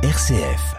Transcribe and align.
RCF. 0.00 0.76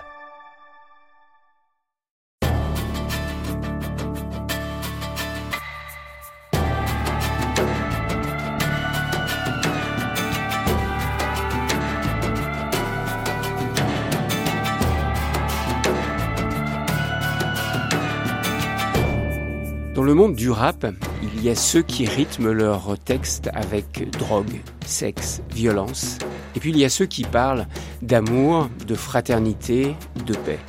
Dans 19.94 20.04
le 20.04 20.14
monde 20.14 20.36
du 20.36 20.50
rap, 20.50 20.86
il 21.22 21.44
y 21.44 21.50
a 21.50 21.56
ceux 21.56 21.82
qui 21.82 22.06
rythment 22.06 22.54
leurs 22.54 22.98
textes 23.00 23.50
avec 23.54 24.10
drogue, 24.12 24.62
sexe, 24.86 25.42
violence. 25.52 26.20
Et 26.60 26.62
puis 26.62 26.72
il 26.72 26.78
y 26.78 26.84
a 26.84 26.90
ceux 26.90 27.06
qui 27.06 27.24
parlent 27.24 27.68
d'amour, 28.02 28.70
de 28.86 28.94
fraternité, 28.94 29.96
de 30.26 30.34
paix. 30.34 30.60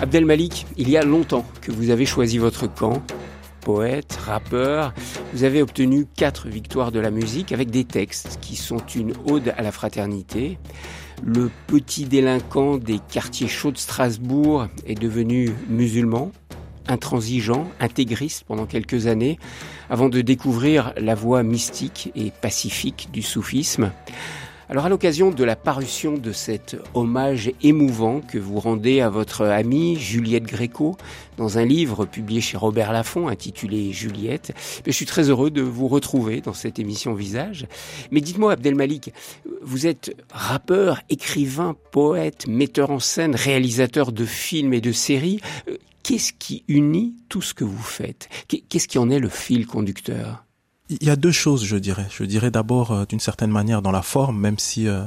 Abdel 0.00 0.26
Malik, 0.26 0.66
il 0.76 0.90
y 0.90 0.96
a 0.96 1.04
longtemps 1.04 1.44
que 1.60 1.70
vous 1.70 1.90
avez 1.90 2.06
choisi 2.06 2.38
votre 2.38 2.66
camp. 2.66 3.00
Poète, 3.60 4.18
rappeur, 4.20 4.92
vous 5.32 5.44
avez 5.44 5.62
obtenu 5.62 6.06
quatre 6.16 6.48
victoires 6.48 6.90
de 6.90 6.98
la 6.98 7.12
musique 7.12 7.52
avec 7.52 7.70
des 7.70 7.84
textes 7.84 8.40
qui 8.40 8.56
sont 8.56 8.84
une 8.96 9.12
ode 9.30 9.54
à 9.56 9.62
la 9.62 9.70
fraternité. 9.70 10.58
Le 11.24 11.52
petit 11.68 12.06
délinquant 12.06 12.76
des 12.76 12.98
quartiers 12.98 13.46
chauds 13.46 13.70
de 13.70 13.78
Strasbourg 13.78 14.66
est 14.88 15.00
devenu 15.00 15.52
musulman 15.68 16.32
intransigeant, 16.88 17.70
intégriste 17.78 18.42
pendant 18.48 18.66
quelques 18.66 19.06
années, 19.06 19.38
avant 19.88 20.08
de 20.08 20.20
découvrir 20.20 20.92
la 20.96 21.14
voie 21.14 21.44
mystique 21.44 22.10
et 22.16 22.32
pacifique 22.32 23.10
du 23.12 23.22
soufisme. 23.22 23.92
Alors 24.72 24.86
à 24.86 24.88
l'occasion 24.88 25.30
de 25.30 25.44
la 25.44 25.54
parution 25.54 26.14
de 26.14 26.32
cet 26.32 26.78
hommage 26.94 27.52
émouvant 27.62 28.22
que 28.22 28.38
vous 28.38 28.58
rendez 28.58 29.02
à 29.02 29.10
votre 29.10 29.44
amie 29.44 29.96
Juliette 29.96 30.44
Gréco 30.44 30.96
dans 31.36 31.58
un 31.58 31.66
livre 31.66 32.06
publié 32.06 32.40
chez 32.40 32.56
Robert 32.56 32.90
Laffont 32.90 33.28
intitulé 33.28 33.92
Juliette, 33.92 34.54
je 34.86 34.90
suis 34.90 35.04
très 35.04 35.28
heureux 35.28 35.50
de 35.50 35.60
vous 35.60 35.88
retrouver 35.88 36.40
dans 36.40 36.54
cette 36.54 36.78
émission 36.78 37.12
Visage. 37.12 37.66
Mais 38.12 38.22
dites-moi 38.22 38.52
Abdelmalik, 38.52 39.12
vous 39.60 39.86
êtes 39.86 40.16
rappeur, 40.32 41.02
écrivain, 41.10 41.76
poète, 41.90 42.46
metteur 42.46 42.92
en 42.92 42.98
scène, 42.98 43.34
réalisateur 43.34 44.10
de 44.10 44.24
films 44.24 44.72
et 44.72 44.80
de 44.80 44.92
séries. 44.92 45.42
Qu'est-ce 46.02 46.32
qui 46.32 46.64
unit 46.66 47.14
tout 47.28 47.42
ce 47.42 47.52
que 47.52 47.64
vous 47.64 47.76
faites? 47.76 48.30
Qu'est-ce 48.48 48.88
qui 48.88 48.96
en 48.96 49.10
est 49.10 49.18
le 49.18 49.28
fil 49.28 49.66
conducteur? 49.66 50.46
Il 51.00 51.06
y 51.06 51.10
a 51.10 51.16
deux 51.16 51.32
choses, 51.32 51.64
je 51.64 51.76
dirais. 51.76 52.06
Je 52.10 52.24
dirais 52.24 52.50
d'abord, 52.50 52.92
euh, 52.92 53.04
d'une 53.06 53.20
certaine 53.20 53.50
manière, 53.50 53.82
dans 53.82 53.92
la 53.92 54.02
forme, 54.02 54.38
même 54.38 54.58
si, 54.58 54.86
euh, 54.88 55.04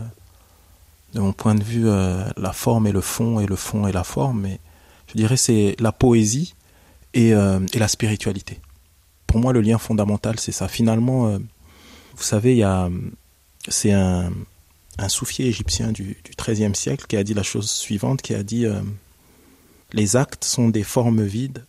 de 1.14 1.20
mon 1.20 1.34
point 1.34 1.56
de 1.56 1.64
vue, 1.64 1.88
euh, 1.88 2.24
la 2.38 2.54
forme 2.54 2.88
est 2.88 2.92
le 2.92 3.02
fond 3.02 3.40
et 3.40 3.46
le 3.46 3.56
fond 3.56 3.88
est 3.88 3.92
la 3.92 4.04
forme, 4.04 4.42
mais 4.42 4.60
je 5.08 5.14
dirais 5.14 5.38
c'est 5.38 5.76
la 5.80 5.92
poésie 5.92 6.56
et, 7.14 7.30
et, 7.30 7.80
la 7.80 7.88
spiritualité. 7.88 8.60
Pour 9.28 9.40
moi, 9.40 9.54
le 9.54 9.62
lien 9.62 9.78
fondamental, 9.78 10.40
c'est 10.40 10.52
ça. 10.52 10.68
Finalement, 10.68 11.30
vous 11.30 12.24
savez, 12.24 12.54
il 12.54 12.58
y 12.58 12.64
a, 12.64 12.90
c'est 13.70 13.94
un, 13.94 14.34
un 14.98 15.10
soufier 15.10 15.48
égyptien 15.48 15.92
du 15.92 16.18
XIIIe 16.38 16.76
siècle 16.76 17.06
qui 17.08 17.16
a 17.16 17.24
dit 17.24 17.34
la 17.34 17.44
chose 17.44 17.70
suivante, 17.70 18.22
qui 18.22 18.34
a 18.34 18.44
dit 18.44 18.66
les 19.94 20.16
actes 20.18 20.44
sont 20.44 20.68
des 20.68 20.84
formes 20.84 21.24
vides, 21.24 21.66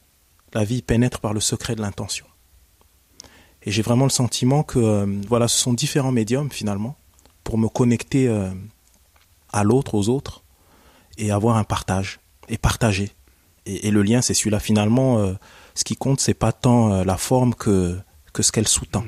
la 0.52 0.64
vie 0.64 0.82
pénètre 0.82 1.20
par 1.20 1.32
le 1.32 1.40
secret 1.40 1.76
de 1.76 1.82
l'intention. 1.82 2.26
Et 3.66 3.72
j'ai 3.72 3.82
vraiment 3.82 4.04
le 4.04 4.10
sentiment 4.10 4.62
que 4.62 4.78
euh, 4.78 5.06
voilà, 5.28 5.48
ce 5.48 5.58
sont 5.58 5.72
différents 5.72 6.12
médiums 6.12 6.50
finalement 6.50 6.96
pour 7.42 7.58
me 7.58 7.68
connecter 7.68 8.28
euh, 8.28 8.48
à 9.52 9.64
l'autre, 9.64 9.94
aux 9.94 10.08
autres, 10.08 10.44
et 11.18 11.32
avoir 11.32 11.56
un 11.56 11.64
partage, 11.64 12.20
et 12.48 12.58
partager. 12.58 13.10
Et, 13.66 13.90
le 13.90 14.02
lien, 14.02 14.22
c'est 14.22 14.34
celui-là. 14.34 14.60
Finalement, 14.60 15.18
euh, 15.18 15.34
ce 15.74 15.82
qui 15.82 15.96
compte, 15.96 16.20
c'est 16.20 16.34
pas 16.34 16.52
tant 16.52 17.02
la 17.02 17.16
forme 17.16 17.54
que, 17.54 17.98
que 18.32 18.42
ce 18.44 18.52
qu'elle 18.52 18.68
sous-tend. 18.68 19.04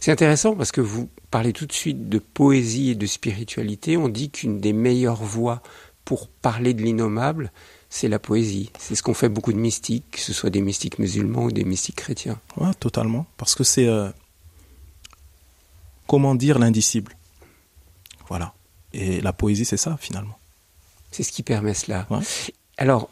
C'est 0.00 0.12
intéressant 0.12 0.54
parce 0.54 0.70
que 0.70 0.80
vous 0.80 1.08
parlez 1.32 1.52
tout 1.52 1.66
de 1.66 1.72
suite 1.72 2.08
de 2.08 2.18
poésie 2.18 2.90
et 2.90 2.94
de 2.94 3.06
spiritualité. 3.06 3.96
On 3.96 4.08
dit 4.08 4.30
qu'une 4.30 4.60
des 4.60 4.72
meilleures 4.72 5.22
voies 5.22 5.62
pour 6.04 6.28
parler 6.28 6.72
de 6.72 6.82
l'innommable, 6.82 7.50
c'est 7.88 8.08
la 8.08 8.18
poésie. 8.18 8.70
C'est 8.78 8.94
ce 8.94 9.02
qu'ont 9.02 9.14
fait 9.14 9.28
beaucoup 9.28 9.52
de 9.52 9.58
mystiques, 9.58 10.04
que 10.12 10.20
ce 10.20 10.32
soit 10.32 10.50
des 10.50 10.60
mystiques 10.60 10.98
musulmans 10.98 11.44
ou 11.44 11.52
des 11.52 11.64
mystiques 11.64 11.96
chrétiens. 11.96 12.38
Oui, 12.56 12.68
totalement. 12.80 13.26
Parce 13.36 13.54
que 13.54 13.64
c'est. 13.64 13.88
Euh, 13.88 14.10
comment 16.06 16.34
dire 16.34 16.58
l'indicible 16.58 17.16
Voilà. 18.28 18.54
Et 18.92 19.20
la 19.20 19.32
poésie, 19.32 19.64
c'est 19.64 19.76
ça, 19.76 19.96
finalement. 20.00 20.38
C'est 21.10 21.22
ce 21.22 21.32
qui 21.32 21.42
permet 21.42 21.74
cela. 21.74 22.06
Alors, 22.76 23.08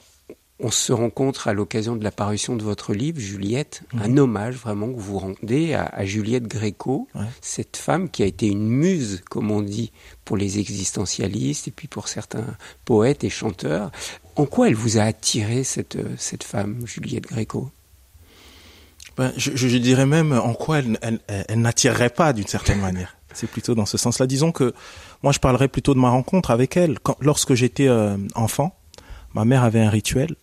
on 0.60 0.70
se 0.70 0.92
rencontre 0.92 1.48
à 1.48 1.52
l'occasion 1.52 1.96
de 1.96 2.04
la 2.04 2.12
parution 2.12 2.56
de 2.56 2.62
votre 2.62 2.94
livre, 2.94 3.18
Juliette, 3.18 3.82
un 3.92 4.16
hommage 4.16 4.54
vraiment 4.54 4.92
que 4.92 5.00
vous 5.00 5.18
rendez 5.18 5.74
à, 5.74 6.04
Juliette 6.04 6.46
Gréco, 6.46 7.08
cette 7.40 7.76
femme 7.76 8.08
qui 8.08 8.22
a 8.22 8.26
été 8.26 8.46
une 8.46 8.68
muse, 8.68 9.22
comme 9.28 9.50
on 9.50 9.62
dit, 9.62 9.90
pour 10.24 10.36
les 10.36 10.58
existentialistes 10.58 11.68
et 11.68 11.70
puis 11.70 11.88
pour 11.88 12.08
certains 12.08 12.56
poètes 12.84 13.24
et 13.24 13.30
chanteurs. 13.30 13.90
En 14.36 14.46
quoi 14.46 14.68
elle 14.68 14.74
vous 14.74 14.98
a 14.98 15.02
attiré, 15.02 15.64
cette, 15.64 15.98
cette 16.18 16.44
femme, 16.44 16.86
Juliette 16.86 17.26
Gréco? 17.26 17.70
Ben, 19.16 19.32
je, 19.36 19.78
dirais 19.78 20.06
même 20.06 20.32
en 20.32 20.54
quoi 20.54 20.80
elle, 20.80 20.98
elle, 21.28 21.60
n'attirerait 21.60 22.10
pas 22.10 22.32
d'une 22.32 22.48
certaine 22.48 22.80
manière. 22.88 23.16
C'est 23.32 23.48
plutôt 23.48 23.74
dans 23.74 23.86
ce 23.86 23.96
sens-là. 23.96 24.26
Disons 24.26 24.50
que 24.50 24.74
moi, 25.22 25.32
je 25.32 25.38
parlerais 25.38 25.68
plutôt 25.68 25.94
de 25.94 26.00
ma 26.00 26.10
rencontre 26.10 26.50
avec 26.50 26.76
elle. 26.76 26.98
Quand, 26.98 27.16
lorsque 27.20 27.54
j'étais 27.54 27.88
euh, 27.88 28.16
enfant, 28.34 28.76
ma 29.34 29.44
mère 29.44 29.62
avait 29.62 29.80
un 29.80 29.90
rituel 29.90 30.34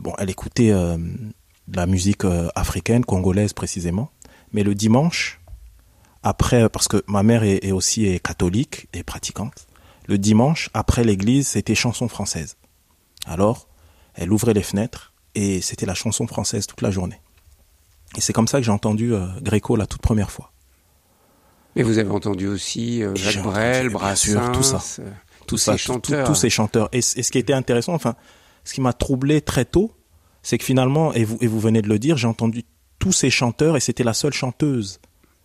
bon, 0.00 0.14
elle 0.18 0.30
écoutait 0.30 0.70
euh, 0.70 0.96
de 0.96 1.76
la 1.76 1.86
musique 1.86 2.24
euh, 2.24 2.48
africaine, 2.54 3.04
congolaise 3.04 3.52
précisément. 3.52 4.10
Mais 4.52 4.62
le 4.62 4.74
dimanche, 4.74 5.40
après, 6.22 6.68
parce 6.68 6.88
que 6.88 7.02
ma 7.06 7.22
mère 7.22 7.44
est, 7.44 7.70
aussi 7.70 8.18
catholique 8.20 8.88
et 8.92 9.02
pratiquante, 9.02 9.66
le 10.08 10.18
dimanche, 10.18 10.70
après 10.74 11.04
l'église, 11.04 11.48
c'était 11.48 11.74
chanson 11.74 12.08
française. 12.08 12.56
Alors, 13.26 13.68
elle 14.14 14.32
ouvrait 14.32 14.54
les 14.54 14.62
fenêtres 14.62 15.12
et 15.34 15.60
c'était 15.60 15.86
la 15.86 15.94
chanson 15.94 16.26
française 16.26 16.66
toute 16.66 16.82
la 16.82 16.90
journée. 16.90 17.20
Et 18.16 18.20
c'est 18.20 18.32
comme 18.32 18.48
ça 18.48 18.58
que 18.58 18.64
j'ai 18.64 18.72
entendu 18.72 19.14
euh, 19.14 19.26
Gréco 19.40 19.76
la 19.76 19.86
toute 19.86 20.02
première 20.02 20.30
fois. 20.30 20.52
Mais 21.76 21.82
vous 21.82 21.98
avez 21.98 22.10
entendu 22.10 22.48
aussi 22.48 23.02
Jacques 23.14 23.44
Brel, 23.44 23.90
Brassens, 23.90 24.50
tout 24.52 24.64
ça, 24.64 24.82
tous 25.46 25.56
ces 25.56 25.78
chanteurs. 25.78 26.26
tous 26.26 26.34
ces 26.34 26.50
chanteurs. 26.50 26.88
et, 26.92 27.00
ce 27.00 27.30
qui 27.30 27.38
était 27.38 27.52
intéressant, 27.52 27.94
enfin, 27.94 28.16
ce 28.64 28.74
qui 28.74 28.80
m'a 28.80 28.92
troublé 28.92 29.40
très 29.40 29.64
tôt, 29.64 29.92
c'est 30.42 30.58
que 30.58 30.64
finalement, 30.64 31.12
et 31.12 31.24
vous, 31.24 31.38
et 31.40 31.46
vous 31.46 31.60
venez 31.60 31.82
de 31.82 31.88
le 31.88 31.98
dire, 31.98 32.16
j'ai 32.16 32.26
entendu 32.26 32.64
tous 32.98 33.12
ces 33.12 33.30
chanteurs 33.30 33.76
et 33.76 33.80
c'était 33.80 34.04
la 34.04 34.14
seule 34.14 34.32
chanteuse 34.32 35.00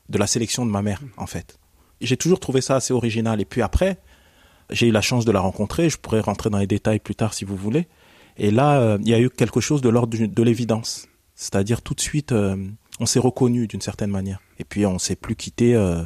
de 0.10 0.18
la 0.18 0.28
sélection 0.28 0.66
de 0.66 0.72
ma 0.72 0.82
mère, 0.82 1.02
en 1.18 1.28
fait. 1.28 1.58
J'ai 2.02 2.18
toujours 2.18 2.40
trouvé 2.40 2.62
ça 2.62 2.76
assez 2.76 2.94
original. 2.94 3.42
Et 3.42 3.46
puis 3.46 3.62
après, 3.62 3.98
j'ai 4.70 4.88
eu 4.88 4.92
la 4.92 5.02
chance 5.02 5.26
de 5.26 5.32
la 5.32 5.40
rencontrer. 5.40 5.90
Je 5.90 5.98
pourrais 5.98 6.20
rentrer 6.20 6.50
dans 6.50 6.58
les 6.58 6.68
détails 6.68 7.00
plus 7.00 7.16
tard 7.16 7.34
si 7.34 7.46
vous 7.46 7.56
voulez. 7.56 7.88
Et 8.38 8.52
là, 8.52 8.80
euh, 8.80 8.98
il 9.02 9.10
y 9.10 9.14
a 9.14 9.20
eu 9.20 9.30
quelque 9.30 9.62
chose 9.62 9.82
de 9.82 9.90
l'ordre 9.90 10.18
de 10.18 10.44
l'évidence. 10.44 11.08
C'est-à-dire 11.36 11.82
tout 11.82 11.94
de 11.94 12.02
suite, 12.02 12.32
euh, 12.32 12.56
on 13.00 13.06
s'est 13.06 13.20
reconnu 13.20 13.68
d'une 13.68 13.82
certaine 13.82 14.12
manière. 14.12 14.40
Et 14.60 14.64
puis 14.64 14.86
on 14.86 15.00
s'est 15.00 15.16
plus 15.16 15.36
quitté 15.36 15.76
euh, 15.76 16.04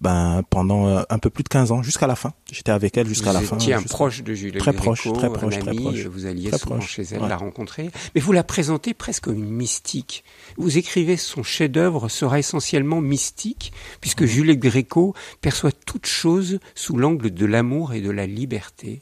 ben, 0.00 0.42
pendant 0.50 0.86
euh, 0.86 1.02
un 1.08 1.18
peu 1.18 1.30
plus 1.30 1.42
de 1.42 1.48
15 1.48 1.72
ans, 1.72 1.82
jusqu'à 1.82 2.06
la 2.06 2.16
fin. 2.16 2.32
J'étais 2.50 2.72
avec 2.72 2.96
elle 2.96 3.06
jusqu'à 3.06 3.32
la 3.32 3.40
fin. 3.40 3.56
Vous 3.56 3.72
un 3.72 3.82
proche 3.82 4.22
de 4.22 4.34
Juliette 4.34 4.60
Très 4.60 4.72
proche, 4.72 5.10
très 5.12 5.32
proche, 5.32 5.58
très 5.58 5.74
proche. 5.74 6.06
Vous 6.06 6.26
alliez 6.26 6.50
souvent 6.56 6.80
chez 6.80 7.02
elle 7.02 7.26
la 7.26 7.36
rencontrer. 7.36 7.90
Mais 8.14 8.20
vous 8.20 8.32
la 8.32 8.44
présentez 8.44 8.94
presque 8.94 9.24
comme 9.24 9.36
une 9.36 9.50
mystique. 9.50 10.24
Vous 10.56 10.78
écrivez 10.78 11.16
son 11.16 11.42
chef-d'œuvre 11.42 12.08
sera 12.08 12.38
essentiellement 12.38 13.00
mystique, 13.00 13.72
puisque. 14.00 14.24
Juliette 14.26 14.58
Gréco 14.58 15.14
perçoit 15.40 15.72
toute 15.72 16.06
chose 16.06 16.58
sous 16.74 16.96
l'angle 16.96 17.30
de 17.30 17.46
l'amour 17.46 17.94
et 17.94 18.00
de 18.00 18.10
la 18.10 18.26
liberté. 18.26 19.00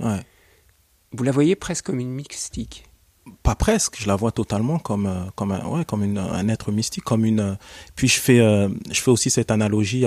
Vous 1.13 1.25
la 1.25 1.33
voyez 1.33 1.57
presque 1.57 1.87
comme 1.87 2.01
une 2.01 2.11
mystique 2.11 2.85
pas 3.43 3.55
presque, 3.55 3.97
je 3.99 4.07
la 4.07 4.17
vois 4.17 4.33
totalement 4.33 4.79
comme 4.79 5.07
euh, 5.07 5.25
comme 5.35 5.53
un 5.53 5.65
ouais, 5.67 5.85
comme 5.85 6.05
une, 6.05 6.19
un 6.19 6.49
être 6.49 6.73
mystique, 6.73 7.05
comme 7.05 7.25
une. 7.25 7.41
Euh, 7.41 7.55
puis 7.97 8.09
je 8.09 8.21
fais 8.21 8.41
euh, 8.41 8.69
je 8.91 9.01
fais 9.01 9.11
aussi 9.11 9.31
cette 9.31 9.51
analogie, 9.51 10.05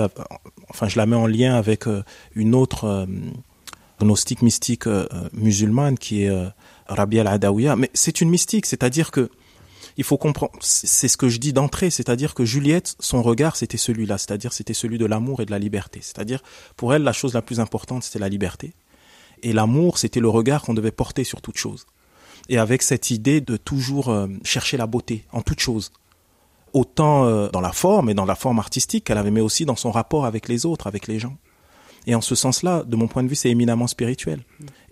enfin 0.68 0.88
je 0.88 0.96
la 0.96 1.06
mets 1.06 1.16
en 1.16 1.26
lien 1.26 1.54
avec 1.54 1.84
une 2.34 2.54
autre 2.54 3.06
gnostique 4.00 4.42
mystique 4.42 4.84
musulmane 5.32 5.98
qui 5.98 6.22
est 6.22 6.52
Rabia 6.86 7.22
al-Adawiya. 7.22 7.76
Mais 7.76 7.90
c'est 7.94 8.20
une 8.20 8.30
mystique, 8.30 8.66
c'est-à-dire 8.66 9.10
que 9.10 9.30
il 9.96 10.04
faut 10.04 10.16
comprendre, 10.16 10.52
c'est 10.60 11.08
ce 11.08 11.16
que 11.16 11.28
je 11.28 11.38
dis 11.38 11.52
d'entrée, 11.52 11.90
c'est-à-dire 11.90 12.34
que 12.34 12.44
Juliette, 12.44 12.94
son 13.00 13.20
regard, 13.20 13.56
c'était 13.56 13.76
celui-là, 13.76 14.16
c'est-à-dire 14.16 14.52
c'était 14.52 14.74
celui 14.74 14.96
de 14.96 15.06
l'amour 15.06 15.40
et 15.40 15.44
de 15.44 15.50
la 15.50 15.58
liberté. 15.58 15.98
C'est-à-dire 16.02 16.40
pour 16.76 16.94
elle, 16.94 17.02
la 17.02 17.12
chose 17.12 17.34
la 17.34 17.42
plus 17.42 17.58
importante, 17.58 18.04
c'était 18.04 18.20
la 18.20 18.28
liberté, 18.28 18.74
et 19.42 19.52
l'amour, 19.52 19.98
c'était 19.98 20.20
le 20.20 20.28
regard 20.28 20.62
qu'on 20.62 20.74
devait 20.74 20.92
porter 20.92 21.24
sur 21.24 21.40
toute 21.40 21.58
chose 21.58 21.86
et 22.48 22.58
avec 22.58 22.82
cette 22.82 23.10
idée 23.10 23.40
de 23.40 23.56
toujours 23.56 24.08
euh, 24.08 24.26
chercher 24.44 24.76
la 24.76 24.86
beauté 24.86 25.24
en 25.32 25.42
toute 25.42 25.60
chose. 25.60 25.92
Autant 26.72 27.24
euh, 27.24 27.48
dans 27.48 27.60
la 27.60 27.72
forme 27.72 28.10
et 28.10 28.14
dans 28.14 28.26
la 28.26 28.34
forme 28.34 28.58
artistique 28.58 29.04
qu'elle 29.04 29.18
avait, 29.18 29.30
mais 29.30 29.40
aussi 29.40 29.64
dans 29.64 29.76
son 29.76 29.90
rapport 29.90 30.26
avec 30.26 30.48
les 30.48 30.66
autres, 30.66 30.86
avec 30.86 31.06
les 31.06 31.18
gens. 31.18 31.36
Et 32.06 32.14
en 32.14 32.20
ce 32.20 32.34
sens-là, 32.34 32.84
de 32.84 32.96
mon 32.96 33.06
point 33.06 33.22
de 33.22 33.28
vue, 33.28 33.34
c'est 33.34 33.50
éminemment 33.50 33.86
spirituel. 33.86 34.40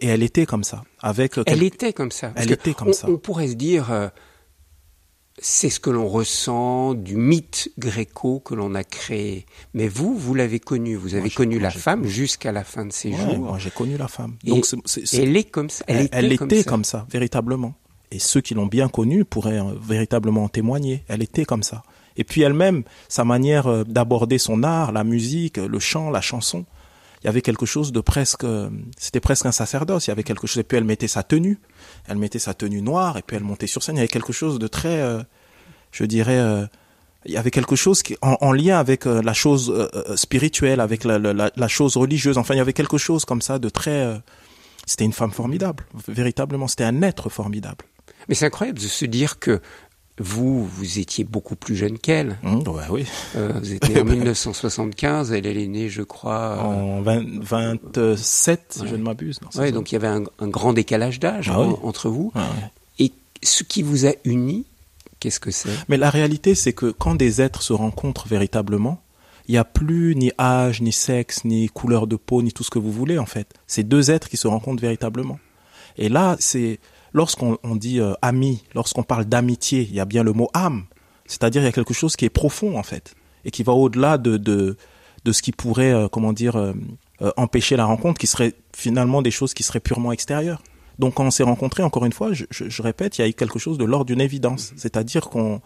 Et 0.00 0.08
elle 0.08 0.22
était 0.22 0.44
comme 0.44 0.64
ça. 0.64 0.84
Avec 1.00 1.38
elle 1.46 1.62
était 1.62 1.92
comme 1.92 2.10
ça. 2.10 2.32
Elle 2.36 2.52
était 2.52 2.74
comme 2.74 2.92
ça. 2.92 3.08
On 3.08 3.16
pourrait 3.16 3.48
se 3.48 3.54
dire, 3.54 3.90
euh, 3.90 4.08
c'est 5.38 5.68
ce 5.68 5.80
que 5.80 5.90
l'on 5.90 6.08
ressent 6.08 6.94
du 6.94 7.16
mythe 7.16 7.70
gréco 7.78 8.40
que 8.40 8.54
l'on 8.54 8.74
a 8.74 8.84
créé. 8.84 9.44
Mais 9.74 9.86
vous, 9.86 10.16
vous 10.16 10.34
l'avez 10.34 10.60
connu. 10.60 10.96
Vous 10.96 11.14
avez 11.14 11.30
connu 11.30 11.58
la 11.58 11.70
femme 11.70 12.06
jusqu'à 12.06 12.52
la 12.52 12.64
fin 12.64 12.86
de 12.86 12.92
ses 12.92 13.12
jours. 13.12 13.38
Moi, 13.38 13.58
j'ai 13.58 13.70
connu 13.70 13.98
la 13.98 14.08
femme. 14.08 14.36
Donc, 14.44 14.66
elle 15.12 15.36
est 15.36 15.44
comme 15.44 15.68
ça. 15.68 15.84
Elle, 15.88 16.32
était, 16.32 16.64
comme, 16.64 16.84
ça. 16.84 17.06
véritablement. 17.10 17.74
Et 18.10 18.18
ceux 18.18 18.40
qui 18.40 18.54
l'ont 18.54 18.66
bien 18.66 18.88
connue 18.88 19.24
pourraient 19.24 19.60
euh, 19.60 19.74
véritablement 19.80 20.44
en 20.44 20.48
témoigner. 20.48 21.04
Elle 21.08 21.22
était 21.22 21.44
comme 21.44 21.62
ça. 21.62 21.82
Et 22.16 22.24
puis 22.24 22.40
elle-même, 22.40 22.84
sa 23.08 23.24
manière 23.24 23.66
euh, 23.66 23.84
d'aborder 23.84 24.38
son 24.38 24.62
art, 24.62 24.92
la 24.92 25.04
musique, 25.04 25.58
le 25.58 25.78
chant, 25.78 26.08
la 26.10 26.22
chanson, 26.22 26.64
il 27.22 27.26
y 27.26 27.28
avait 27.28 27.42
quelque 27.42 27.66
chose 27.66 27.92
de 27.92 28.00
presque, 28.00 28.46
c'était 28.96 29.20
presque 29.20 29.46
un 29.46 29.52
sacerdoce. 29.52 30.06
Il 30.06 30.10
y 30.10 30.12
avait 30.12 30.22
quelque 30.22 30.46
chose. 30.46 30.58
Et 30.58 30.64
puis 30.64 30.78
elle 30.78 30.84
mettait 30.84 31.08
sa 31.08 31.22
tenue, 31.22 31.58
elle 32.06 32.16
mettait 32.16 32.38
sa 32.38 32.54
tenue 32.54 32.82
noire, 32.82 33.16
et 33.16 33.22
puis 33.22 33.36
elle 33.36 33.44
montait 33.44 33.66
sur 33.66 33.82
scène. 33.82 33.96
Il 33.96 33.98
y 33.98 34.02
avait 34.02 34.08
quelque 34.08 34.32
chose 34.32 34.58
de 34.58 34.66
très, 34.66 35.00
euh, 35.00 35.22
je 35.92 36.04
dirais, 36.04 36.38
euh, 36.38 36.66
il 37.24 37.32
y 37.32 37.36
avait 37.36 37.50
quelque 37.50 37.76
chose 37.76 38.02
qui, 38.02 38.16
en, 38.22 38.52
lien 38.52 38.78
avec 38.78 39.06
euh, 39.06 39.20
la 39.22 39.32
chose 39.32 39.88
spirituelle, 40.14 40.80
avec 40.80 41.04
la, 41.04 41.68
chose 41.68 41.96
religieuse. 41.96 42.38
Enfin, 42.38 42.54
il 42.54 42.58
y 42.58 42.60
avait 42.60 42.72
quelque 42.72 42.98
chose 42.98 43.24
comme 43.24 43.42
ça 43.42 43.58
de 43.58 43.68
très. 43.68 44.20
c'était 44.86 45.04
une 45.04 45.12
femme 45.12 45.32
formidable, 45.32 45.84
véritablement. 46.06 46.68
C'était 46.68 46.84
un 46.84 47.02
être 47.02 47.28
formidable. 47.28 47.84
Mais 48.28 48.34
c'est 48.34 48.46
incroyable 48.46 48.78
de 48.78 48.84
se 48.86 49.04
dire 49.04 49.38
que 49.38 49.60
vous, 50.18 50.64
vous 50.64 50.98
étiez 50.98 51.24
beaucoup 51.24 51.56
plus 51.56 51.76
jeune 51.76 51.98
qu'elle. 51.98 52.38
Mmh, 52.42 52.62
oui. 52.90 53.06
Euh, 53.36 53.52
vous 53.58 53.72
étiez 53.72 54.00
en 54.00 54.04
1975, 54.06 55.32
elle, 55.32 55.46
elle 55.46 55.58
est 55.58 55.66
née, 55.66 55.88
je 55.88 56.02
crois... 56.02 56.58
En 56.62 57.02
27, 57.02 58.60
si 58.70 58.88
je 58.88 58.96
ne 58.96 59.02
m'abuse. 59.02 59.40
Oui, 59.56 59.72
donc 59.72 59.92
il 59.92 59.96
y 59.96 59.96
avait 59.96 60.08
un, 60.08 60.48
grand 60.48 60.72
décalage 60.72 61.20
d'âge 61.20 61.50
ah 61.52 61.58
entre 61.82 62.08
vous. 62.08 62.32
Ah 62.34 62.48
Et 62.98 63.12
ce 63.42 63.62
qui 63.62 63.82
vous 63.82 64.06
a 64.06 64.12
uni, 64.24 64.64
qu'est-ce 65.20 65.40
que 65.40 65.50
c'est? 65.50 65.70
Mais 65.88 65.98
la 65.98 66.08
réalité, 66.08 66.54
c'est 66.54 66.72
que 66.72 66.90
quand 66.90 67.14
des 67.14 67.42
êtres 67.42 67.62
se 67.62 67.74
rencontrent 67.74 68.26
véritablement, 68.26 69.02
il 69.48 69.52
n'y 69.52 69.58
a 69.58 69.64
plus 69.64 70.16
ni 70.16 70.32
âge, 70.38 70.80
ni 70.80 70.92
sexe, 70.92 71.44
ni 71.44 71.68
couleur 71.68 72.06
de 72.06 72.16
peau, 72.16 72.42
ni 72.42 72.52
tout 72.52 72.64
ce 72.64 72.70
que 72.70 72.78
vous 72.78 72.90
voulez, 72.90 73.18
en 73.18 73.26
fait. 73.26 73.52
C'est 73.66 73.84
deux 73.84 74.10
êtres 74.10 74.28
qui 74.28 74.36
se 74.36 74.48
rencontrent 74.48 74.80
véritablement. 74.80 75.38
Et 75.98 76.08
là, 76.08 76.36
c'est 76.40 76.80
lorsqu'on 77.16 77.76
dit 77.76 77.98
euh, 77.98 78.12
ami, 78.20 78.62
lorsqu'on 78.74 79.02
parle 79.02 79.24
d'amitié, 79.24 79.80
il 79.88 79.94
y 79.94 80.00
a 80.00 80.04
bien 80.04 80.22
le 80.22 80.34
mot 80.34 80.50
âme. 80.52 80.84
C'est-à-dire 81.24 81.62
il 81.62 81.64
y 81.64 81.68
a 81.68 81.72
quelque 81.72 81.94
chose 81.94 82.14
qui 82.14 82.26
est 82.26 82.30
profond 82.30 82.78
en 82.78 82.82
fait 82.82 83.14
et 83.46 83.50
qui 83.50 83.62
va 83.62 83.72
au-delà 83.72 84.18
de, 84.18 84.36
de, 84.36 84.76
de 85.24 85.32
ce 85.32 85.40
qui 85.40 85.50
pourrait 85.50 85.92
euh, 85.92 86.08
comment 86.08 86.34
dire 86.34 86.56
euh, 86.56 86.74
empêcher 87.38 87.76
la 87.76 87.86
rencontre, 87.86 88.20
qui 88.20 88.26
serait 88.26 88.52
finalement 88.76 89.22
des 89.22 89.30
choses 89.30 89.54
qui 89.54 89.62
seraient 89.62 89.80
purement 89.80 90.12
extérieures. 90.12 90.62
Donc 90.98 91.14
quand 91.14 91.24
on 91.24 91.30
s'est 91.30 91.42
rencontrés, 91.42 91.82
encore 91.82 92.04
une 92.04 92.12
fois, 92.12 92.34
je, 92.34 92.44
je, 92.50 92.82
répète, 92.82 93.16
il 93.16 93.22
y 93.22 93.24
a 93.24 93.28
eu 93.28 93.32
quelque 93.32 93.58
chose 93.58 93.78
de 93.78 93.84
l'ordre 93.84 94.06
d'une 94.06 94.20
évidence, 94.20 94.66
mm-hmm. 94.66 94.78
c'est-à-dire 94.78 95.30
qu'on 95.30 95.62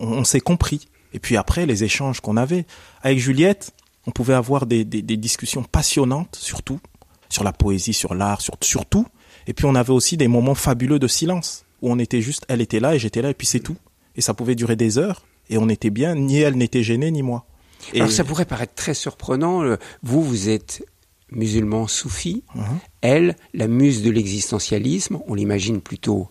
on, 0.00 0.24
s'est 0.24 0.40
compris. 0.40 0.88
Et 1.12 1.18
puis 1.18 1.36
après, 1.36 1.66
les 1.66 1.84
échanges 1.84 2.20
qu'on 2.20 2.38
avait 2.38 2.66
avec 3.02 3.18
Juliette, 3.18 3.72
on 4.06 4.10
pouvait 4.10 4.34
avoir 4.34 4.64
des, 4.64 4.86
des, 4.86 5.02
des 5.02 5.18
discussions 5.18 5.62
passionnantes, 5.62 6.36
surtout 6.36 6.80
sur 7.28 7.44
la 7.44 7.52
poésie, 7.52 7.92
sur 7.92 8.14
l'art, 8.14 8.40
sur, 8.40 8.54
sur 8.62 8.86
tout. 8.86 9.06
Et 9.48 9.54
puis 9.54 9.64
on 9.64 9.74
avait 9.74 9.92
aussi 9.92 10.16
des 10.16 10.28
moments 10.28 10.54
fabuleux 10.54 11.00
de 11.00 11.08
silence 11.08 11.64
où 11.82 11.90
on 11.90 11.98
était 11.98 12.20
juste, 12.20 12.44
elle 12.48 12.60
était 12.60 12.78
là 12.78 12.94
et 12.94 12.98
j'étais 13.00 13.22
là 13.22 13.30
et 13.30 13.34
puis 13.34 13.46
c'est 13.46 13.60
tout. 13.60 13.76
Et 14.14 14.20
ça 14.20 14.34
pouvait 14.34 14.54
durer 14.54 14.76
des 14.76 14.98
heures 14.98 15.26
et 15.48 15.58
on 15.58 15.68
était 15.68 15.90
bien, 15.90 16.14
ni 16.14 16.38
elle 16.38 16.56
n'était 16.56 16.82
gênée 16.82 17.10
ni 17.10 17.22
moi. 17.22 17.46
Et... 17.94 18.00
Alors 18.00 18.12
ça 18.12 18.24
pourrait 18.24 18.44
paraître 18.44 18.74
très 18.74 18.94
surprenant. 18.94 19.64
Vous, 20.02 20.22
vous 20.22 20.48
êtes 20.50 20.84
musulman 21.30 21.86
soufi. 21.86 22.44
Uh-huh. 22.54 22.62
Elle, 23.00 23.36
la 23.54 23.68
muse 23.68 24.02
de 24.02 24.10
l'existentialisme, 24.10 25.18
on 25.26 25.34
l'imagine 25.34 25.80
plutôt 25.80 26.28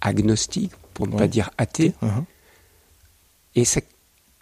agnostique, 0.00 0.72
pour 0.94 1.08
ne 1.08 1.16
pas 1.16 1.28
dire 1.28 1.50
athée. 1.58 1.92
Uh-huh. 2.02 2.24
Et 3.54 3.64
ça 3.64 3.80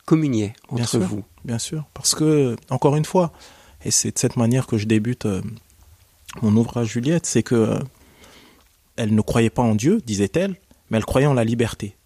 communiait 0.04 0.52
entre 0.68 0.98
vous. 0.98 1.24
Bien 1.44 1.58
sûr, 1.58 1.84
parce 1.94 2.14
que, 2.14 2.56
encore 2.70 2.96
une 2.96 3.04
fois, 3.04 3.32
et 3.84 3.90
c'est 3.90 4.12
de 4.12 4.18
cette 4.18 4.36
manière 4.36 4.66
que 4.66 4.78
je 4.78 4.86
débute 4.86 5.26
euh, 5.26 5.42
mon 6.42 6.56
ouvrage 6.56 6.88
Juliette, 6.88 7.26
c'est 7.26 7.42
que 7.42 7.54
euh, 7.54 7.78
elle 8.96 9.14
ne 9.14 9.20
croyait 9.20 9.50
pas 9.50 9.62
en 9.62 9.74
Dieu, 9.74 10.00
disait-elle, 10.04 10.56
mais 10.90 10.98
elle 10.98 11.04
croyait 11.04 11.26
en 11.26 11.34
la 11.34 11.44
liberté. 11.44 11.96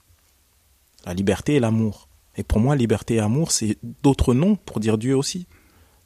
La 1.07 1.15
liberté 1.15 1.55
et 1.55 1.61
l'amour. 1.61 2.09
Et 2.37 2.43
pour 2.43 2.61
moi, 2.61 2.77
liberté 2.77 3.15
et 3.15 3.21
amour, 3.21 3.51
c'est 3.51 3.79
d'autres 4.03 4.35
noms 4.35 4.57
pour 4.57 4.81
dire 4.81 4.99
Dieu 4.99 5.17
aussi. 5.17 5.47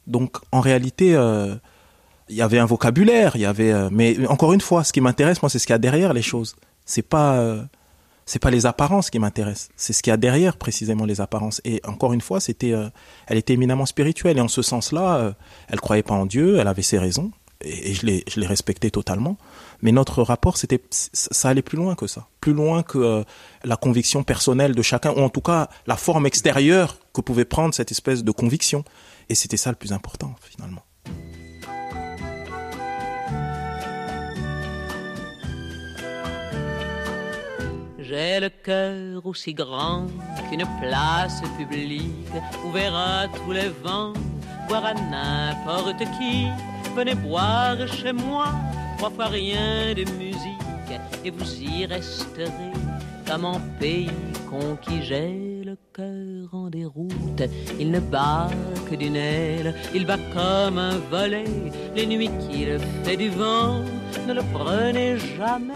Donc, 0.07 0.37
en 0.51 0.59
réalité, 0.59 1.15
euh, 1.15 1.55
il 2.29 2.35
y 2.35 2.41
avait 2.41 2.59
un 2.59 2.65
vocabulaire, 2.65 3.35
il 3.35 3.41
y 3.41 3.45
avait. 3.45 3.71
Euh, 3.71 3.89
mais 3.91 4.25
encore 4.27 4.53
une 4.53 4.61
fois, 4.61 4.83
ce 4.83 4.91
qui 4.91 5.01
m'intéresse, 5.01 5.41
moi, 5.41 5.49
c'est 5.49 5.59
ce 5.59 5.67
qu'il 5.67 5.73
y 5.73 5.75
a 5.75 5.79
derrière 5.79 6.13
les 6.13 6.21
choses. 6.21 6.55
C'est 6.85 7.01
pas, 7.01 7.65
c'est 8.25 8.39
pas 8.39 8.51
les 8.51 8.65
apparences 8.65 9.09
qui 9.09 9.17
m'intéressent. 9.17 9.69
C'est 9.77 9.93
ce 9.93 10.03
qu'il 10.03 10.11
y 10.11 10.13
a 10.13 10.17
derrière 10.17 10.57
précisément 10.57 11.05
les 11.05 11.21
apparences. 11.21 11.61
Et 11.63 11.81
encore 11.85 12.11
une 12.11 12.19
fois, 12.19 12.41
c'était, 12.41 12.73
elle 13.27 13.37
était 13.37 13.53
éminemment 13.53 13.85
spirituelle. 13.85 14.37
Et 14.37 14.41
en 14.41 14.49
ce 14.49 14.61
sens-là, 14.61 15.33
elle 15.69 15.79
croyait 15.79 16.03
pas 16.03 16.15
en 16.15 16.25
Dieu, 16.25 16.57
elle 16.59 16.67
avait 16.67 16.81
ses 16.81 16.99
raisons 16.99 17.31
et, 17.63 17.93
je 17.93 18.05
l'ai 18.05 18.23
je 18.27 18.39
l'ai 18.39 18.47
respecté 18.47 18.91
totalement 18.91 19.37
mais 19.83 19.91
notre 19.91 20.23
rapport 20.23 20.57
c'était 20.57 20.81
ça 20.89 21.49
allait 21.49 21.61
plus 21.61 21.77
loin 21.77 21.93
que 21.93 22.07
ça. 22.07 22.27
Plus 22.39 22.53
loin 22.53 22.81
que 22.81 22.97
euh, 22.97 23.23
la 23.63 23.75
conviction 23.75 24.23
personnelle 24.23 24.73
de 24.73 24.81
chacun 24.81 25.11
ou 25.11 25.19
en 25.19 25.29
tout 25.29 25.41
cas 25.41 25.69
la 25.85 25.97
forme 25.97 26.25
extérieure 26.25 26.97
que 27.13 27.21
pouvait 27.21 27.45
prendre 27.45 27.73
cette 27.73 27.91
espèce 27.91 28.23
de 28.23 28.31
conviction. 28.31 28.83
Et 29.29 29.35
c'était 29.35 29.57
ça 29.57 29.69
le 29.69 29.75
plus 29.75 29.91
important 29.91 30.33
finalement. 30.41 30.83
J'ai 37.99 38.39
le 38.39 38.49
cœur 38.49 39.25
aussi 39.25 39.53
grand 39.53 40.07
qu'une 40.49 40.65
place 40.79 41.41
publique 41.57 42.33
où 42.65 42.71
verra 42.71 43.27
tous 43.27 43.51
les 43.51 43.69
vents, 43.83 44.13
voir 44.69 44.85
à 44.85 44.93
n'importe 44.93 46.03
qui. 46.17 46.47
Venez 46.95 47.15
boire 47.15 47.87
chez 47.87 48.13
moi, 48.13 48.53
trois 48.97 49.09
fois 49.09 49.27
rien 49.27 49.93
de 49.93 50.03
musique, 50.17 50.99
et 51.25 51.31
vous 51.31 51.61
y 51.61 51.85
resterez 51.85 52.73
comme 53.27 53.45
en 53.45 53.59
pays 53.79 54.09
conquis. 54.49 55.01
J'ai 55.01 55.61
le 55.65 55.77
cœur 55.93 56.49
en 56.53 56.69
déroute, 56.69 57.43
il 57.79 57.91
ne 57.91 57.99
bat 57.99 58.49
que 58.89 58.95
d'une 58.95 59.15
aile, 59.15 59.75
il 59.93 60.05
va 60.05 60.17
comme 60.33 60.77
un 60.77 60.97
volet, 61.09 61.45
les 61.95 62.05
nuits 62.05 62.29
qu'il 62.41 62.77
fait 63.03 63.17
du 63.17 63.29
vent, 63.29 63.81
ne 64.27 64.33
le 64.33 64.41
prenez 64.53 65.17
jamais 65.37 65.73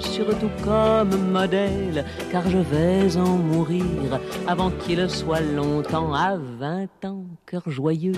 surtout 0.00 0.50
comme 0.64 1.30
modèle, 1.30 2.04
car 2.30 2.48
je 2.48 2.58
vais 2.58 3.16
en 3.16 3.36
mourir 3.36 4.20
avant 4.46 4.70
qu'il 4.70 5.08
soit 5.08 5.40
longtemps 5.40 6.12
à 6.12 6.36
vingt 6.36 7.04
ans, 7.04 7.24
cœur 7.46 7.62
joyeux. 7.66 8.12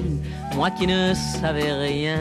Moi 0.55 0.71
qui 0.71 0.87
ne 0.87 1.15
savais 1.15 1.73
rien, 1.73 2.19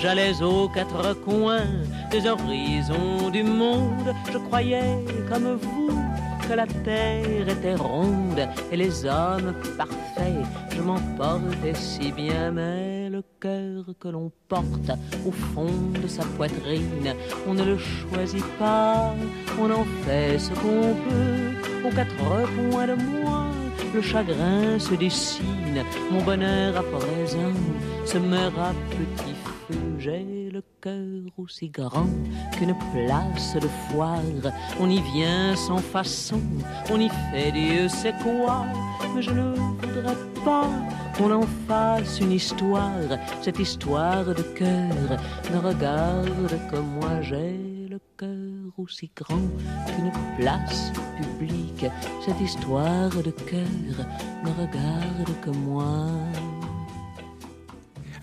j'allais 0.00 0.42
aux 0.42 0.68
quatre 0.68 1.14
coins 1.20 1.66
des 2.10 2.26
horizons 2.26 3.30
du 3.32 3.42
monde, 3.42 4.14
je 4.32 4.38
croyais 4.38 5.04
comme 5.28 5.58
vous 5.60 5.90
que 6.48 6.54
la 6.54 6.66
terre 6.66 7.48
était 7.48 7.74
ronde 7.74 8.48
et 8.70 8.76
les 8.76 9.04
hommes 9.04 9.54
parfaits, 9.76 10.46
je 10.86 10.92
m'emportais 10.92 11.74
si 11.74 12.12
bien, 12.12 12.52
mais 12.52 13.08
le 13.10 13.22
cœur 13.40 13.84
que 13.98 14.08
l'on 14.08 14.30
porte 14.48 14.90
au 15.26 15.32
fond 15.32 15.90
de 16.00 16.06
sa 16.06 16.22
poitrine, 16.36 17.14
on 17.46 17.54
ne 17.54 17.64
le 17.64 17.78
choisit 17.78 18.44
pas, 18.58 19.14
on 19.60 19.70
en 19.70 19.84
fait 20.04 20.38
ce 20.38 20.50
qu'on 20.50 20.94
peut, 21.04 21.88
aux 21.88 21.94
quatre 21.94 22.14
points 22.16 22.86
de 22.86 22.94
moi, 22.94 23.46
le 23.94 24.02
chagrin 24.02 24.78
se 24.78 24.94
dessine, 24.94 25.82
mon 26.10 26.22
bonheur 26.22 26.76
à 26.76 26.82
présent 26.82 27.54
se 28.04 28.18
meurt 28.18 28.58
à 28.58 28.72
petit 28.90 29.35
j'ai 30.06 30.50
le 30.52 30.62
cœur 30.80 31.32
aussi 31.36 31.68
grand 31.68 32.08
qu'une 32.56 32.76
place 32.92 33.54
de 33.54 33.68
foire. 33.88 34.20
On 34.78 34.88
y 34.88 35.00
vient 35.00 35.56
sans 35.56 35.78
façon, 35.78 36.40
on 36.92 37.00
y 37.00 37.08
fait 37.08 37.50
Dieu 37.50 37.88
sait 37.88 38.14
quoi. 38.22 38.64
Mais 39.14 39.22
je 39.22 39.30
ne 39.30 39.54
voudrais 39.56 40.16
pas 40.44 40.70
qu'on 41.16 41.32
en 41.32 41.46
fasse 41.66 42.20
une 42.20 42.30
histoire. 42.30 43.08
Cette 43.42 43.58
histoire 43.58 44.26
de 44.26 44.42
cœur 44.60 45.18
ne 45.52 45.58
regarde 45.58 46.54
que 46.70 46.76
moi 46.76 47.20
j'ai 47.22 47.88
le 47.90 47.98
cœur 48.16 48.72
aussi 48.78 49.10
grand 49.16 49.48
qu'une 49.88 50.12
place 50.38 50.92
publique. 51.18 51.86
Cette 52.24 52.40
histoire 52.40 53.10
de 53.10 53.32
cœur 53.50 53.96
ne 54.44 54.50
regarde 54.62 55.32
que 55.42 55.50
moi. 55.50 56.06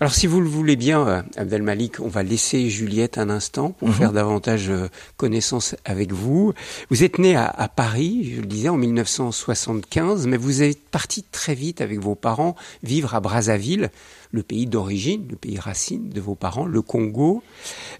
Alors 0.00 0.12
si 0.14 0.26
vous 0.26 0.40
le 0.40 0.48
voulez 0.48 0.76
bien, 0.76 1.06
euh, 1.06 1.22
Abdel 1.36 1.62
Malik, 1.62 2.00
on 2.00 2.08
va 2.08 2.22
laisser 2.22 2.68
Juliette 2.68 3.16
un 3.18 3.30
instant 3.30 3.70
pour 3.70 3.88
Mhm. 3.88 3.94
faire 3.94 4.12
davantage 4.12 4.68
euh, 4.68 4.88
connaissance 5.16 5.76
avec 5.84 6.12
vous. 6.12 6.52
Vous 6.90 7.04
êtes 7.04 7.18
né 7.18 7.36
à, 7.36 7.46
à 7.46 7.68
Paris, 7.68 8.32
je 8.34 8.40
le 8.40 8.46
disais, 8.46 8.68
en 8.68 8.76
1975, 8.76 10.26
mais 10.26 10.36
vous 10.36 10.62
êtes 10.62 10.80
parti 10.88 11.22
très 11.22 11.54
vite 11.54 11.80
avec 11.80 12.00
vos 12.00 12.14
parents 12.14 12.56
vivre 12.82 13.14
à 13.14 13.20
Brazzaville, 13.20 13.90
le 14.32 14.42
pays 14.42 14.66
d'origine, 14.66 15.26
le 15.30 15.36
pays 15.36 15.58
racine 15.58 16.08
de 16.10 16.20
vos 16.20 16.34
parents, 16.34 16.64
le 16.66 16.82
Congo. 16.82 17.42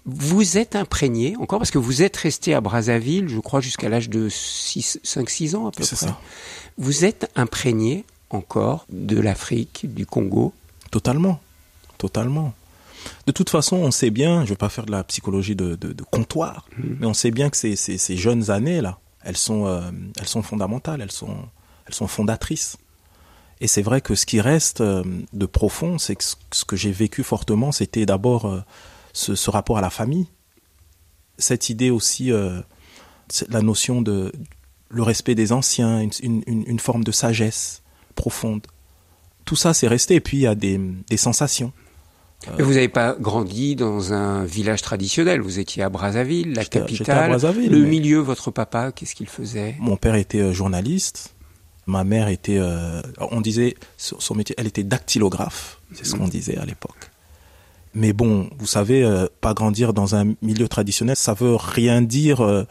Vous 0.05 0.57
êtes 0.57 0.75
imprégné 0.75 1.35
encore 1.39 1.59
parce 1.59 1.71
que 1.71 1.77
vous 1.77 2.01
êtes 2.03 2.17
resté 2.17 2.53
à 2.53 2.61
Brazzaville, 2.61 3.29
je 3.29 3.39
crois, 3.39 3.61
jusqu'à 3.61 3.87
l'âge 3.89 4.09
de 4.09 4.27
5-6 4.29 5.55
ans 5.55 5.67
à 5.67 5.71
peu 5.71 5.83
près. 5.83 5.95
Ça. 5.95 6.19
Vous 6.77 7.05
êtes 7.05 7.29
imprégné 7.37 8.03
encore 8.31 8.85
de 8.91 9.17
l'Afrique, 9.19 9.85
du 9.93 10.05
Congo. 10.05 10.53
Totalement. 10.91 11.39
Totalement. 11.97 12.53
De 13.27 13.31
toute 13.31 13.49
façon, 13.49 13.77
on 13.77 13.91
sait 13.91 14.09
bien, 14.09 14.37
je 14.39 14.45
ne 14.45 14.49
vais 14.49 14.55
pas 14.55 14.69
faire 14.69 14.85
de 14.85 14.91
la 14.91 15.03
psychologie 15.03 15.55
de, 15.55 15.75
de- 15.75 15.93
de 15.93 16.03
comptoir, 16.03 16.67
mais 16.99 17.05
on 17.05 17.13
sait 17.13 17.31
bien 17.31 17.49
que 17.49 17.57
ces, 17.57 17.75
ces- 17.75 17.97
ces 17.99 18.17
jeunes 18.17 18.49
années-là, 18.49 18.99
elles 19.23 19.37
sont, 19.37 19.65
euh, 19.67 19.81
elles 20.19 20.27
sont 20.27 20.41
fondamentales, 20.41 21.01
elles 21.01 21.11
sont, 21.11 21.37
elles 21.87 21.93
sont 21.93 22.07
fondatrices. 22.07 22.77
Et 23.61 23.67
c'est 23.67 23.81
vrai 23.83 24.01
que 24.01 24.15
ce 24.15 24.25
qui 24.25 24.41
reste 24.41 24.81
euh, 24.81 25.03
de 25.33 25.45
profond, 25.45 25.97
c'est 25.97 26.15
que 26.15 26.23
ce, 26.23 26.35
ce 26.51 26.65
que 26.65 26.75
j'ai 26.75 26.91
vécu 26.91 27.23
fortement, 27.23 27.71
c'était 27.71 28.05
d'abord 28.05 28.45
euh, 28.45 28.61
ce, 29.13 29.35
ce 29.35 29.49
rapport 29.51 29.77
à 29.77 29.81
la 29.81 29.89
famille, 29.91 30.27
cette 31.37 31.69
idée 31.69 31.89
aussi, 31.91 32.31
la 33.49 33.61
notion 33.61 34.01
de 34.01 34.31
le 34.89 35.03
respect 35.03 35.35
des 35.35 35.51
anciens, 35.51 35.99
une, 35.99 36.11
une- 36.21 36.43
une- 36.47 36.63
une 36.67 36.79
forme 36.79 37.03
de 37.03 37.11
sagesse 37.11 37.81
profonde. 38.15 38.65
Tout 39.43 39.55
ça, 39.57 39.73
c'est 39.73 39.87
resté. 39.87 40.15
Et 40.15 40.19
puis, 40.21 40.37
il 40.37 40.41
y 40.41 40.47
a 40.47 40.55
des, 40.55 40.79
des 41.09 41.17
sensations. 41.17 41.71
Mais 42.57 42.63
vous 42.63 42.73
n'avez 42.73 42.89
pas 42.89 43.15
grandi 43.19 43.75
dans 43.75 44.13
un 44.13 44.45
village 44.45 44.81
traditionnel. 44.81 45.41
Vous 45.41 45.57
étiez 45.59 45.81
à 45.83 45.89
Brazzaville, 45.89 46.53
la 46.53 46.63
capitale. 46.65 47.17
à 47.17 47.27
Brazzaville, 47.29 47.71
le 47.71 47.79
mais- 47.81 47.87
milieu, 47.89 48.19
votre 48.19 48.51
papa, 48.51 48.91
qu'est-ce 48.91 49.15
qu'il 49.15 49.27
faisait? 49.27 49.75
Mon 49.79 49.97
père 49.97 50.15
était 50.15 50.41
euh, 50.41 50.53
journaliste. 50.53 51.33
Ma 51.87 52.03
mère 52.03 52.27
était, 52.27 52.57
euh, 52.57 53.01
on 53.31 53.41
disait, 53.41 53.75
son 53.97 54.19
son 54.19 54.35
métier, 54.35 54.55
elle 54.57 54.67
était 54.67 54.83
dactylographe. 54.83 55.79
C'est 55.93 56.05
ce 56.05 56.15
qu'on 56.15 56.27
disait 56.27 56.57
à 56.57 56.65
l'époque. 56.65 57.09
Mais 57.93 58.11
bon, 58.11 58.49
vous 58.57 58.65
savez, 58.67 59.03
euh, 59.03 59.27
pas 59.41 59.53
grandir 59.53 59.93
dans 59.93 60.15
un 60.15 60.33
milieu 60.41 60.67
traditionnel, 60.67 61.15
ça 61.15 61.33
veut 61.33 61.55
rien 61.55 62.01
dire 62.01 62.41
euh, 62.41 62.65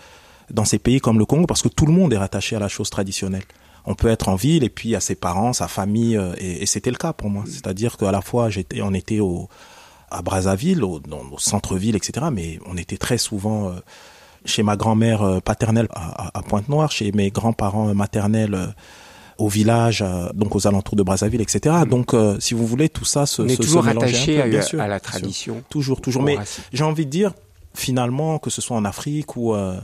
dans 0.51 0.65
ces 0.65 0.79
pays 0.79 1.01
comme 1.01 1.19
le 1.19 1.25
Congo, 1.25 1.47
parce 1.47 1.63
que 1.63 1.69
tout 1.69 1.87
le 1.87 1.93
monde 1.93 2.13
est 2.13 2.19
rattaché 2.19 2.55
à 2.57 2.59
la 2.59 2.69
chose 2.69 2.91
traditionnelle. 2.91 3.45
On 3.87 3.95
peut 3.95 4.09
être 4.09 4.29
en 4.29 4.35
ville 4.37 4.65
et 4.65 4.71
puis 4.71 4.95
à 4.97 5.01
ses 5.01 5.15
parents, 5.15 5.53
sa 5.53 5.69
famille, 5.69 6.17
euh, 6.17 6.33
et, 6.39 6.63
et 6.63 6.67
c'était 6.67 6.91
le 6.91 6.97
cas 6.97 7.13
pour 7.13 7.29
moi. 7.31 7.45
C'est-à-dire 7.47 7.97
qu'à 7.97 8.11
la 8.13 8.23
fois, 8.23 8.49
j'étais, 8.51 8.81
on 8.83 8.95
était 8.95 9.21
au, 9.21 9.49
à 10.11 10.23
Brazzaville, 10.23 10.83
au, 10.83 11.01
centre-ville, 11.39 11.95
etc. 11.97 12.27
Mais 12.33 12.59
on 12.67 12.77
était 12.77 12.97
très 12.97 13.19
souvent 13.19 13.69
euh, 13.69 13.73
chez 14.47 14.63
ma 14.63 14.77
grand-mère 14.77 15.23
euh, 15.23 15.41
paternelle 15.41 15.89
à, 15.91 16.39
à- 16.39 16.43
Pointe-Noire, 16.43 16.91
chez 16.93 17.13
mes 17.13 17.31
grands-parents 17.31 17.95
maternels 17.95 18.75
au 19.37 19.49
village, 19.49 20.05
donc 20.35 20.55
aux 20.55 20.67
alentours 20.69 20.95
de 20.97 21.03
Brazzaville, 21.03 21.41
etc. 21.41 21.75
Donc, 21.91 22.15
euh, 22.15 22.39
si 22.39 22.55
vous 22.55 22.67
voulez, 22.69 22.89
tout 22.89 23.05
ça 23.05 23.27
se, 23.27 23.43
On 23.43 23.47
est 23.47 23.49
se- 23.51 23.57
se 23.57 23.63
toujours 23.63 23.85
un 23.87 23.91
attaché 23.97 24.37
peu, 24.37 24.43
à, 24.43 24.47
bien 24.47 24.61
à 24.61 24.63
sûr, 24.63 24.79
la 24.79 24.99
sûr. 24.99 25.01
tradition. 25.03 25.63
Toujours, 25.69 26.01
toujours. 26.01 26.23
Mais 26.23 26.39
j'ai 26.73 26.85
envie 26.85 27.05
de 27.05 27.11
dire, 27.11 27.33
finalement, 27.75 28.39
que 28.39 28.49
ce 28.49 28.61
soit 28.63 28.77
en 28.77 28.85
Afrique 28.85 29.37
ou, 29.37 29.53
euh, 29.55 29.77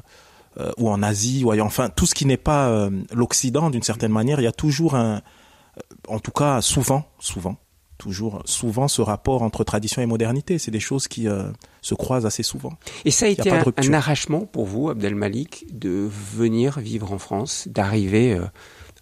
euh, 0.61 0.71
ou 0.79 0.91
en 0.91 1.03
Asie, 1.03 1.45
ou 1.45 1.59
enfin, 1.61 1.89
tout 1.89 2.07
ce 2.07 2.15
qui 2.15 2.27
n'est 2.27 2.37
pas 2.37 2.69
euh, 2.69 2.91
l'Occident, 3.13 3.71
d'une 3.71 3.83
certaine 3.83 4.13
manière, 4.13 4.41
il 4.41 4.45
y 4.45 4.49
a 4.49 4.53
toujours 4.53 4.95
un, 4.95 5.17
euh, 5.17 5.81
en 6.09 6.19
tout 6.19 6.33
cas, 6.33 6.61
souvent, 6.61 7.07
souvent, 7.19 7.57
toujours, 7.99 8.43
souvent, 8.45 8.89
ce 8.89 9.01
rapport 9.01 9.43
entre 9.43 9.65
tradition 9.65 10.03
et 10.03 10.07
modernité. 10.07 10.59
C'est 10.59 10.71
des 10.71 10.81
choses 10.81 11.09
qui 11.09 11.29
euh, 11.29 11.45
se 11.81 11.95
croisent 11.95 12.27
assez 12.27 12.43
souvent. 12.43 12.73
Et 13.05 13.11
ça 13.11 13.27
a 13.27 13.29
été 13.29 13.51
un, 13.51 13.93
arrachement 13.93 14.41
pour 14.41 14.67
vous, 14.67 14.91
Abdel 14.91 15.15
Malik, 15.15 15.67
de 15.73 16.09
venir 16.37 16.79
vivre 16.81 17.13
en 17.13 17.19
France, 17.19 17.69
d'arriver 17.69 18.39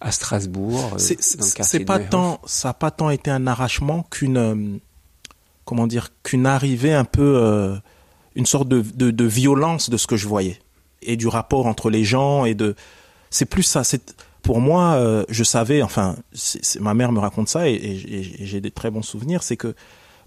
à 0.01 0.11
Strasbourg, 0.11 0.95
C'est 0.97 1.85
pas 1.85 1.99
tant, 1.99 2.39
ça 2.45 2.69
n'a 2.69 2.73
pas 2.73 2.91
tant 2.91 3.09
été 3.09 3.31
un 3.31 3.47
arrachement 3.47 4.03
qu'une, 4.03 4.79
comment 5.65 5.87
dire, 5.87 6.09
qu'une 6.23 6.45
arrivée 6.45 6.93
un 6.93 7.05
peu, 7.05 7.79
une 8.35 8.45
sorte 8.45 8.69
de, 8.69 8.81
de, 8.81 9.11
de 9.11 9.25
violence 9.25 9.89
de 9.89 9.97
ce 9.97 10.07
que 10.07 10.15
je 10.15 10.27
voyais 10.27 10.59
et 11.01 11.17
du 11.17 11.27
rapport 11.27 11.65
entre 11.67 11.89
les 11.89 12.03
gens 12.03 12.45
et 12.45 12.53
de, 12.55 12.75
c'est 13.29 13.45
plus 13.45 13.63
ça. 13.63 13.83
C'est 13.83 14.15
pour 14.41 14.59
moi, 14.61 14.93
euh, 14.93 15.23
je 15.29 15.43
savais, 15.43 15.81
enfin, 15.81 16.15
ma 16.79 16.93
mère 16.93 17.11
me 17.11 17.19
raconte 17.19 17.49
ça 17.49 17.67
et, 17.69 17.73
et- 17.73 18.41
et 18.41 18.45
j'ai 18.45 18.61
des 18.61 18.71
très 18.71 18.89
bons 18.91 19.01
souvenirs. 19.01 19.43
C'est 19.43 19.57
que 19.57 19.75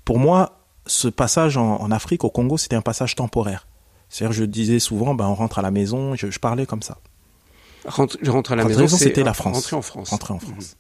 pour 0.05 0.19
moi, 0.19 0.59
ce 0.87 1.09
passage 1.09 1.57
en, 1.57 1.77
en 1.81 1.91
Afrique, 1.91 2.25
au 2.25 2.31
Congo, 2.31 2.59
c'était 2.59 2.77
un 2.77 2.83
passage 2.83 3.15
temporaire. 3.15 3.67
C'est-à-dire, 4.09 4.33
je 4.35 4.45
disais 4.45 4.79
souvent, 4.79 5.15
ben, 5.15 5.27
on 5.27 5.35
rentre 5.35 5.59
à 5.59 5.63
la 5.63 5.71
maison, 5.71 6.15
je, 6.15 6.31
je 6.31 6.39
parlais 6.39 6.67
comme 6.67 6.83
ça. 6.83 6.99
Rentre, 7.87 8.17
je 8.21 8.31
rentre 8.31 8.53
à 8.53 8.57
la 8.57 8.63
maison, 8.69 8.81
c'était 8.99 9.23
la 9.25 9.35
France. 9.35 9.57
Rentrer 9.57 9.77
en 9.77 9.83
France. 9.83 10.11
Rentrer 10.11 10.35
en 10.35 10.39
France. 10.39 10.77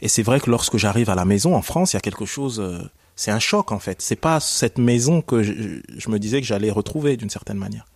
Et 0.00 0.08
c'est 0.08 0.22
vrai 0.22 0.38
que 0.38 0.50
lorsque 0.50 0.76
j'arrive 0.76 1.10
à 1.10 1.14
la 1.16 1.24
maison 1.24 1.56
en 1.56 1.62
France, 1.62 1.92
il 1.92 1.96
y 1.96 1.98
a 1.98 2.00
quelque 2.00 2.26
chose. 2.26 2.60
euh, 2.60 2.78
c'est 3.16 3.32
un 3.32 3.40
choc 3.40 3.72
en 3.72 3.80
fait. 3.80 4.00
C'est 4.00 4.14
pas 4.14 4.38
cette 4.38 4.78
maison 4.78 5.22
que 5.22 5.42
je, 5.42 5.52
je 5.96 6.08
me 6.10 6.18
disais 6.20 6.40
que 6.40 6.46
j'allais 6.46 6.70
retrouver 6.70 7.16
d'une 7.16 7.30
certaine 7.30 7.56
manière. 7.58 7.86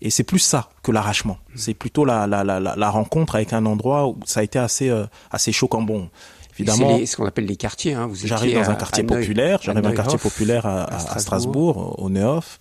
Et 0.00 0.10
c'est 0.10 0.22
plus 0.24 0.38
ça 0.38 0.68
que 0.82 0.92
l'arrachement. 0.92 1.38
C'est 1.56 1.74
plutôt 1.74 2.04
la, 2.04 2.26
la, 2.26 2.44
la, 2.44 2.60
la, 2.60 2.90
rencontre 2.90 3.34
avec 3.34 3.52
un 3.52 3.66
endroit 3.66 4.06
où 4.06 4.18
ça 4.24 4.40
a 4.40 4.42
été 4.42 4.58
assez, 4.58 4.88
euh, 4.90 5.06
assez 5.30 5.50
choquant. 5.52 5.82
Bon, 5.82 6.08
C'est 6.52 6.62
évidemment, 6.62 6.96
les- 6.98 7.06
ce 7.06 7.16
qu'on 7.16 7.26
appelle 7.26 7.46
les 7.46 7.56
quartiers. 7.56 7.94
Hein. 7.94 8.06
Vous 8.06 8.14
j'arrive 8.14 8.54
dans 8.54 8.70
un 8.70 8.74
quartier 8.76 9.02
populaire. 9.02 9.58
J'arrive 9.62 9.82
dans 9.82 9.88
un 9.88 9.92
quartier 9.94 10.18
populaire 10.18 10.66
à, 10.66 10.82
à 10.82 10.94
à- 10.94 10.96
à 10.96 10.98
Strasbourg. 11.00 11.20
Strasbourg, 11.20 11.94
au 12.00 12.08
Neuhoff, 12.10 12.58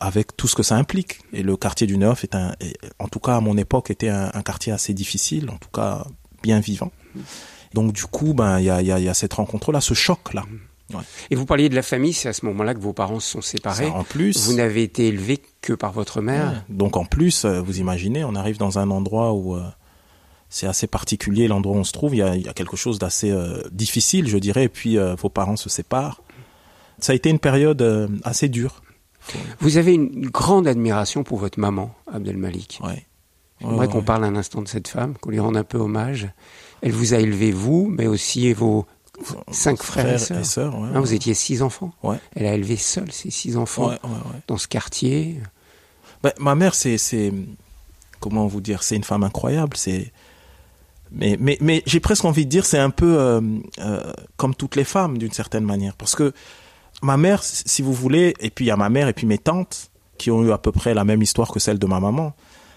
avec 0.00 0.36
tout 0.36 0.48
ce 0.48 0.54
que 0.54 0.62
ça 0.62 0.76
implique. 0.76 1.18
Et 1.32 1.42
le 1.42 1.56
quartier 1.56 1.86
du 1.86 1.98
Neuhoff 1.98 2.24
est 2.24 2.34
un, 2.34 2.52
est- 2.60 2.78
en 2.98 3.08
tout 3.08 3.20
cas 3.20 3.36
à 3.36 3.40
mon 3.40 3.56
époque, 3.58 3.90
était 3.90 4.08
un, 4.08 4.30
un 4.32 4.42
quartier 4.42 4.72
assez 4.72 4.94
difficile, 4.94 5.50
en 5.50 5.58
tout 5.58 5.70
cas 5.72 6.04
bien 6.42 6.60
vivant. 6.60 6.90
Donc 7.74 7.92
du 7.92 8.04
coup, 8.04 8.32
ben 8.32 8.58
il 8.60 8.64
y 8.64 8.70
a, 8.70 8.80
y, 8.80 8.90
a, 8.92 8.98
y 8.98 9.08
a 9.08 9.14
cette 9.14 9.34
rencontre-là, 9.34 9.80
ce 9.82 9.92
Et 11.30 11.34
vous 11.34 11.46
parliez 11.46 11.68
de 11.68 11.74
la 11.74 11.82
famille, 11.82 12.12
c'est 12.12 12.28
à 12.28 12.32
ce 12.32 12.44
moment-là 12.46 12.74
que 12.74 12.80
vos 12.80 12.92
parents 12.92 13.20
se 13.20 13.30
sont 13.30 13.40
séparés. 13.40 13.86
Ça, 13.86 13.92
en 13.92 14.04
plus, 14.04 14.46
Vous 14.46 14.54
n'avez 14.54 14.82
été 14.82 15.08
élevé 15.08 15.42
que 15.60 15.72
par 15.72 15.92
votre 15.92 16.20
mère. 16.20 16.50
Ouais. 16.50 16.76
Donc 16.76 16.96
en 16.96 17.04
plus, 17.04 17.44
euh, 17.44 17.60
vous 17.60 17.80
imaginez, 17.80 18.24
on 18.24 18.34
arrive 18.34 18.58
dans 18.58 18.78
un 18.78 18.90
endroit 18.90 19.32
où 19.32 19.56
euh, 19.56 19.62
c'est 20.48 20.66
assez 20.66 20.86
particulier, 20.86 21.48
l'endroit 21.48 21.76
où 21.76 21.80
on 21.80 21.84
se 21.84 21.92
trouve. 21.92 22.14
Il 22.14 22.18
y 22.18 22.22
a, 22.22 22.36
il 22.36 22.42
y 22.42 22.48
a 22.48 22.52
quelque 22.52 22.76
chose 22.76 22.98
d'assez 22.98 23.30
euh, 23.30 23.62
difficile, 23.72 24.28
je 24.28 24.38
dirais. 24.38 24.64
Et 24.64 24.68
puis 24.68 24.96
euh, 24.96 25.14
vos 25.16 25.28
parents 25.28 25.56
se 25.56 25.68
séparent. 25.68 26.22
Ça 26.98 27.12
a 27.12 27.14
été 27.14 27.28
une 27.28 27.40
période 27.40 28.10
assez 28.24 28.48
dure. 28.48 28.82
Vous 29.58 29.76
avez 29.76 29.92
une 29.92 30.30
grande 30.30 30.66
admiration 30.66 31.24
pour 31.24 31.38
votre 31.38 31.58
maman, 31.58 31.94
Abdel 32.10 32.38
Malik. 32.38 32.80
Ouais. 32.82 33.04
J'aimerais 33.60 33.88
qu'on 33.88 34.02
parle 34.02 34.24
un 34.24 34.36
instant 34.36 34.62
de 34.62 34.68
cette 34.68 34.88
femme, 34.88 35.14
qu'on 35.20 35.30
lui 35.30 35.40
rende 35.40 35.56
un 35.56 35.64
peu 35.64 35.78
hommage. 35.78 36.28
Elle 36.82 36.92
vous 36.92 37.12
a 37.12 37.18
élevé, 37.18 37.52
vous, 37.52 37.86
mais 37.90 38.06
aussi 38.06 38.52
vos 38.52 38.86
cinq 39.50 39.82
frères, 39.82 40.14
et 40.14 40.18
sœurs. 40.18 40.44
sœurs, 40.46 40.78
ouais, 40.78 40.88
Hein, 40.94 41.00
vous 41.00 41.12
étiez 41.14 41.34
six 41.34 41.62
enfants. 41.62 41.92
Ouais. 42.02 42.16
Elle 42.34 42.46
a 42.46 42.54
élevé 42.54 42.76
seule 42.76 43.10
ses 43.12 43.30
six 43.30 43.56
enfants 43.56 43.92
dans 44.46 44.56
ce 44.56 44.68
quartier. 44.68 45.40
Ben, 46.22 46.32
ma 46.38 46.54
mère, 46.54 46.74
c'est, 46.74 46.98
c'est, 46.98 47.32
comment 48.20 48.46
vous 48.46 48.60
dire, 48.60 48.82
c'est 48.82 48.96
une 48.96 49.04
femme 49.04 49.22
incroyable. 49.22 49.76
C'est, 49.76 50.12
mais, 51.12 51.36
mais, 51.40 51.56
mais 51.60 51.82
j'ai 51.86 52.00
presque 52.00 52.24
envie 52.24 52.44
de 52.44 52.50
dire, 52.50 52.66
c'est 52.66 52.78
un 52.78 52.90
peu 52.90 53.18
euh, 53.18 53.40
euh, 53.78 54.12
comme 54.36 54.54
toutes 54.54 54.76
les 54.76 54.84
femmes 54.84 55.18
d'une 55.18 55.32
certaine 55.32 55.64
manière, 55.64 55.94
parce 55.96 56.14
que 56.14 56.32
ma 57.02 57.16
mère, 57.16 57.42
si 57.44 57.82
vous 57.82 57.92
voulez, 57.92 58.34
et 58.40 58.50
puis 58.50 58.64
il 58.64 58.68
y 58.68 58.72
a 58.72 58.76
ma 58.76 58.88
mère 58.88 59.08
et 59.08 59.12
puis 59.12 59.26
mes 59.26 59.38
tantes 59.38 59.90
qui 60.18 60.30
ont 60.30 60.42
eu 60.42 60.50
à 60.52 60.58
peu 60.58 60.72
près 60.72 60.94
la 60.94 61.04
même 61.04 61.22
histoire 61.22 61.50
que 61.52 61.60
celle 61.60 61.78
de 61.78 61.86
ma 61.86 62.00
maman. 62.00 62.32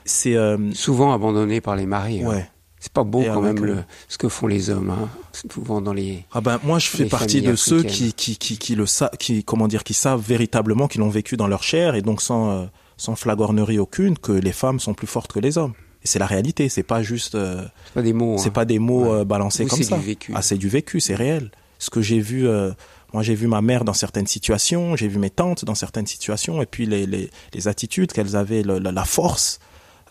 C'est, 0.05 0.35
euh, 0.35 0.71
Souvent 0.73 1.13
abandonnée 1.13 1.61
par 1.61 1.75
les 1.75 1.85
maris. 1.85 2.23
hein. 2.23 2.43
C'est 2.79 2.93
pas 2.93 3.03
beau 3.03 3.21
Et 3.21 3.25
quand 3.25 3.41
même 3.41 3.63
le- 3.65 3.83
ce 4.07 4.17
que 4.17 4.29
font 4.29 4.47
les 4.47 4.69
hommes. 4.69 4.89
Hein. 4.91 5.09
Souvent 5.51 5.81
dans 5.81 5.91
les. 5.93 6.25
Ah 6.31 6.39
ben 6.41 6.59
moi 6.63 6.79
je 6.79 6.87
fais 6.87 7.05
partie 7.05 7.41
de 7.41 7.55
ceux 7.55 7.83
qui 7.83 8.13
qui 8.13 8.37
qui 8.37 8.57
qui 8.57 8.75
le 8.75 8.85
savent 8.85 9.11
qui 9.19 9.43
comment 9.43 9.67
dire 9.67 9.83
qui 9.83 9.93
savent 9.93 10.21
véritablement 10.21 10.87
qui 10.87 10.97
l'ont 10.97 11.09
vécu 11.09 11.35
dans 11.37 11.47
leur 11.47 11.61
chair 11.63 11.95
et 11.95 12.01
donc 12.01 12.21
sans 12.21 12.49
euh, 12.51 12.65
sans 12.97 13.15
flagornerie 13.15 13.79
aucune 13.79 14.17
que 14.17 14.31
les 14.31 14.51
femmes 14.53 14.79
sont 14.79 14.93
plus 14.93 15.07
fortes 15.07 15.31
que 15.33 15.39
les 15.39 15.57
hommes. 15.57 15.73
Et 16.03 16.07
c'est 16.07 16.19
la 16.19 16.25
réalité, 16.25 16.69
c'est 16.69 16.83
pas 16.83 17.03
juste 17.03 17.35
euh, 17.35 17.65
C'est 17.87 17.93
pas 17.95 18.01
des 18.01 18.13
mots. 18.13 18.37
c'est 18.37 18.47
hein. 18.47 18.51
pas 18.51 18.63
des 18.65 18.79
mots 18.79 19.03
Ouais. 19.03 19.19
euh, 19.19 19.25
balancés 19.25 19.63
Vous, 19.63 19.69
comme 19.71 19.79
c'est 19.79 19.83
ça. 19.89 19.97
du 19.97 20.05
vécu. 20.05 20.31
Ah 20.33 20.41
c'est 20.41 20.57
du 20.57 20.69
vécu, 20.69 21.01
c'est 21.01 21.15
réel. 21.15 21.51
Ce 21.79 21.89
que 21.89 22.01
j'ai 22.01 22.19
vu 22.21 22.47
euh, 22.47 22.71
moi 23.13 23.23
j'ai 23.23 23.35
vu 23.35 23.47
ma 23.47 23.61
mère 23.61 23.83
dans 23.83 23.93
certaines 23.93 24.27
situations, 24.27 24.95
j'ai 24.95 25.09
vu 25.09 25.17
mes 25.19 25.29
tantes 25.29 25.65
dans 25.65 25.75
certaines 25.75 26.07
situations 26.07 26.61
et 26.61 26.65
puis 26.65 26.85
les 26.85 27.05
les, 27.05 27.29
les 27.53 27.67
attitudes 27.67 28.13
qu'elles 28.13 28.37
avaient 28.37 28.63
le- 28.63 28.79
la, 28.79 28.93
la 28.93 29.03
force 29.03 29.59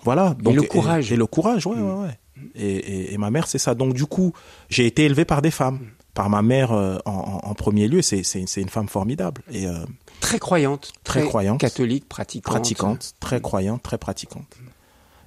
voilà 0.05 0.37
donc 0.39 0.55
le 0.55 0.63
courage. 0.63 1.11
et, 1.13 1.17
le 1.17 1.27
courage 1.27 1.67
ouais 1.67 1.77
Mm. 1.77 1.83
ouais 1.83 2.05
ouais 2.07 2.19
et, 2.55 2.67
et, 2.67 3.15
et 3.15 3.19
ma 3.19 3.31
mère, 3.31 3.47
c'est 3.47 3.59
ça. 3.59 3.75
Donc 3.75 3.95
du 3.95 4.07
coup, 4.07 4.33
j'ai 4.69 4.87
été 4.87 5.05
élevé 5.05 5.25
par 5.25 5.43
des 5.43 5.51
femmes. 5.51 5.81
Par 6.15 6.31
ma 6.31 6.43
mère 6.43 6.73
euh, 6.73 6.99
en, 7.05 7.55
premier 7.55 7.87
lieu, 7.87 8.03
c'est 8.03 8.23
une 8.57 8.69
femme 8.69 8.89
formidable 8.89 9.43
et 9.53 9.69
euh, 9.69 9.85
Très 10.19 10.41
croyante. 10.41 10.93
Très 11.05 11.23
croyante. 11.23 11.61
Catholique, 11.61 12.09
pratiquante. 12.09 12.53
pratiquante, 12.53 13.15
très 13.21 13.41
croyante, 13.41 13.85
très 13.85 13.99
pratiquante. 13.99 14.57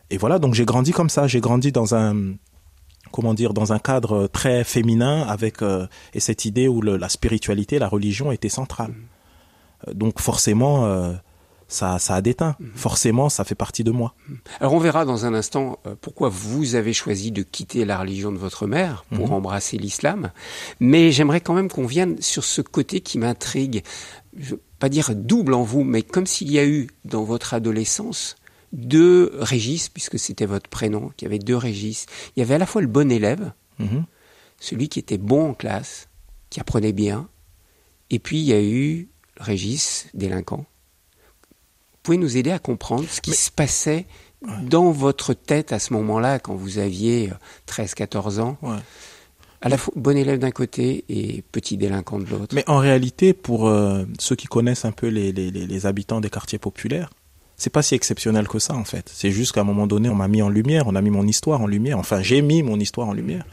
Et 0.10 0.18
voilà, 0.18 0.38
donc 0.38 0.54
j'ai 0.54 0.66
grandi 0.66 0.92
comme 0.92 1.10
ça. 1.10 1.28
J'ai 1.28 1.40
grandi 1.40 1.72
dans 1.72 1.96
un 1.96 2.34
comment 3.14 3.34
dire, 3.34 3.54
dans 3.54 3.72
un 3.72 3.80
cadre 3.80 4.28
très 4.28 4.66
féminin, 4.66 5.22
avec 5.30 5.62
euh, 5.62 5.88
et 6.14 6.20
cette 6.20 6.44
idée 6.44 6.68
où 6.68 6.82
le, 6.82 6.98
la 6.98 7.08
spiritualité, 7.08 7.80
la 7.80 7.88
religion 7.88 8.34
était 8.34 8.50
centrale. 8.50 8.94
Donc 9.94 10.20
forcément, 10.20 10.86
ça, 11.72 12.00
ça 12.00 12.16
a 12.16 12.22
déteint. 12.22 12.56
Forcément, 12.76 13.30
ça 13.30 13.44
fait 13.46 13.56
partie 13.56 13.84
de 13.84 13.92
moi. 13.92 14.14
Alors 14.60 14.74
on 14.74 14.80
verra 14.80 15.06
dans 15.06 15.26
un 15.26 15.34
instant 15.34 15.80
euh, 15.88 15.96
pourquoi 16.00 16.28
vous 16.30 16.76
avez 16.76 16.92
choisi 16.94 17.32
de 17.32 17.44
quitter 17.44 17.86
la 17.86 17.98
religion 17.98 18.32
de 18.32 18.38
votre 18.38 18.68
mère 18.68 19.06
pour 19.16 19.28
Mhm. 19.28 19.34
embrasser 19.36 19.78
l'islam. 19.78 20.32
Mais 20.82 21.12
j'aimerais 21.12 21.40
quand 21.42 21.54
même 21.54 21.70
qu'on 21.70 21.86
vienne 21.86 22.22
sur 22.22 22.44
ce 22.44 22.62
côté 22.62 23.00
qui 23.02 23.18
m'intrigue. 23.18 23.84
Je 24.38 24.52
veux 24.56 24.62
pas 24.80 24.90
dire 24.90 25.16
double 25.16 25.54
en 25.54 25.64
vous, 25.64 25.84
mais 25.84 26.02
comme 26.02 26.26
s'il 26.28 26.52
y 26.52 26.60
a 26.60 26.66
eu 26.66 26.88
dans 27.06 27.24
votre 27.24 27.54
adolescence 27.54 28.36
deux 28.74 29.32
Régis, 29.40 29.90
puisque 29.90 30.18
c'était 30.20 30.46
votre 30.46 30.70
prénom, 30.70 31.12
qu'il 31.18 31.26
y 31.26 31.30
avait 31.32 31.40
deux 31.40 31.58
Régis. 31.58 32.06
Il 32.36 32.40
y 32.40 32.44
avait 32.44 32.56
à 32.56 32.58
la 32.58 32.66
fois 32.66 32.82
le 32.82 32.88
bon 32.88 33.12
élève, 33.12 33.52
Mhm. 33.80 34.06
celui 34.60 34.90
qui 34.90 35.00
était 35.00 35.18
bon 35.18 35.50
en 35.50 35.54
classe, 35.54 36.08
qui 36.50 36.60
apprenait 36.60 36.94
bien, 36.94 37.28
et 38.10 38.20
puis 38.20 38.40
il 38.40 38.46
y 38.46 38.54
a 38.54 38.62
eu 38.62 39.10
le 39.38 39.44
Régis 39.44 40.08
délinquant. 40.14 40.66
Vous 42.02 42.06
pouvez 42.06 42.18
nous 42.18 42.36
aider 42.36 42.50
à 42.50 42.58
comprendre 42.58 43.06
ce 43.08 43.22
qui 43.22 43.34
se 43.34 43.52
passait 43.52 44.08
dans 44.64 44.90
votre 44.90 45.36
tête 45.36 45.72
à 45.72 45.78
ce 45.78 45.94
moment-là, 45.94 46.40
quand 46.40 46.56
vous 46.56 46.80
aviez 46.80 47.30
euh, 47.30 47.34
13-14 47.72 48.40
ans, 48.40 48.58
Ouais. 48.64 48.78
à 49.62 49.70
la 49.70 49.78
fois 49.78 49.94
bon 49.96 50.18
élève 50.18 50.40
d'un 50.40 50.50
côté 50.50 51.06
et 51.10 51.44
petit 51.52 51.78
délinquant 51.78 52.18
de 52.18 52.26
l'autre. 52.26 52.56
Mais 52.56 52.64
en 52.68 52.80
réalité, 52.80 53.34
pour 53.34 53.68
euh, 53.68 54.04
ceux 54.18 54.36
qui 54.36 54.48
connaissent 54.48 54.84
un 54.84 54.92
peu 54.92 55.10
les, 55.10 55.32
les, 55.32 55.52
les- 55.52 55.68
les 55.68 55.86
habitants 55.86 56.22
des 56.22 56.32
quartiers 56.32 56.58
populaires, 56.58 57.12
c'est 57.56 57.70
pas 57.70 57.84
si 57.84 57.94
exceptionnel 57.94 58.48
que 58.48 58.58
ça 58.58 58.74
en 58.74 58.84
fait. 58.84 59.12
C'est 59.14 59.30
juste 59.30 59.52
qu'à 59.52 59.62
un 59.62 59.66
moment 59.66 59.86
donné, 59.86 60.10
on 60.10 60.16
m'a 60.16 60.28
mis 60.28 60.42
en 60.42 60.50
lumière, 60.50 60.88
on 60.88 60.96
a 60.96 61.02
mis 61.02 61.12
mon 61.12 61.28
histoire 61.28 61.62
en 61.62 61.68
lumière. 61.68 62.00
Enfin, 62.00 62.24
j'ai 62.24 62.42
mis 62.42 62.64
mon 62.64 62.80
histoire 62.80 63.10
en 63.10 63.14
lumière. 63.14 63.46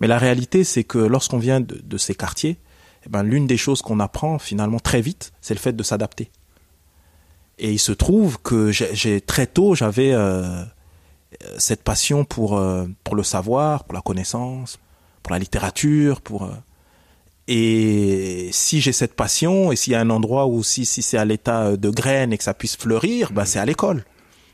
Mais 0.00 0.06
la 0.06 0.16
réalité, 0.16 0.64
c'est 0.64 0.84
que 0.84 0.96
lorsqu'on 0.96 1.36
vient 1.38 1.60
de, 1.60 1.78
de 1.84 1.98
ces 1.98 2.14
quartiers, 2.14 2.56
eh 3.04 3.10
ben, 3.10 3.22
l'une 3.22 3.46
des 3.46 3.58
choses 3.58 3.82
qu'on 3.82 4.00
apprend 4.00 4.38
finalement 4.38 4.78
très 4.80 5.02
vite, 5.02 5.32
c'est 5.42 5.52
le 5.52 5.60
fait 5.60 5.74
de 5.74 5.82
s'adapter. 5.82 6.30
Et 7.58 7.72
il 7.72 7.78
se 7.78 7.92
trouve 7.92 8.38
que 8.40 8.70
j'ai 8.70 9.20
très 9.20 9.46
tôt, 9.46 9.74
j'avais 9.74 10.12
euh, 10.12 10.18
euh, 10.22 10.64
cette 11.58 11.82
passion 11.82 12.24
pour 12.24 12.56
euh, 12.56 12.86
pour 13.04 13.16
le 13.16 13.22
savoir, 13.22 13.84
pour 13.84 13.94
la 13.94 14.00
connaissance, 14.00 14.78
pour 15.22 15.32
la 15.32 15.38
littérature, 15.38 16.20
pour 16.20 16.44
euh, 16.44 16.52
et 17.48 18.50
si 18.52 18.80
j'ai 18.80 18.92
cette 18.92 19.14
passion, 19.14 19.72
et 19.72 19.76
s'il 19.76 19.94
y 19.94 19.96
a 19.96 20.00
un 20.00 20.10
endroit 20.10 20.46
où 20.46 20.62
si, 20.62 20.84
si 20.84 21.00
c'est 21.00 21.16
à 21.16 21.24
l'état 21.24 21.76
de 21.76 21.90
graine 21.90 22.32
et 22.32 22.38
que 22.38 22.44
ça 22.44 22.54
puisse 22.54 22.76
fleurir, 22.76 23.32
ben 23.32 23.44
c'est 23.44 23.58
à 23.58 23.64
l'école. 23.64 24.04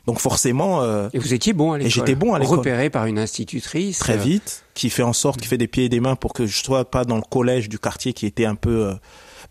Donc 0.05 0.19
forcément, 0.19 0.81
euh, 0.81 1.09
Et 1.13 1.19
vous 1.19 1.33
étiez 1.33 1.53
bon 1.53 1.73
à 1.73 1.77
l'école. 1.77 1.91
j'étais 1.91 2.15
bon 2.15 2.33
à 2.33 2.39
l'école. 2.39 2.59
Repéré 2.59 2.89
par 2.89 3.05
une 3.05 3.17
institutrice. 3.17 3.99
très 3.99 4.17
euh, 4.17 4.21
vite, 4.21 4.63
qui 4.75 4.89
fait 4.89 5.03
en 5.03 5.13
sorte, 5.13 5.41
qui 5.41 5.47
fait 5.47 5.57
des 5.57 5.67
pieds 5.67 5.85
et 5.85 5.89
des 5.89 5.99
mains 5.99 6.15
pour 6.15 6.33
que 6.33 6.45
je 6.45 6.63
sois 6.63 6.85
pas 6.85 7.05
dans 7.05 7.15
le 7.15 7.23
collège 7.23 7.69
du 7.69 7.79
quartier 7.79 8.13
qui 8.13 8.25
était 8.25 8.45
un 8.45 8.55
peu, 8.55 8.85
euh, 8.85 8.93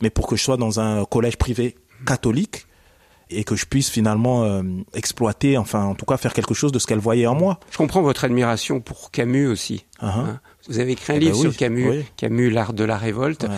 mais 0.01 0.11
pour 0.11 0.27
que 0.27 0.37
je 0.37 0.45
sois 0.45 0.57
dans 0.57 0.79
un 0.79 1.05
collège 1.05 1.37
privé 1.37 1.75
catholique 2.07 2.67
et 3.31 3.45
que 3.45 3.57
je 3.57 3.67
puisse 3.67 3.91
finalement 3.91 4.45
euh, 4.45 4.63
exploiter, 4.95 5.59
enfin 5.59 5.85
en 5.85 5.95
tout 5.95 6.05
cas 6.05 6.17
faire 6.17 6.33
quelque 6.33 6.55
chose 6.55 6.73
de 6.73 6.79
ce 6.79 6.87
qu'elle 6.87 6.99
voyait 6.99 7.27
en 7.27 7.35
moi. 7.35 7.61
Je 7.71 7.77
comprends 7.77 8.03
votre 8.03 8.25
admiration 8.25 8.81
pour 8.81 9.11
Camus 9.11 9.47
aussi. 9.47 9.87
Uh-huh. 10.01 10.07
hein. 10.07 10.41
Vous 10.69 10.79
avez 10.79 10.93
écrit 10.93 11.13
un 11.13 11.17
Eh 11.17 11.19
ben 11.21 11.25
livre 11.27 11.37
oui, 11.39 11.43
sur 11.43 11.57
Camus, 11.57 11.89
oui. 11.91 12.05
Camus, 12.17 12.49
l'art 12.51 12.73
de 12.73 12.85
la 12.85 12.97
révolte. 12.97 13.43
Ouais. 13.43 13.49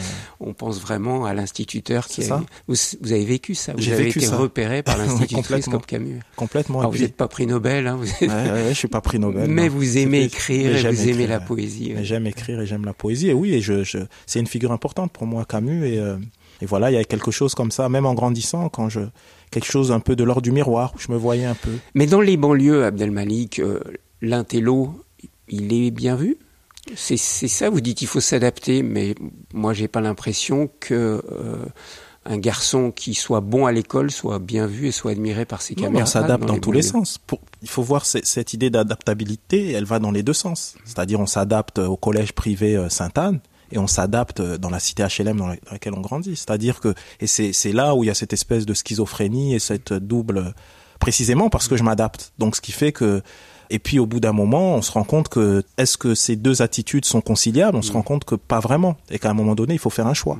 On 0.41 0.53
pense 0.55 0.81
vraiment 0.81 1.25
à 1.25 1.35
l'instituteur 1.35 2.09
qui 2.09 2.25
a... 2.31 2.43
Vous, 2.67 2.75
vous 3.01 3.13
avez 3.13 3.25
vécu 3.25 3.55
ça. 3.55 3.73
Vous 3.75 3.81
J'ai 3.81 3.93
avez 3.93 4.05
vécu 4.05 4.19
été 4.19 4.27
ça. 4.29 4.37
repéré 4.37 4.83
par 4.83 4.99
l'institutrice 4.99 5.67
comme 5.67 5.83
Camus. 5.83 6.19
Complètement. 6.35 6.81
Alors 6.81 6.91
vous 6.93 6.99
n'êtes 6.99 7.17
pas 7.17 7.29
prix 7.29 7.47
Nobel. 7.47 7.87
Hein, 7.87 7.97
vous 7.97 8.09
êtes- 8.09 8.21
ouais, 8.23 8.27
ouais, 8.29 8.51
ouais, 8.51 8.69
je 8.71 8.75
suis 8.75 8.89
pas 8.89 9.01
prix 9.01 9.19
Nobel. 9.21 9.49
Mais 9.49 9.69
non. 9.69 9.75
vous 9.77 9.99
aimez 9.99 10.25
écrire 10.25 10.77
et 10.85 10.91
vous 10.93 11.09
aimez 11.09 11.27
la 11.27 11.39
poésie. 11.41 11.95
J'aime 12.03 12.27
écrire 12.27 12.61
et 12.61 12.67
j'aime 12.67 12.85
la 12.85 12.93
poésie. 12.95 13.29
Et 13.29 13.33
oui, 13.35 13.55
et 13.55 13.61
je, 13.61 13.85
je, 13.85 13.99
c'est 14.27 14.41
une 14.41 14.47
figure 14.49 14.73
importante 14.73 15.13
pour 15.13 15.27
moi, 15.27 15.45
Camus. 15.45 15.87
Et, 15.87 15.99
euh, 15.99 16.17
et 16.61 16.67
voilà, 16.67 16.91
il 16.91 16.95
y 16.95 16.99
a 16.99 17.05
quelque 17.05 17.31
chose 17.31 17.55
comme 17.55 17.71
ça, 17.71 17.89
même 17.89 18.07
en 18.07 18.15
grandissant, 18.15 18.69
quand 18.69 18.89
je 18.89 19.01
quelque 19.53 19.67
chose 19.71 19.93
un 19.93 20.01
peu 20.01 20.17
de 20.17 20.25
l'ordre 20.25 20.43
du 20.43 20.51
miroir, 20.51 20.93
où 20.97 20.99
je 20.99 21.13
me 21.13 21.17
voyais 21.17 21.45
un 21.45 21.55
peu. 21.55 21.71
Mais 21.95 22.07
dans 22.07 22.21
les 22.21 22.37
banlieues, 22.37 22.85
Abdelmalik, 22.85 23.61
euh, 23.61 23.79
l'intello, 24.23 24.93
il 25.49 25.73
est 25.73 25.91
bien 25.91 26.17
vu? 26.17 26.37
C'est, 26.95 27.17
ça, 27.17 27.69
vous 27.71 27.81
dites 27.81 28.03
il 28.03 28.07
faut 28.07 28.21
s'adapter, 28.21 28.83
mais 28.83 29.15
moi 29.53 29.73
j'ai 29.73 29.89
pas 29.89 30.01
l'impression 30.01 30.71
que 30.81 31.23
euh, 31.31 31.65
un 32.25 32.39
garçon 32.39 32.91
qui 32.91 33.15
soit 33.15 33.41
bon 33.41 33.67
à 33.67 33.73
l'école 33.73 34.11
soit 34.11 34.39
bien 34.39 34.67
vu 34.67 34.89
et 34.89 34.93
soit 34.93 35.13
admiré 35.13 35.45
par 35.45 35.63
ses 35.63 35.75
camarades. 35.75 36.03
on 36.03 36.07
s'adapte 36.07 36.45
dans, 36.45 36.55
les 36.55 36.61
tous 36.61 36.73
les 36.73 36.83
sens. 36.83 37.19
Pour, 37.27 37.41
il 37.63 37.69
faut 37.69 37.83
voir 37.83 38.05
ce- 38.07 38.19
cette 38.25 38.53
idée 38.53 38.71
d'adaptabilité, 38.71 39.73
elle 39.73 39.85
va 39.85 39.99
dans 39.99 40.11
les 40.11 40.23
deux 40.23 40.33
sens. 40.33 40.77
C'est-à-dire, 40.85 41.21
on 41.21 41.27
s'adapte 41.27 41.79
au 41.79 41.97
collège 41.97 42.33
privé 42.33 42.77
euh, 42.77 42.89
Sainte-Anne 42.89 43.41
et 43.73 43.79
on 43.79 43.87
s'adapte 43.87 44.41
euh, 44.41 44.59
dans 44.59 44.71
la 44.71 44.81
cité 44.81 45.05
HLM 45.05 45.37
dans, 45.37 45.47
la- 45.47 45.55
dans 45.57 45.73
laquelle 45.73 45.95
on 45.95 46.01
grandit. 46.01 46.35
C'est-à-dire 46.37 46.81
que, 46.81 46.95
et 47.21 47.27
c'est 47.29 47.53
c'est 47.53 47.73
là 47.73 47.95
où 47.95 48.03
il 48.03 48.09
y 48.09 48.11
a 48.11 48.15
cette 48.15 48.33
espèce 48.33 48.67
de 48.67 48.75
schizophrénie 48.75 49.55
et 49.55 49.59
cette 49.61 49.93
double, 49.93 50.53
précisément 50.99 51.49
parce 51.49 51.69
que 51.69 51.77
je 51.77 51.83
m'adapte. 51.85 52.33
Donc, 52.39 52.57
ce 52.57 52.61
qui 52.61 52.73
fait 52.73 52.91
que, 52.93 53.23
et 53.71 53.79
puis 53.79 53.99
au 53.99 54.07
bout 54.07 54.21
d'un 54.21 54.33
moment, 54.33 54.75
on 54.75 54.83
se 54.83 54.93
rend 54.93 55.05
compte 55.05 55.29
que 55.29 55.65
est-ce 55.79 55.99
que 55.99 56.15
ces 56.15 56.37
deux 56.37 56.63
attitudes 56.63 57.05
sont 57.05 57.21
conciliables? 57.21 57.77
On 57.77 57.83
se 57.83 57.93
rend 57.93 58.03
compte 58.03 58.25
que 58.25 58.35
pas 58.35 58.61
vraiment, 58.61 58.97
et 59.11 59.19
qu'à 59.19 59.31
un 59.31 59.35
moment 59.35 59.55
donné, 59.55 59.75
il 59.75 59.81
faut 59.81 59.91
faire 59.91 60.07
un 60.07 60.15
choix. 60.15 60.39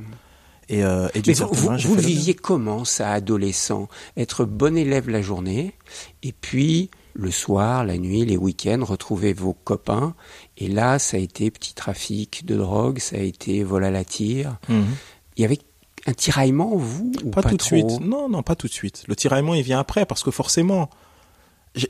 Et, 0.69 0.83
euh, 0.83 1.07
et 1.15 1.21
Mais 1.25 1.33
vous, 1.33 1.47
vous, 1.53 1.95
le 1.95 2.01
viviez 2.01 2.33
comment 2.33 2.83
ça, 2.83 3.11
adolescent? 3.11 3.87
Être 4.17 4.43
bon 4.43 4.75
élève 4.77 5.09
la 5.09 5.21
journée, 5.21 5.73
et 6.23 6.33
puis 6.33 6.89
le 7.13 7.31
soir, 7.31 7.83
la 7.83 7.97
nuit, 7.97 8.25
les 8.25 8.37
week-ends, 8.37 8.83
retrouver 8.83 9.33
vos 9.33 9.53
copains. 9.53 10.13
Et 10.57 10.67
là, 10.67 10.99
ça 10.99 11.17
a 11.17 11.19
été 11.19 11.49
petit 11.49 11.73
trafic 11.73 12.45
de 12.45 12.55
drogue, 12.55 12.99
ça 12.99 13.15
a 13.15 13.21
été 13.21 13.63
vol 13.63 13.83
à 13.83 13.91
la 13.91 14.05
tire. 14.05 14.57
Mhm. 14.69 14.85
Il 15.35 15.41
y 15.41 15.45
avait 15.45 15.59
un 16.05 16.13
tiraillement, 16.13 16.75
vous 16.75 17.11
ou 17.23 17.29
Pas, 17.31 17.43
tout 17.43 17.57
de 17.57 17.61
suite. 17.61 17.99
Non, 18.01 18.29
non, 18.29 18.43
pas 18.43 18.55
tout 18.55 18.67
de 18.67 18.73
suite. 18.73 19.03
Le 19.07 19.15
tiraillement, 19.15 19.55
il 19.55 19.63
vient 19.63 19.79
après 19.79 20.05
parce 20.05 20.23
que 20.23 20.31
forcément, 20.31 20.89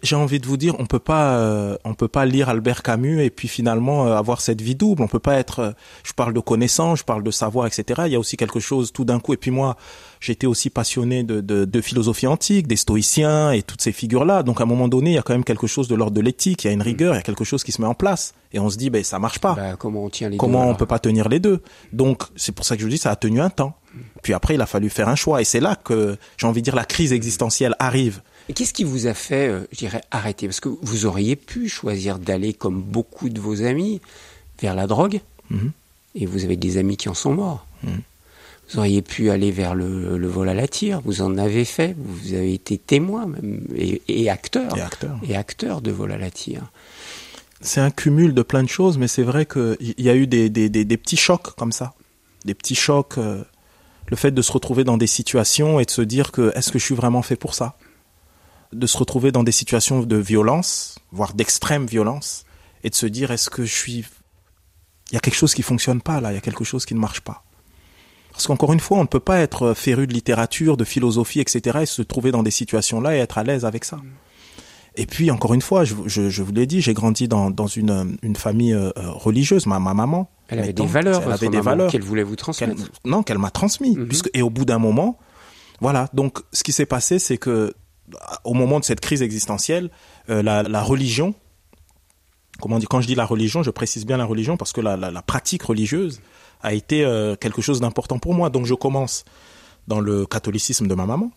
j'ai 0.03 0.15
envie 0.15 0.39
de 0.39 0.45
vous 0.47 0.57
dire, 0.57 0.75
on 0.79 0.85
peut 0.85 0.99
pas, 0.99 1.37
euh, 1.37 1.77
on 1.85 1.93
peut 1.93 2.07
pas 2.07 2.25
lire 2.25 2.49
Albert 2.49 2.83
Camus 2.83 3.23
et 3.23 3.29
puis 3.29 3.47
finalement 3.47 4.07
euh, 4.07 4.15
avoir 4.15 4.41
cette 4.41 4.61
vie 4.61 4.75
double. 4.75 5.01
On 5.01 5.07
peut 5.07 5.19
pas 5.19 5.35
être. 5.35 5.59
euh, 5.59 5.71
je 6.03 6.13
parle 6.13 6.33
de 6.33 6.39
connaissances, 6.39 6.99
je 6.99 7.03
parle 7.03 7.23
de 7.23 7.31
savoir, 7.31 7.67
etc. 7.67 8.03
Il 8.05 8.11
y 8.11 8.15
a 8.15 8.19
aussi 8.19 8.37
quelque 8.37 8.59
chose 8.59 8.91
tout 8.91 9.05
d'un 9.05 9.19
coup. 9.19 9.33
Et 9.33 9.37
puis 9.37 9.51
moi, 9.51 9.77
j'étais 10.19 10.47
aussi 10.47 10.69
passionné 10.69 11.23
de, 11.23 11.41
de, 11.41 11.65
de 11.65 11.81
philosophie 11.81 12.27
antique, 12.27 12.67
des 12.67 12.75
stoïciens 12.75 13.51
et 13.51 13.61
toutes 13.63 13.81
ces 13.81 13.91
figures-là. 13.91 14.43
Donc 14.43 14.59
à 14.59 14.63
un 14.63 14.67
moment 14.67 14.87
donné, 14.87 15.11
il 15.11 15.15
y 15.15 15.17
a 15.17 15.21
quand 15.21 15.33
même 15.33 15.43
quelque 15.43 15.67
chose 15.67 15.87
de 15.87 15.95
l'ordre 15.95 16.15
de 16.15 16.21
l'éthique. 16.21 16.63
Il 16.63 16.67
y 16.67 16.69
a 16.69 16.73
une 16.73 16.81
rigueur, 16.81 17.13
il 17.13 17.17
y 17.17 17.19
a 17.19 17.23
quelque 17.23 17.43
chose 17.45 17.63
qui 17.63 17.71
se 17.71 17.81
met 17.81 17.87
en 17.87 17.93
place. 17.95 18.33
Et 18.53 18.59
on 18.59 18.69
se 18.69 18.77
dit, 18.77 18.89
ben 18.89 19.03
ça 19.03 19.19
marche 19.19 19.39
pas. 19.39 19.53
Bah, 19.55 19.75
comment 19.77 20.03
on 20.05 20.09
tient 20.09 20.29
les 20.29 20.37
Comment 20.37 20.65
deux, 20.65 20.71
on 20.71 20.75
peut 20.75 20.85
pas 20.85 20.99
tenir 20.99 21.29
les 21.29 21.39
deux? 21.39 21.61
Donc 21.93 22.23
c'est 22.35 22.51
pour 22.53 22.65
ça 22.65 22.75
que 22.75 22.81
je 22.81 22.85
vous 22.85 22.91
dis 22.91 22.97
ça 22.97 23.11
a 23.11 23.15
tenu 23.15 23.41
un 23.41 23.49
temps. 23.49 23.73
Puis 24.21 24.33
après 24.33 24.55
il 24.55 24.61
a 24.61 24.65
fallu 24.65 24.89
faire 24.89 25.09
un 25.09 25.15
choix 25.15 25.41
et 25.41 25.43
c'est 25.43 25.59
là 25.59 25.75
que 25.75 26.17
j'ai 26.37 26.45
envie 26.47 26.61
de 26.61 26.65
dire 26.65 26.75
la 26.75 26.85
crise 26.85 27.13
existentielle 27.13 27.75
arrive. 27.79 28.21
Et 28.49 28.53
qu'est-ce 28.53 28.73
qui 28.73 28.83
vous 28.83 29.07
a 29.07 29.13
fait, 29.13 29.49
euh, 29.49 29.67
je 29.71 29.77
dirais, 29.77 30.01
arrêter? 30.11 30.47
Parce 30.47 30.59
que 30.59 30.69
vous 30.81 31.05
auriez 31.05 31.35
pu 31.35 31.67
choisir 31.69 32.17
d'aller, 32.19 32.53
comme 32.53 32.81
beaucoup 32.81 33.29
de 33.29 33.39
vos 33.39 33.63
amis, 33.63 34.01
vers 34.61 34.75
la 34.75 34.87
drogue. 34.87 35.21
Mhm. 35.49 35.71
Et 36.15 36.25
vous 36.25 36.43
avez 36.45 36.55
des 36.55 36.77
amis 36.77 36.97
qui 36.97 37.09
en 37.09 37.13
sont 37.13 37.33
morts. 37.33 37.65
Mhm. 37.83 38.01
Vous 38.69 38.79
auriez 38.79 39.01
pu 39.01 39.29
aller 39.29 39.51
vers 39.51 39.75
le, 39.75 40.17
le 40.17 40.27
vol 40.27 40.49
à 40.49 40.53
la 40.53 40.67
tire. 40.67 41.01
Vous 41.05 41.21
en 41.21 41.37
avez 41.37 41.65
fait. 41.65 41.95
Vous 41.97 42.33
avez 42.33 42.53
été 42.53 42.77
témoin 42.77 43.25
même, 43.25 43.65
et, 43.75 44.01
et 44.07 44.29
acteur. 44.29 44.77
Et 44.77 44.81
acteur. 44.81 45.17
Et 45.23 45.35
acteur 45.35 45.81
de 45.81 45.91
vol 45.91 46.11
à 46.11 46.17
la 46.17 46.31
tire. 46.31 46.63
C'est 47.61 47.81
un 47.81 47.91
cumul 47.91 48.33
de 48.33 48.41
plein 48.43 48.63
de 48.63 48.69
choses, 48.69 48.97
mais 48.97 49.07
c'est 49.07 49.23
vrai 49.23 49.45
qu'il 49.45 49.77
y 49.97 50.09
a 50.09 50.15
eu 50.15 50.27
des, 50.27 50.49
des, 50.49 50.69
des, 50.69 50.85
des 50.85 50.97
petits 50.97 51.17
chocs 51.17 51.55
comme 51.55 51.71
ça, 51.71 51.93
des 52.45 52.53
petits 52.53 52.75
chocs. 52.75 53.17
euh, 53.17 53.43
le 54.09 54.15
fait 54.15 54.31
de 54.31 54.41
se 54.41 54.51
retrouver 54.53 54.85
dans 54.85 54.95
des 54.97 55.07
situations 55.07 55.81
et 55.81 55.85
de 55.85 55.91
se 55.91 56.01
dire 56.01 56.31
que 56.31 56.53
est-ce 56.55 56.71
que 56.71 56.79
je 56.79 56.85
suis 56.85 56.95
vraiment 56.95 57.21
fait 57.21 57.35
pour 57.35 57.53
ça? 57.53 57.75
De 58.73 58.85
se 58.85 58.97
retrouver 58.97 59.31
dans 59.31 59.43
des 59.43 59.51
situations 59.51 60.01
de 60.01 60.15
violence, 60.17 60.99
voire 61.11 61.33
d'extrême 61.33 61.85
violence, 61.85 62.45
et 62.83 62.89
de 62.89 62.95
se 62.95 63.05
dire 63.05 63.31
est-ce 63.31 63.49
que 63.49 63.65
je 63.65 63.73
suis 63.73 64.05
il 65.11 65.15
y 65.15 65.17
a 65.17 65.21
quelque 65.21 65.35
chose 65.35 65.53
qui 65.53 65.61
fonctionne 65.61 66.01
pas 66.01 66.19
là, 66.19 66.31
il 66.31 66.35
y 66.35 66.37
a 66.37 66.41
quelque 66.41 66.63
chose 66.63 66.85
qui 66.85 66.93
ne 66.93 66.99
marche 66.99 67.21
pas. 67.21 67.43
Parce 68.31 68.45
qu'encore 68.45 68.73
une 68.73 68.79
fois, 68.79 68.97
on 68.97 69.01
ne 69.01 69.07
peut 69.07 69.19
pas 69.19 69.39
être 69.39 69.73
féru 69.73 70.05
de 70.05 70.13
littérature, 70.13 70.77
de 70.77 70.83
philosophie, 70.83 71.39
etc., 71.39 71.79
et 71.81 71.85
se 71.85 72.01
trouver 72.01 72.31
dans 72.31 72.43
des 72.43 72.51
situations-là 72.51 73.15
et 73.15 73.19
être 73.19 73.37
à 73.37 73.43
l'aise 73.43 73.65
avec 73.65 73.83
ça. 73.83 73.99
Et 74.95 75.05
puis, 75.05 75.31
encore 75.31 75.53
une 75.53 75.61
fois, 75.61 75.85
je, 75.85 75.95
je, 76.05 76.29
je 76.29 76.43
vous 76.43 76.51
l'ai 76.51 76.65
dit, 76.65 76.81
j'ai 76.81 76.93
grandi 76.93 77.27
dans, 77.27 77.49
dans 77.49 77.67
une, 77.67 78.17
une 78.21 78.35
famille 78.35 78.73
euh, 78.73 78.89
euh, 78.97 79.11
religieuse, 79.11 79.65
ma, 79.65 79.79
ma 79.79 79.93
maman. 79.93 80.29
Elle 80.49 80.59
avait 80.59 80.73
des 80.73 80.85
valeurs, 80.85 81.23
elle 81.25 81.31
avait 81.31 81.49
des 81.49 81.61
valeurs 81.61 81.91
qu'elle 81.91 82.03
voulait 82.03 82.23
vous 82.23 82.35
transmettre. 82.35 82.91
non, 83.05 83.23
qu'elle 83.23 83.37
m'a 83.37 83.51
transmis. 83.51 83.95
Mhm. 83.95 84.07
Puisque, 84.07 84.29
et 84.33 84.41
au 84.41 84.49
bout 84.49 84.65
d'un 84.65 84.79
moment, 84.79 85.17
voilà. 85.81 86.09
Donc, 86.13 86.39
ce 86.51 86.63
qui 86.63 86.71
s'est 86.71 86.85
passé, 86.85 87.19
c'est 87.19 87.37
que, 87.37 87.73
au 88.43 88.53
moment 88.53 88.79
de 88.79 88.85
cette 88.85 89.01
crise 89.01 89.21
existentielle, 89.21 89.89
euh, 90.29 90.41
la, 90.41 90.81
religion, 90.81 91.33
comment 92.61 92.79
dit, 92.79 92.85
quand 92.85 93.01
je 93.01 93.07
dis 93.07 93.15
la 93.15 93.25
religion, 93.25 93.63
je 93.63 93.71
précise 93.71 94.05
bien 94.05 94.17
la 94.17 94.25
religion 94.25 94.57
parce 94.57 94.73
que 94.73 94.81
la, 94.81 95.21
pratique 95.21 95.63
religieuse 95.63 96.21
a 96.61 96.73
été 96.73 97.03
euh, 97.03 97.35
quelque 97.35 97.61
chose 97.61 97.79
d'important 97.81 98.19
pour 98.19 98.33
moi. 98.33 98.49
Donc, 98.49 98.65
je 98.65 98.73
commence 98.73 99.25
dans 99.87 99.99
le 99.99 100.25
catholicisme 100.25 100.87
de 100.87 100.95
ma 100.95 101.05
maman. 101.05 101.31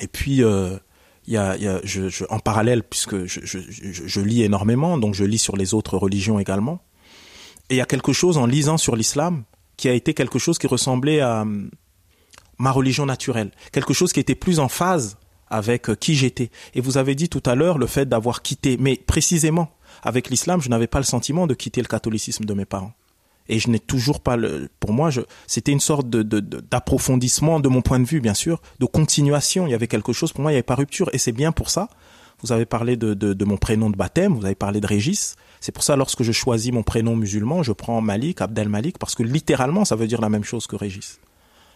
Et 0.00 0.06
puis, 0.06 0.42
euh, 0.42 0.76
y 1.26 1.36
a, 1.36 1.56
en 2.30 2.38
parallèle, 2.38 2.82
puisque 2.82 3.26
je, 3.26 3.40
je, 3.44 4.20
lis 4.20 4.42
énormément, 4.42 4.98
donc 4.98 5.14
je 5.14 5.24
lis 5.24 5.38
sur 5.38 5.56
les 5.56 5.74
autres 5.74 5.96
religions 5.96 6.38
également. 6.38 6.82
Et 7.68 7.74
il 7.74 7.76
y 7.78 7.82
a 7.82 7.86
quelque 7.86 8.12
chose 8.12 8.38
en 8.38 8.46
lisant 8.46 8.78
sur 8.78 8.96
l'islam 8.96 9.44
qui 9.76 9.88
a 9.88 9.92
été 9.92 10.14
quelque 10.14 10.38
chose 10.38 10.58
qui 10.58 10.66
ressemblait 10.66 11.20
à 11.20 11.44
ma 12.60 12.70
religion 12.70 13.06
naturelle, 13.06 13.50
quelque 13.72 13.94
chose 13.94 14.12
qui 14.12 14.20
était 14.20 14.34
plus 14.34 14.60
en 14.60 14.68
phase 14.68 15.16
avec 15.48 15.90
euh, 15.90 15.94
qui 15.94 16.14
j'étais. 16.14 16.50
Et 16.74 16.80
vous 16.80 16.98
avez 16.98 17.14
dit 17.14 17.28
tout 17.28 17.42
à 17.46 17.54
l'heure 17.54 17.78
le 17.78 17.86
fait 17.86 18.08
d'avoir 18.08 18.42
quitté, 18.42 18.76
mais 18.78 18.96
précisément 18.96 19.72
avec 20.02 20.30
l'islam, 20.30 20.60
je 20.60 20.68
n'avais 20.68 20.86
pas 20.86 20.98
le 20.98 21.04
sentiment 21.04 21.46
de 21.46 21.54
quitter 21.54 21.80
le 21.80 21.88
catholicisme 21.88 22.44
de 22.44 22.54
mes 22.54 22.66
parents. 22.66 22.92
Et 23.48 23.58
je 23.58 23.68
n'ai 23.68 23.80
toujours 23.80 24.20
pas 24.20 24.36
le, 24.36 24.68
pour 24.78 24.92
moi, 24.92 25.10
c'était 25.46 25.72
une 25.72 25.80
sorte 25.80 26.08
de, 26.08 26.22
d'approfondissement 26.22 27.58
de, 27.58 27.68
mon 27.68 27.82
point 27.82 27.98
de 27.98 28.04
vue, 28.04 28.20
bien 28.20 28.34
sûr, 28.34 28.62
de 28.78 28.86
continuation. 28.86 29.66
Il 29.66 29.70
y 29.70 29.74
avait 29.74 29.88
quelque 29.88 30.12
chose, 30.12 30.32
pour 30.32 30.42
moi, 30.42 30.52
il 30.52 30.54
n'y 30.54 30.58
avait 30.58 30.62
pas 30.62 30.76
rupture. 30.76 31.10
Et 31.12 31.18
c'est 31.18 31.32
bien 31.32 31.50
pour 31.50 31.68
ça. 31.68 31.88
Vous 32.42 32.52
avez 32.52 32.64
parlé 32.64 32.96
de, 32.96 33.12
de, 33.12 33.44
mon 33.44 33.56
prénom 33.56 33.90
de 33.90 33.96
baptême, 33.96 34.34
vous 34.34 34.44
avez 34.44 34.54
parlé 34.54 34.80
de 34.80 34.86
Régis. 34.86 35.34
C'est 35.60 35.72
pour 35.72 35.82
ça, 35.82 35.96
lorsque 35.96 36.22
je 36.22 36.32
choisis 36.32 36.72
mon 36.72 36.82
prénom 36.82 37.16
musulman, 37.16 37.62
je 37.62 37.72
prends 37.72 38.00
Malik, 38.00 38.40
Abdel 38.40 38.68
Malik, 38.68 38.98
parce 38.98 39.14
que 39.14 39.22
littéralement, 39.22 39.84
ça 39.84 39.96
veut 39.96 40.06
dire 40.06 40.20
la 40.20 40.28
même 40.28 40.44
chose 40.44 40.66
que 40.66 40.76
Régis. 40.76 41.18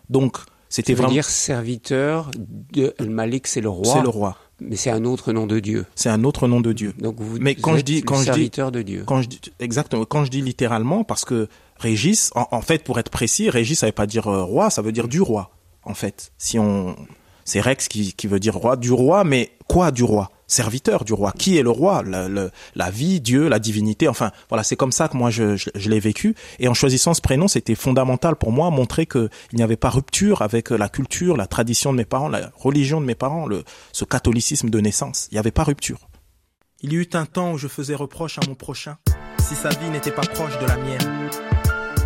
Donc, 0.08 0.38
c'était 0.74 0.94
vraiment. 0.94 1.12
dire 1.12 1.28
serviteur 1.28 2.32
de 2.72 2.92
Malik, 3.06 3.46
c'est 3.46 3.60
le 3.60 3.68
roi. 3.68 3.92
C'est 3.92 4.02
le 4.02 4.08
roi. 4.08 4.36
Mais 4.60 4.74
c'est 4.74 4.90
un 4.90 5.04
autre 5.04 5.32
nom 5.32 5.46
de 5.46 5.60
Dieu. 5.60 5.86
C'est 5.94 6.08
un 6.08 6.24
autre 6.24 6.48
nom 6.48 6.60
de 6.60 6.72
Dieu. 6.72 6.94
Donc 6.98 7.14
vous, 7.20 7.38
Mais 7.40 7.54
quand 7.54 7.76
je 7.76 7.82
dis 7.82 8.02
quand 8.02 8.16
je 8.16 8.32
dis 8.32 8.50
de 8.50 8.82
Dieu. 8.82 9.04
Quand 9.06 9.22
je 9.22 9.28
dis 9.28 9.40
exactement 9.60 10.04
quand 10.04 10.24
je 10.24 10.32
dis 10.32 10.40
littéralement 10.40 11.04
parce 11.04 11.24
que 11.24 11.48
Régis 11.76 12.32
en, 12.34 12.60
fait 12.60 12.82
pour 12.82 12.98
être 12.98 13.10
précis 13.10 13.50
Régis 13.50 13.78
ça 13.78 13.86
veut 13.86 13.92
pas 13.92 14.06
dire 14.06 14.26
euh, 14.26 14.42
roi 14.42 14.68
ça 14.70 14.82
veut 14.82 14.90
dire 14.90 15.06
du 15.06 15.20
roi 15.20 15.50
en 15.84 15.94
fait 15.94 16.32
si 16.38 16.58
on 16.58 16.96
c'est 17.44 17.60
Rex 17.60 17.88
qui, 17.88 18.12
qui 18.12 18.26
veut 18.26 18.40
dire 18.40 18.54
roi 18.54 18.76
du 18.76 18.90
roi 18.90 19.22
mais 19.22 19.52
quoi 19.68 19.92
du 19.92 20.02
roi? 20.02 20.30
Serviteur 20.46 21.04
du 21.04 21.12
roi. 21.12 21.32
Qui 21.32 21.58
est 21.58 21.62
le 21.62 21.70
roi? 21.70 22.02
La 22.74 22.90
vie, 22.90 23.20
Dieu, 23.20 23.48
la 23.48 23.58
divinité. 23.58 24.08
Enfin, 24.08 24.30
voilà, 24.48 24.62
c'est 24.62 24.76
comme 24.76 24.92
ça 24.92 25.08
que 25.08 25.16
moi 25.16 25.30
je, 25.30 25.56
l'ai 25.88 26.00
vécu. 26.00 26.34
Et 26.58 26.68
en 26.68 26.74
choisissant 26.74 27.14
ce 27.14 27.20
prénom, 27.20 27.48
c'était 27.48 27.74
fondamental 27.74 28.36
pour 28.36 28.52
moi, 28.52 28.70
montrer 28.70 29.06
qu'il 29.06 29.28
n'y 29.52 29.62
avait 29.62 29.76
pas 29.76 29.90
rupture 29.90 30.42
avec 30.42 30.70
la 30.70 30.88
culture, 30.88 31.36
la 31.36 31.46
tradition 31.46 31.92
de 31.92 31.98
mes 31.98 32.04
parents, 32.04 32.28
la 32.28 32.50
religion 32.56 33.00
de 33.00 33.06
mes 33.06 33.14
parents, 33.14 33.46
ce 33.92 34.04
catholicisme 34.04 34.70
de 34.70 34.80
naissance. 34.80 35.28
Il 35.30 35.34
n'y 35.34 35.38
avait 35.38 35.50
pas 35.50 35.64
rupture. 35.64 36.08
Il 36.82 36.92
y 36.92 36.96
eut 36.96 37.08
un 37.14 37.24
temps 37.24 37.52
où 37.52 37.58
je 37.58 37.68
faisais 37.68 37.94
reproche 37.94 38.38
à 38.38 38.46
mon 38.46 38.54
prochain 38.54 38.98
si 39.40 39.54
sa 39.54 39.68
vie 39.70 39.90
n'était 39.90 40.10
pas 40.10 40.22
proche 40.22 40.58
de 40.58 40.66
la 40.66 40.76
mienne. 40.76 41.30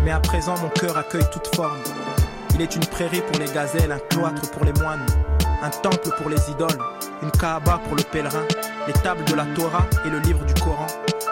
Mais 0.03 0.11
à 0.11 0.19
présent, 0.19 0.55
mon 0.61 0.69
cœur 0.69 0.97
accueille 0.97 1.27
toute 1.31 1.53
forme. 1.55 1.77
Il 2.55 2.61
est 2.61 2.75
une 2.75 2.85
prairie 2.85 3.21
pour 3.21 3.39
les 3.39 3.51
gazelles, 3.53 3.91
un 3.91 3.99
cloître 3.99 4.49
pour 4.51 4.65
les 4.65 4.73
moines, 4.73 5.05
un 5.61 5.69
temple 5.69 6.09
pour 6.17 6.29
les 6.29 6.49
idoles 6.49 6.79
une 7.21 7.31
Kaaba 7.31 7.79
pour 7.85 7.95
le 7.95 8.03
pèlerin, 8.03 8.45
les 8.87 8.93
tables 8.93 9.23
de 9.25 9.33
la 9.33 9.45
Torah 9.55 9.85
et 10.05 10.09
le 10.09 10.19
livre 10.19 10.45
du 10.45 10.53
Coran. 10.55 10.87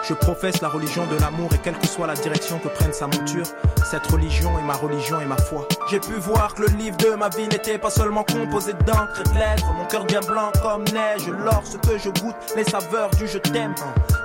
Je 0.06 0.14
professe 0.14 0.60
la 0.60 0.68
religion 0.68 1.06
de 1.06 1.16
l'amour 1.16 1.50
et 1.54 1.58
quelle 1.58 1.78
que 1.78 1.86
soit 1.86 2.06
la 2.06 2.14
direction 2.14 2.58
que 2.58 2.68
prenne 2.68 2.92
sa 2.92 3.06
monture, 3.06 3.46
cette 3.84 4.06
religion 4.06 4.58
est 4.58 4.62
ma 4.62 4.74
religion 4.74 5.20
et 5.20 5.26
ma 5.26 5.36
foi. 5.36 5.66
J'ai 5.90 6.00
pu 6.00 6.14
voir 6.14 6.54
que 6.54 6.62
le 6.62 6.68
livre 6.76 6.96
de 6.98 7.10
ma 7.10 7.28
vie 7.28 7.48
n'était 7.48 7.78
pas 7.78 7.90
seulement 7.90 8.24
composé 8.24 8.72
d'encre 8.86 9.20
et 9.20 9.28
de 9.28 9.34
lettres. 9.34 9.66
Mon 9.76 9.84
cœur 9.86 10.04
bien 10.04 10.20
blanc 10.20 10.50
comme 10.62 10.84
neige 10.84 11.28
lorsque 11.44 11.98
je 11.98 12.10
goûte 12.20 12.36
les 12.56 12.64
saveurs 12.64 13.10
du 13.10 13.26
je 13.26 13.38
t'aime. 13.38 13.74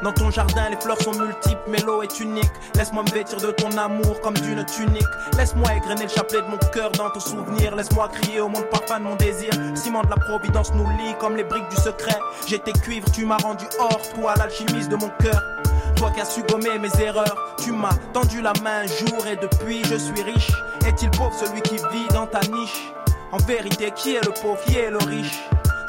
Dans 0.03 0.11
ton 0.11 0.29
jardin, 0.29 0.69
les 0.69 0.75
fleurs 0.75 1.01
sont 1.01 1.13
multiples, 1.13 1.61
mais 1.69 1.79
l'eau 1.79 2.01
est 2.03 2.19
unique. 2.19 2.51
Laisse-moi 2.75 3.03
me 3.03 3.09
vêtir 3.09 3.39
de 3.39 3.51
ton 3.51 3.71
amour 3.77 4.19
comme 4.19 4.33
d'une 4.33 4.65
tunique. 4.65 5.07
Laisse-moi 5.37 5.75
égrener 5.75 6.03
le 6.03 6.09
chapelet 6.09 6.41
de 6.41 6.47
mon 6.47 6.57
cœur 6.73 6.91
dans 6.91 7.09
ton 7.09 7.21
souvenir. 7.21 7.73
Laisse-moi 7.73 8.09
crier 8.09 8.41
au 8.41 8.49
monde 8.49 8.65
parfum 8.65 8.99
de 8.99 9.05
mon 9.05 9.15
désir. 9.15 9.51
Ciment 9.75 10.03
de 10.03 10.09
la 10.09 10.17
providence 10.17 10.73
nous 10.73 10.89
lie 10.97 11.15
comme 11.19 11.37
les 11.37 11.45
briques 11.45 11.69
du 11.69 11.77
secret. 11.77 12.19
J'étais 12.45 12.73
cuivre, 12.73 13.09
tu 13.11 13.25
m'as 13.25 13.37
rendu 13.37 13.63
or, 13.79 13.97
toi 14.13 14.33
l'alchimiste 14.37 14.89
de 14.89 14.97
mon 14.97 15.09
cœur 15.21 15.41
toi 15.95 16.11
qui 16.11 16.19
as 16.19 16.25
su 16.25 16.41
gommer 16.43 16.77
mes 16.79 17.01
erreurs. 17.01 17.55
Tu 17.63 17.71
m'as 17.71 17.93
tendu 18.11 18.41
la 18.41 18.51
main 18.61 18.81
un 18.83 18.87
jour 18.87 19.25
et 19.25 19.37
depuis 19.37 19.83
je 19.85 19.95
suis 19.95 20.21
riche. 20.21 20.51
Est-il 20.85 21.09
pauvre 21.11 21.33
celui 21.33 21.61
qui 21.61 21.75
vit 21.75 22.07
dans 22.11 22.27
ta 22.27 22.41
niche? 22.41 22.91
En 23.31 23.37
vérité, 23.37 23.91
qui 23.95 24.15
est 24.15 24.25
le 24.25 24.33
pauvre, 24.33 24.59
qui 24.65 24.77
est 24.77 24.89
le 24.89 24.97
riche? 24.97 25.39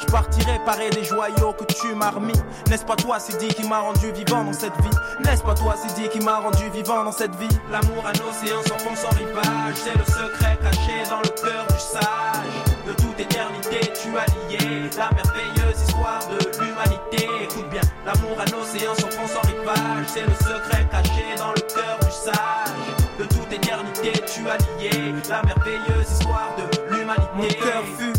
Je 0.07 0.13
partirai 0.13 0.59
parer 0.65 0.91
des 0.91 1.05
joyaux 1.05 1.53
que 1.53 1.65
tu 1.65 1.95
m'as 1.95 2.11
remis. 2.11 2.41
N'est-ce 2.69 2.85
pas 2.85 2.97
toi, 2.97 3.19
Sidi, 3.19 3.49
qui 3.49 3.67
m'a 3.67 3.81
rendu 3.81 4.13
vivant 4.13 4.45
dans 4.45 4.53
cette 4.53 4.77
vie? 4.83 4.97
N'est-ce 5.25 5.43
pas 5.43 5.55
toi, 5.55 5.75
Sidi, 5.77 6.09
qui 6.09 6.21
m'a 6.21 6.39
rendu 6.39 6.69
vivant 6.71 7.05
dans 7.05 7.13
cette 7.13 7.35
vie? 7.37 7.49
L'amour 7.71 8.05
à 8.07 8.13
l'océan 8.13 8.63
s'enfonce 8.67 9.01
sans 9.01 9.17
rivage. 9.17 9.75
C'est 9.75 9.97
le 9.97 10.05
secret 10.05 10.59
caché 10.63 11.09
dans 11.09 11.21
le 11.21 11.29
cœur 11.29 11.67
du 11.69 11.79
sage. 11.79 12.55
De 12.87 12.93
toute 12.93 13.19
éternité, 13.19 13.93
tu 14.01 14.09
as 14.17 14.27
lié 14.49 14.91
la 14.97 15.11
merveilleuse 15.11 15.81
histoire 15.83 16.21
de 16.29 16.39
l'humanité. 16.61 17.29
Écoute 17.43 17.69
bien, 17.71 17.83
l'amour 18.05 18.37
à 18.39 18.45
l'océan 18.51 18.95
s'enfonce 18.95 19.33
sans 19.33 19.47
rivage. 19.49 20.07
C'est 20.07 20.27
le 20.27 20.35
secret 20.35 20.87
caché 20.91 21.35
dans 21.39 21.53
le 21.53 21.61
cœur 21.61 21.99
du 22.03 22.11
sage. 22.11 22.35
De 23.19 23.25
toute 23.25 23.53
éternité, 23.53 24.13
tu 24.27 24.49
as 24.49 24.59
lié 24.79 25.15
la 25.29 25.43
merveilleuse 25.43 26.11
histoire 26.11 26.51
de 26.59 26.95
l'humanité. 26.95 27.25
Mon 27.37 27.49
cœur 27.49 27.83
fut 27.99 28.14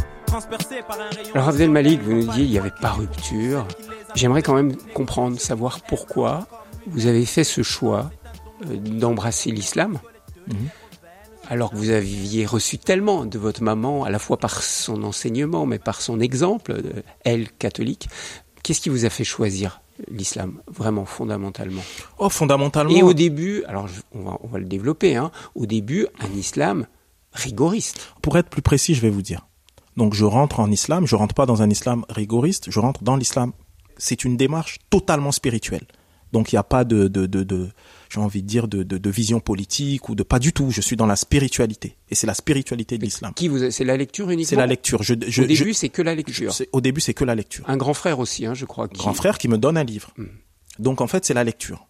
alors 1.33 1.49
Abdel 1.49 1.69
Malik, 1.69 2.01
vous 2.01 2.13
nous 2.13 2.27
disiez 2.27 2.45
il 2.45 2.51
n'y 2.51 2.57
avait 2.57 2.71
pas 2.81 2.91
rupture. 2.91 3.67
J'aimerais 4.15 4.41
quand 4.41 4.53
même 4.53 4.75
comprendre, 4.93 5.39
savoir 5.39 5.81
pourquoi 5.81 6.47
vous 6.87 7.07
avez 7.07 7.25
fait 7.25 7.43
ce 7.43 7.63
choix 7.63 8.11
euh, 8.65 8.77
d'embrasser 8.77 9.51
l'islam. 9.51 9.99
Mhm. 10.47 10.55
Alors 11.47 11.71
que 11.71 11.75
vous 11.75 11.91
aviez 11.91 12.45
reçu 12.45 12.77
tellement 12.77 13.25
de 13.25 13.37
votre 13.37 13.61
maman, 13.61 14.03
à 14.03 14.09
la 14.09 14.17
fois 14.17 14.37
par 14.37 14.63
son 14.63 15.03
enseignement, 15.03 15.65
mais 15.65 15.77
par 15.77 16.01
son 16.01 16.19
exemple, 16.19 16.81
elle 17.23 17.51
catholique. 17.51 18.09
Qu'est-ce 18.63 18.81
qui 18.81 18.89
vous 18.89 19.05
a 19.05 19.11
fait 19.11 19.23
choisir 19.23 19.81
l'islam, 20.09 20.59
vraiment 20.67 21.05
fondamentalement? 21.05 21.83
Oh, 22.17 22.29
fondamentalement. 22.29 22.95
Et 22.95 23.03
au 23.03 23.13
début, 23.13 23.63
alors 23.65 23.87
on 24.13 24.23
va, 24.23 24.39
on 24.41 24.47
va 24.47 24.57
le 24.57 24.65
développer, 24.65 25.15
hein, 25.15 25.31
au 25.53 25.67
début, 25.67 26.07
un 26.19 26.35
islam 26.35 26.87
rigoriste. 27.31 28.11
Pour 28.23 28.39
être 28.39 28.49
plus 28.49 28.63
précis, 28.63 28.95
je 28.95 29.01
vais 29.01 29.11
vous 29.11 29.21
dire. 29.21 29.45
Donc 29.97 30.13
je 30.13 30.25
rentre 30.25 30.59
en 30.59 30.69
islam, 30.71 31.07
je 31.07 31.15
rentre 31.15 31.35
pas 31.35 31.45
dans 31.45 31.61
un 31.61 31.69
islam 31.69 32.05
rigoriste, 32.09 32.69
je 32.69 32.79
rentre 32.79 33.03
dans 33.03 33.15
l'islam. 33.15 33.53
C'est 33.97 34.25
une 34.25 34.35
démarche 34.35 34.79
totalement 34.89 35.31
spirituelle. 35.31 35.85
Donc 36.33 36.51
il 36.51 36.55
n'y 36.55 36.59
a 36.59 36.63
pas 36.63 36.83
de, 36.83 37.07
de, 37.07 37.27
de, 37.27 37.43
de 37.43 37.69
j'ai 38.09 38.19
envie 38.19 38.41
de 38.41 38.47
dire, 38.47 38.67
de, 38.67 38.83
de, 38.83 38.97
de, 38.97 39.09
vision 39.09 39.39
politique 39.39 40.09
ou 40.09 40.15
de 40.15 40.23
pas 40.23 40.37
du 40.37 40.51
tout. 40.51 40.69
Je 40.69 40.81
suis 40.81 40.97
dans 40.97 41.05
la 41.05 41.15
spiritualité. 41.15 41.95
Et 42.09 42.15
c'est 42.15 42.27
la 42.27 42.33
spiritualité 42.33 42.97
de 42.97 43.03
l'islam. 43.03 43.33
Qui 43.33 43.47
vous, 43.47 43.71
c'est 43.71 43.85
la 43.85 43.95
lecture 43.95 44.29
uniquement? 44.29 44.49
C'est 44.49 44.55
la 44.57 44.67
lecture. 44.67 45.01
Je, 45.01 45.13
je, 45.27 45.43
au 45.43 45.45
début, 45.45 45.73
c'est 45.73 45.89
que 45.89 46.01
la 46.01 46.13
lecture. 46.13 46.53
au 46.73 46.81
début, 46.81 46.99
c'est 46.99 47.13
que 47.13 47.23
la 47.23 47.35
lecture. 47.35 47.63
Un 47.69 47.77
grand 47.77 47.93
frère 47.93 48.19
aussi, 48.19 48.45
hein, 48.45 48.53
je 48.53 48.65
crois. 48.65 48.87
Grand 48.87 49.13
frère 49.13 49.37
qui 49.37 49.47
me 49.47 49.57
donne 49.57 49.77
un 49.77 49.85
livre. 49.85 50.11
Hmm. 50.17 50.25
Donc 50.79 50.99
en 50.99 51.07
fait, 51.07 51.23
c'est 51.23 51.33
la 51.33 51.45
lecture. 51.45 51.87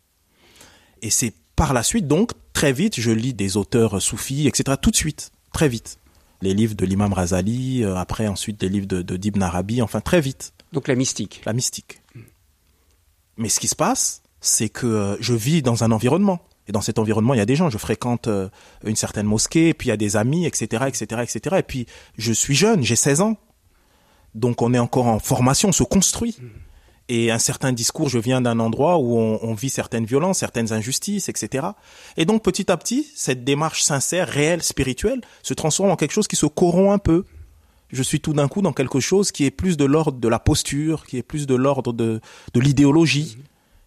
Et 1.02 1.10
c'est 1.10 1.34
par 1.56 1.74
la 1.74 1.82
suite, 1.82 2.08
donc, 2.08 2.32
très 2.54 2.74
vite, 2.74 3.00
je 3.00 3.12
lis 3.12 3.34
des 3.34 3.58
auteurs 3.58 4.00
soufis, 4.02 4.48
etc. 4.48 4.78
Tout 4.80 4.92
de 4.92 4.96
suite. 4.96 5.32
Très 5.54 5.70
vite 5.70 5.98
les 6.46 6.54
livres 6.54 6.76
de 6.76 6.86
l'imam 6.86 7.12
Razali, 7.12 7.84
euh, 7.84 7.96
après 7.96 8.28
ensuite 8.28 8.60
des 8.60 8.70
livres 8.70 8.88
de, 8.88 9.02
de 9.02 9.18
d'Ibn 9.18 9.42
Arabi, 9.42 9.82
enfin 9.82 10.00
très 10.00 10.22
vite. 10.22 10.54
Donc 10.72 10.88
la 10.88 10.96
mystique. 10.96 11.42
La 11.46 11.54
mystique. 11.54 12.02
Mais 13.38 13.50
ce 13.50 13.60
qui 13.60 13.68
se 13.68 13.76
passe, 13.76 14.22
c'est 14.40 14.70
que 14.70 14.88
euh, 14.88 15.18
je 15.20 15.34
vis 15.34 15.62
dans 15.62 15.84
un 15.84 15.92
environnement. 15.92 16.40
Et 16.68 16.72
dans 16.72 16.82
cet 16.82 16.98
environnement, 16.98 17.34
il 17.34 17.38
y 17.38 17.42
a 17.42 17.46
des 17.46 17.56
gens. 17.56 17.70
Je 17.70 17.78
fréquente 17.78 18.28
euh, 18.28 18.50
une 18.84 18.96
certaine 18.96 19.26
mosquée, 19.26 19.74
puis 19.74 19.88
il 19.88 19.90
y 19.90 19.94
a 19.94 19.98
des 19.98 20.16
amis, 20.16 20.46
etc., 20.46 20.86
etc., 20.88 21.22
etc. 21.22 21.58
Et 21.60 21.64
puis, 21.64 21.86
je 22.18 22.32
suis 22.32 22.56
jeune, 22.56 22.84
j'ai 22.84 22.96
16 22.96 23.22
ans. 23.22 23.38
Donc, 24.34 24.62
on 24.62 24.74
est 24.74 24.80
encore 24.80 25.08
en 25.08 25.20
formation, 25.20 25.70
on 25.70 25.74
se 25.74 25.84
construit 25.84 26.38
et 27.08 27.30
un 27.32 27.38
certain 27.38 27.72
discours, 27.72 28.10
je 28.10 28.18
viens 28.18 28.42
d'un 28.42 28.60
endroit 28.60 28.98
où 28.98 29.18
on, 29.18 29.54
vit 29.54 29.70
certaines 29.70 30.06
violences, 30.06 30.40
certaines 30.40 30.74
injustices, 30.74 31.30
etc. 31.30 31.68
Et 32.18 32.26
donc 32.26 32.44
petit 32.44 32.72
à 32.72 32.78
petit, 32.78 33.08
cette 33.16 33.44
démarche 33.44 33.84
sincère, 33.84 34.28
réelle, 34.28 34.64
spirituelle, 34.64 35.22
se 35.44 35.54
transforme 35.54 35.92
en 35.92 35.96
quelque 35.96 36.14
chose 36.14 36.28
qui 36.28 36.36
se 36.36 36.48
corrompt 36.48 36.92
un 36.92 36.98
peu. 36.98 37.26
Je 37.92 38.02
suis 38.02 38.20
tout 38.20 38.34
d'un 38.34 38.48
coup 38.48 38.62
dans 38.62 38.74
quelque 38.74 39.00
chose 39.00 39.32
qui 39.32 39.46
est 39.46 39.52
plus 39.52 39.78
de 39.78 39.86
l'ordre 39.86 40.20
de 40.20 40.28
la 40.28 40.40
posture, 40.40 41.06
qui 41.06 41.18
est 41.18 41.24
plus 41.24 41.46
de 41.46 41.54
l'ordre 41.54 41.94
de, 41.94 42.20
de 42.54 42.60
l'idéologie, 42.60 43.38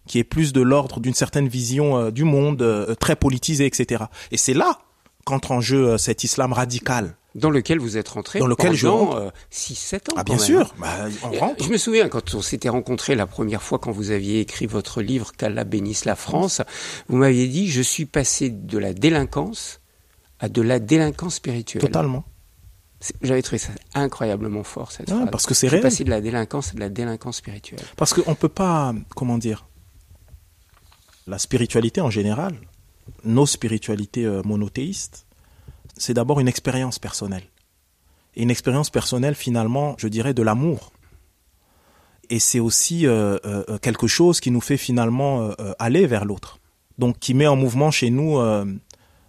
qui 0.07 0.17
est 0.19 0.23
plus 0.23 0.53
de 0.53 0.61
l'ordre 0.61 1.01
d'une 1.01 1.13
certaine 1.13 1.47
vision 1.47 1.97
euh, 1.97 2.11
du 2.11 2.23
monde, 2.23 2.61
euh, 2.61 2.95
très 2.95 3.17
politisée, 3.17 3.65
etc. 3.65 4.05
Et 4.31 4.37
c'est 4.37 4.53
là 4.53 4.79
qu'entre 5.25 5.51
en 5.51 5.59
jeu 5.59 5.89
euh, 5.89 5.97
cet 5.97 6.23
islam 6.23 6.53
radical 6.53 7.15
dans 7.35 7.49
lequel 7.49 7.79
vous 7.79 7.97
êtes 7.97 8.09
rentré 8.09 8.39
dans 8.39 8.47
lequel 8.47 8.77
pendant 8.79 9.31
6-7 9.51 10.11
ans. 10.11 10.15
Ah, 10.17 10.23
bien 10.23 10.37
sûr, 10.37 10.73
bah, 10.79 11.07
on 11.23 11.31
rentre. 11.31 11.63
Je 11.63 11.69
me 11.69 11.77
souviens 11.77 12.09
quand 12.09 12.33
on 12.33 12.41
s'était 12.41 12.69
rencontré 12.69 13.15
la 13.15 13.27
première 13.27 13.61
fois 13.61 13.79
quand 13.79 13.91
vous 13.91 14.11
aviez 14.11 14.39
écrit 14.39 14.65
votre 14.65 15.01
livre 15.01 15.31
Qu'Allah 15.37 15.63
bénisse 15.63 16.05
la 16.05 16.15
France, 16.15 16.61
vous 17.07 17.17
m'aviez 17.17 17.47
dit 17.47 17.69
je 17.69 17.81
suis 17.81 18.05
passé 18.05 18.49
de 18.49 18.77
la 18.77 18.93
délinquance 18.93 19.81
à 20.39 20.49
de 20.49 20.61
la 20.61 20.79
délinquance 20.79 21.35
spirituelle. 21.35 21.81
Totalement. 21.81 22.23
J'avais 23.21 23.41
trouvé 23.41 23.59
ça 23.59 23.71
incroyablement 23.93 24.63
fort 24.63 24.91
cette 24.91 25.09
phrase. 25.09 25.29
Parce 25.31 25.45
que 25.45 25.53
c'est 25.53 25.69
réel. 25.69 25.81
Passé 25.81 26.03
de 26.03 26.09
la 26.09 26.19
délinquance 26.21 26.71
à 26.71 26.73
de 26.73 26.79
la 26.79 26.89
délinquance 26.89 27.37
spirituelle. 27.37 27.79
Parce 27.95 28.13
qu'on 28.13 28.35
peut 28.35 28.49
pas, 28.49 28.93
comment 29.15 29.37
dire, 29.37 29.67
la 31.27 31.39
spiritualité 31.39 32.01
en 32.01 32.09
général, 32.09 32.55
nos 33.23 33.45
spiritualités 33.45 34.25
euh, 34.25 34.41
monothéistes, 34.43 35.25
c'est 35.99 36.13
d'abord 36.13 36.39
une 36.39 36.47
expérience 36.47 36.97
personnelle. 36.97 37.43
Et 38.35 38.43
une 38.43 38.51
expérience 38.51 38.89
personnelle, 38.89 39.35
finalement, 39.35 39.95
je 39.97 40.07
dirais, 40.07 40.33
de 40.33 40.41
l'amour. 40.41 40.91
et 42.31 42.39
c'est 42.39 42.59
aussi 42.59 43.07
euh, 43.07 43.37
euh, 43.45 43.77
quelque 43.79 44.07
chose 44.07 44.39
qui 44.39 44.51
nous 44.51 44.61
fait 44.61 44.77
finalement 44.77 45.49
euh, 45.59 45.73
aller 45.79 46.05
vers 46.07 46.25
l'autre. 46.25 46.59
Donc 46.97 47.19
qui 47.19 47.33
met 47.33 47.47
en 47.47 47.55
mouvement 47.55 47.91
chez 47.91 48.09
nous 48.09 48.37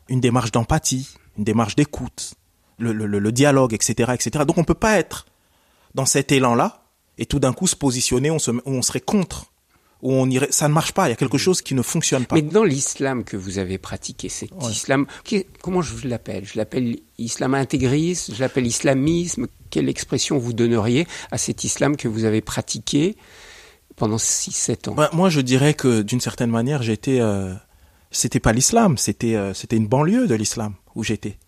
une 0.09 0.21
démarche 0.21 0.51
d'empathie, 0.51 1.09
une 1.39 1.45
démarche 1.45 1.77
d'écoute, 1.77 2.35
le, 2.79 3.31
dialogue, 3.31 3.73
etc., 3.75 4.13
etc. 4.13 4.45
Donc 4.45 4.59
on 4.59 4.65
peut 4.65 4.75
pas 4.75 4.99
être 4.99 5.27
dans 5.95 6.05
cet 6.05 6.33
élan-là 6.33 6.83
et 7.17 7.27
tout 7.27 7.39
d'un 7.39 7.53
coup 7.53 7.69
se 7.69 7.77
positionner, 7.77 8.31
on 8.31 8.83
serait 8.83 9.01
contre 9.01 9.50
où 10.03 10.13
on 10.13 10.29
irait, 10.31 10.51
ça 10.51 10.69
ne 10.69 10.75
marche 10.75 10.93
pas. 10.93 11.07
Il 11.09 11.11
y 11.11 11.13
a 11.13 11.17
quelque 11.17 11.39
chose 11.39 11.63
qui 11.63 11.75
ne 11.75 11.83
fonctionne 11.83 12.27
pas. 12.27 12.37
Mais 12.37 12.43
dans 12.43 12.65
l'islam 12.65 13.25
que 13.25 13.37
vous 13.37 13.59
avez 13.59 13.79
pratiqué, 13.79 14.29
cet 14.29 14.51
islam, 14.71 15.07
comment 15.63 15.83
je 15.83 16.09
l'appelle? 16.09 16.45
Je 16.45 16.57
l'appelle 16.57 16.97
islam 17.19 17.55
intégriste, 17.55 18.35
je 18.35 18.41
l'appelle 18.41 18.67
islamisme. 18.67 19.47
Quelle 19.71 19.89
expression 19.89 20.39
vous 20.39 20.53
donneriez 20.53 21.07
à 21.31 21.39
cet 21.39 21.65
islam 21.65 21.97
que 21.97 22.09
vous 22.09 22.25
avez 22.25 22.41
pratiqué 22.41 23.17
pendant 23.97 24.17
6-7 24.17 24.91
ans? 24.91 24.95
Bah, 24.95 25.11
Moi, 25.13 25.29
je 25.29 25.41
dirais 25.41 25.75
que 25.75 26.03
d'une 26.03 26.21
certaine 26.21 26.51
manière, 26.51 26.83
j'étais, 26.83 27.21
euh, 27.21 27.55
c'était 28.11 28.41
pas 28.41 28.53
l'islam, 28.53 28.97
c'était, 28.99 29.37
euh, 29.37 29.55
c'était 29.55 29.77
une 29.77 29.87
banlieue 29.87 30.27
de 30.27 30.35
l'islam 30.35 30.75
où 30.95 31.05
j'étais. 31.05 31.39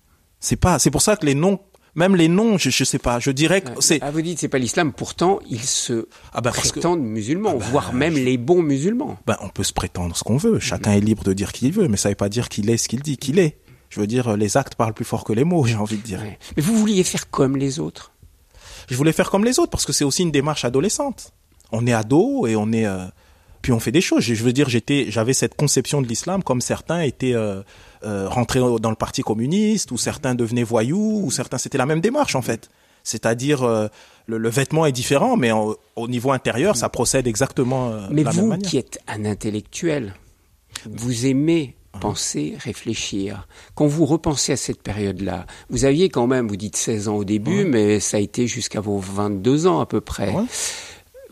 C'est 0.41 0.57
pas, 0.57 0.79
c'est 0.79 0.91
pour 0.91 1.03
ça 1.03 1.17
que 1.17 1.25
les 1.25 1.35
noms 1.35 1.61
même 1.95 2.17
les 2.17 2.29
noms, 2.29 2.57
je, 2.57 2.71
je 2.71 2.85
sais 2.85 2.99
pas. 2.99 3.19
Je 3.21 3.31
dirais 3.31 3.61
que 3.61 3.81
c'est. 3.81 3.99
Ah, 4.03 4.11
vous 4.11 4.23
dites 4.23 4.39
c'est 4.39 4.49
pas 4.49 4.59
l'islam. 4.59 4.93
Pourtant, 4.93 5.41
ils 5.51 5.63
se 5.63 6.09
ah 6.33 6.41
bah 6.41 6.51
prétendent 6.51 7.03
musulmans, 7.03 7.53
ah 7.55 7.59
bah, 7.59 7.67
voire 7.71 7.93
même 7.93 8.15
les 8.15 8.39
bons 8.39 8.63
musulmans. 8.63 9.19
Ben, 9.27 9.37
on 9.41 9.49
peut 9.49 9.65
se 9.65 9.73
prétendre 9.73 10.17
ce 10.17 10.25
qu'on 10.25 10.39
veut. 10.39 10.59
Chacun 10.59 10.93
est 10.93 11.01
libre 11.01 11.25
de 11.25 11.33
dire 11.33 11.53
qu'il 11.53 11.73
veut, 11.73 11.89
mais 11.89 11.97
ça 11.97 12.09
veut 12.09 12.15
pas 12.15 12.31
dire 12.31 12.49
qu'il 12.49 12.71
est 12.71 12.79
ce 12.79 12.89
qu'il 12.89 13.03
dit 13.03 13.19
qu'il 13.19 13.39
est. 13.39 13.59
Je 13.91 14.01
veux 14.01 14.07
dire, 14.07 14.39
les 14.39 14.57
actes 14.57 14.75
parlent 14.75 14.95
plus 14.95 15.05
fort 15.05 15.23
que 15.25 15.35
les 15.35 15.45
mots. 15.45 15.65
J'ai 15.67 15.77
envie 15.77 15.99
de 15.99 16.03
dire. 16.03 16.21
Mais 16.57 16.63
vous 16.63 16.77
vouliez 16.77 17.05
faire 17.05 17.29
comme 17.29 17.57
les 17.57 17.79
autres? 17.79 18.13
Je 18.89 18.97
voulais 18.97 19.13
faire 19.13 19.31
comme 19.31 19.45
les 19.45 19.59
autres 19.59 19.71
parce 19.71 19.85
que 19.85 19.93
c'est 19.93 20.05
aussi 20.05 20.23
une 20.23 20.31
démarche 20.33 20.65
adolescente. 20.65 21.33
On 21.73 21.87
est 21.87 21.93
ado 21.93 22.47
et 22.47 22.57
on 22.57 22.73
est. 22.73 22.87
Euh, 22.87 23.05
puis 23.61 23.73
on 23.73 23.81
fait 23.81 23.93
des 23.93 24.01
choses. 24.01 24.25
Je 24.25 24.43
veux 24.43 24.53
dire, 24.53 24.69
j'étais, 24.69 25.07
j'avais 25.11 25.35
cette 25.35 25.55
conception 25.55 26.01
de 26.01 26.09
l'islam 26.09 26.43
comme 26.43 26.63
certains 26.63 27.03
étaient. 27.03 27.35
Euh, 27.35 27.63
euh, 28.05 28.29
rentrer 28.29 28.61
dans 28.81 28.91
le 28.91 28.97
parti 28.97 29.23
communiste, 29.23 29.91
ou 29.91 29.99
certains 29.99 30.35
devenaient 30.35 30.63
voyous, 30.63 31.23
ou 31.25 31.31
certains 31.31 31.59
c'était 31.59 31.79
la 31.79 31.87
même 31.87 32.01
démarche 32.01 32.35
en 32.35 32.43
fait. 32.43 32.69
C'est-à-dire 33.05 33.63
euh, 33.63 33.89
le, 34.27 34.49
vêtement 34.49 34.87
est 34.87 34.93
différent, 34.93 35.37
mais 35.37 35.51
au 35.53 36.09
niveau 36.09 36.33
intérieur, 36.33 36.77
ça 36.77 36.89
procède 36.89 37.27
exactement 37.27 37.91
euh, 37.91 38.01
mais 38.11 38.23
la 38.23 38.33
même 38.33 38.49
manière. 38.49 38.65
vous, 38.65 38.71
qui 38.71 38.79
êtes 38.79 38.99
un 39.09 39.25
intellectuel, 39.25 40.15
vous 40.87 41.27
aimez 41.27 41.77
penser, 42.01 42.57
réfléchir. 42.59 43.47
Quand 43.75 43.87
vous 43.87 44.07
repensez 44.07 44.53
à 44.53 44.57
cette 44.57 44.83
période-là, 44.83 45.47
vous 45.71 45.85
aviez 45.85 46.09
quand 46.09 46.27
même, 46.27 46.49
vous 46.49 46.57
dites 46.57 46.77
16 46.77 47.09
ans 47.09 47.17
au 47.17 47.25
début, 47.25 47.65
mais 47.65 48.01
ça 48.01 48.17
a 48.17 48.21
été 48.21 48.47
jusqu'à 48.47 48.81
vos 48.81 48.99
22 48.99 49.67
ans 49.67 49.81
à 49.81 49.87
peu 49.87 50.01
près. 50.01 50.33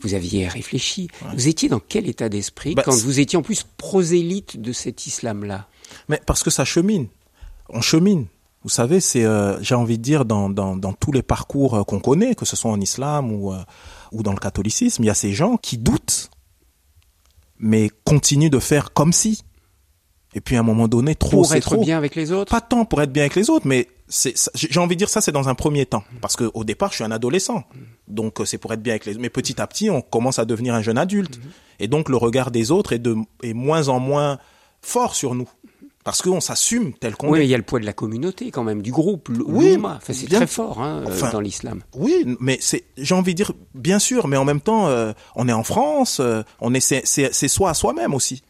Vous 0.03 0.15
aviez 0.15 0.49
réfléchi. 0.49 1.09
Vous 1.35 1.49
étiez 1.49 1.69
dans 1.69 1.81
quel 1.81 2.09
état 2.09 2.29
d'esprit 2.29 2.75
bah, 2.75 2.83
quand 2.85 2.95
vous 2.95 3.21
étiez 3.21 3.39
en 3.39 3.43
plus 3.43 3.65
prosélyte 3.77 4.61
de 4.61 4.73
cet 4.73 5.07
islam-là? 5.07 5.69
Mais 6.11 6.21
parce 6.27 6.43
que 6.43 6.51
ça 6.51 6.65
chemine. 6.65 7.07
On 7.69 7.81
chemine. 7.81 8.27
Vous 8.63 8.69
savez, 8.69 9.01
c'est, 9.01 9.25
euh, 9.25 9.63
j'ai 9.63 9.77
envie 9.77 9.97
de 9.97 10.03
dire, 10.03 10.25
dans, 10.25 10.51
dans, 10.51 10.77
dans 10.77 10.93
tous 10.93 11.13
les 11.13 11.23
parcours 11.23 11.77
euh, 11.77 11.85
qu'on 11.85 12.01
connaît, 12.01 12.35
que 12.35 12.45
ce 12.45 12.57
soit 12.57 12.71
en 12.71 12.81
islam 12.81 13.33
ou, 13.33 13.53
euh, 13.53 13.63
ou 14.13 14.23
dans 14.23 14.33
le 14.33 14.39
catholicisme, 14.39 15.05
il 15.05 15.07
y 15.07 15.11
a 15.11 15.15
ces 15.15 15.33
gens 15.33 15.57
qui 15.57 15.79
doutent, 15.79 16.31
mais 17.59 17.91
continuent 18.05 18.51
de 18.51 18.59
faire 18.59 18.93
comme 18.93 19.13
si. 19.13 19.45
Et 20.35 20.41
puis 20.41 20.57
à 20.57 20.61
un 20.61 20.65
moment 20.65 20.89
donné, 20.89 21.15
trop 21.15 21.43
pour 21.43 21.55
être 21.55 21.77
bien 21.79 21.97
avec 21.97 22.17
les 22.17 22.33
autres. 22.33 22.51
Pas 22.51 22.61
tant 22.61 22.85
pour 22.85 23.01
être 23.01 23.13
bien 23.13 23.23
avec 23.23 23.37
les 23.37 23.49
autres, 23.49 23.67
mais 23.67 23.89
c'est, 24.09 24.35
j'ai 24.55 24.81
envie 24.81 24.97
de 24.97 24.99
dire 24.99 25.09
ça, 25.09 25.21
c'est 25.21 25.33
dans 25.33 25.49
un 25.49 25.55
premier 25.55 25.87
temps, 25.87 26.05
parce 26.21 26.37
que 26.37 26.51
au 26.53 26.65
départ, 26.65 26.91
je 26.91 26.97
suis 26.97 27.05
un 27.05 27.11
adolescent, 27.13 27.65
donc 28.09 28.41
c'est 28.45 28.59
pour 28.59 28.73
être 28.73 28.83
bien 28.83 28.93
avec 28.93 29.07
les 29.07 29.13
autres. 29.13 29.23
Mais 29.23 29.31
petit 29.31 29.61
à 29.61 29.67
petit, 29.67 29.91
on 29.91 30.03
commence 30.03 30.39
à 30.39 30.45
devenir 30.45 30.75
un 30.75 30.83
jeune 30.83 30.99
adulte, 30.99 31.41
et 31.79 31.89
donc 31.89 32.09
le 32.09 32.17
regard 32.17 32.51
des 32.51 32.71
autres 32.71 32.93
est 32.93 32.99
de 32.99 33.17
est 33.43 33.55
moins 33.55 33.89
en 33.89 34.01
moins 34.01 34.39
fort 34.83 35.15
sur 35.15 35.35
nous 35.35 35.49
parce 36.05 36.23
qu'on 36.23 36.41
s'assume 36.41 36.93
tel 36.95 37.15
qu'on 37.15 37.29
est. 37.29 37.31
Oui, 37.31 37.45
il 37.45 37.51
y 37.51 37.55
a 37.55 37.59
le 37.59 37.63
poids 37.63 37.79
de 37.79 37.85
la 37.85 37.93
communauté 37.93 38.51
quand 38.51 38.65
même, 38.65 38.83
du 38.83 38.91
groupe. 38.91 39.29
Oui, 39.47 39.77
enfin, 39.77 39.99
c'est 40.13 40.29
très 40.29 40.47
fort 40.47 40.81
hein, 40.81 41.05
euh, 41.07 41.31
dans 41.31 41.41
l'islam. 41.41 41.83
Oui, 41.95 42.37
mais 42.41 42.59
c'est, 42.61 42.85
j'ai 42.97 43.15
envie 43.15 43.35
de 43.35 43.37
dire, 43.37 43.53
bien 43.75 43.99
sûr, 43.99 44.27
mais 44.27 44.37
en 44.37 44.45
même 44.45 44.61
temps, 44.61 44.89
euh, 44.89 45.13
on 45.37 45.47
est 45.49 45.53
en 45.53 45.65
France, 45.65 46.19
euh, 46.21 46.43
on 46.61 46.73
est, 46.73 46.81
c'est, 46.81 47.03
c'est, 47.05 47.49
soi 47.49 47.71
à 47.71 47.75
soi-même 47.75 48.15
aussi. 48.15 48.43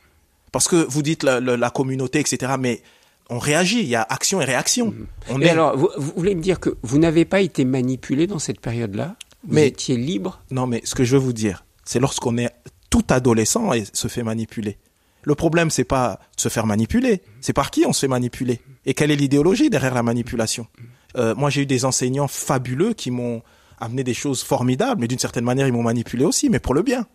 Parce 0.53 0.69
que 0.69 0.77
vous 0.77 1.03
dites 1.03 1.23
la, 1.23 1.41
la, 1.41 1.71
communauté, 1.71 2.21
etc., 2.21 2.53
mais 2.59 2.83
on 3.29 3.39
réagit, 3.39 3.81
il 3.81 3.89
y 3.89 3.97
a 3.97 4.07
action 4.09 4.41
et 4.41 4.45
réaction. 4.45 4.87
Mhm. 4.87 5.07
On 5.31 5.41
est... 5.41 5.49
alors, 5.49 5.77
vous, 5.77 5.89
vous, 5.97 6.13
voulez 6.17 6.35
me 6.35 6.43
dire 6.43 6.61
que 6.61 6.77
vous 6.83 6.99
n'avez 6.99 7.25
pas 7.25 7.41
été 7.41 7.65
manipulé 7.65 8.27
dans 8.27 8.39
cette 8.39 8.61
période-là? 8.61 9.17
Vous 9.45 9.55
mais, 9.55 9.69
étiez 9.69 9.97
libre? 9.97 10.41
Non, 10.51 10.67
mais 10.67 10.83
ce 10.85 10.95
que 10.95 11.03
je 11.03 11.17
veux 11.17 11.23
vous 11.23 11.33
dire, 11.33 11.65
c'est 11.85 11.99
lorsqu'on 11.99 12.37
est 12.39 12.51
tout 12.91 13.05
adolescent 13.09 13.73
et 13.73 13.85
se 13.93 14.09
fait 14.09 14.23
manipuler. 14.23 14.79
Le 15.23 15.35
problème, 15.35 15.71
c'est 15.71 15.85
pas 15.85 16.21
de 16.37 16.41
se 16.41 16.49
faire 16.49 16.67
manipuler, 16.67 17.23
c'est 17.41 17.53
par 17.53 17.71
qui 17.71 17.85
on 17.87 17.93
se 17.93 18.01
fait 18.01 18.09
manipuler 18.09 18.61
et 18.87 18.95
quelle 18.95 19.11
est 19.11 19.17
l'idéologie 19.17 19.71
derrière 19.71 19.95
la 19.95 20.03
manipulation. 20.03 20.67
Euh, 21.17 21.35
moi, 21.35 21.51
j'ai 21.51 21.63
eu 21.63 21.67
des 21.67 21.85
enseignants 21.85 22.29
fabuleux 22.29 22.95
qui 22.95 23.11
m'ont 23.11 23.43
amené 23.79 24.05
des 24.05 24.15
choses 24.15 24.43
formidables, 24.43 25.01
mais 25.01 25.09
d'une 25.09 25.19
certaine 25.19 25.45
manière, 25.45 25.67
ils 25.67 25.73
m'ont 25.73 25.83
manipulé 25.83 26.25
aussi, 26.25 26.49
mais 26.49 26.59
pour 26.59 26.75
le 26.75 26.83
bien. 26.83 27.07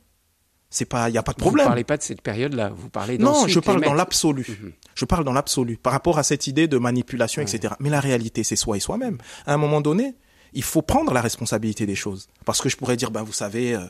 C'est 0.70 0.86
pas, 0.86 1.10
il 1.10 1.16
y 1.16 1.18
a 1.18 1.24
pas 1.24 1.32
de 1.32 1.38
problème. 1.38 1.66
Vous 1.66 1.70
parlez 1.70 1.84
pas 1.84 1.96
de 1.96 2.02
cette 2.02 2.22
période-là, 2.22 2.72
vous 2.76 2.90
parlez 2.90 3.18
Non, 3.18 3.48
je 3.48 3.60
parle 3.60 3.82
dans 3.82 3.94
l'absolu. 3.94 4.46
Mhm. 4.50 4.74
Je 4.96 5.06
parle 5.06 5.24
dans 5.24 5.34
l'absolu 5.34 5.78
par 5.78 5.94
rapport 5.94 6.18
à 6.18 6.24
cette 6.24 6.48
idée 6.48 6.68
de 6.68 6.78
manipulation, 6.78 7.42
etc. 7.42 7.76
Mais 7.80 7.90
la 7.90 8.00
réalité, 8.00 8.44
c'est 8.44 8.56
soi 8.56 8.78
et 8.78 8.80
soi-même. 8.80 9.18
À 9.46 9.54
un 9.54 9.58
moment 9.58 9.80
donné, 9.80 10.16
il 10.54 10.64
faut 10.64 10.82
prendre 10.82 11.14
la 11.14 11.22
responsabilité 11.22 11.86
des 11.86 11.96
choses. 11.96 12.28
Parce 12.46 12.62
que 12.62 12.70
je 12.70 12.78
pourrais 12.78 12.98
dire, 12.98 13.12
ben 13.12 13.24
vous 13.24 13.34
savez. 13.34 13.76
Euh, 13.76 13.86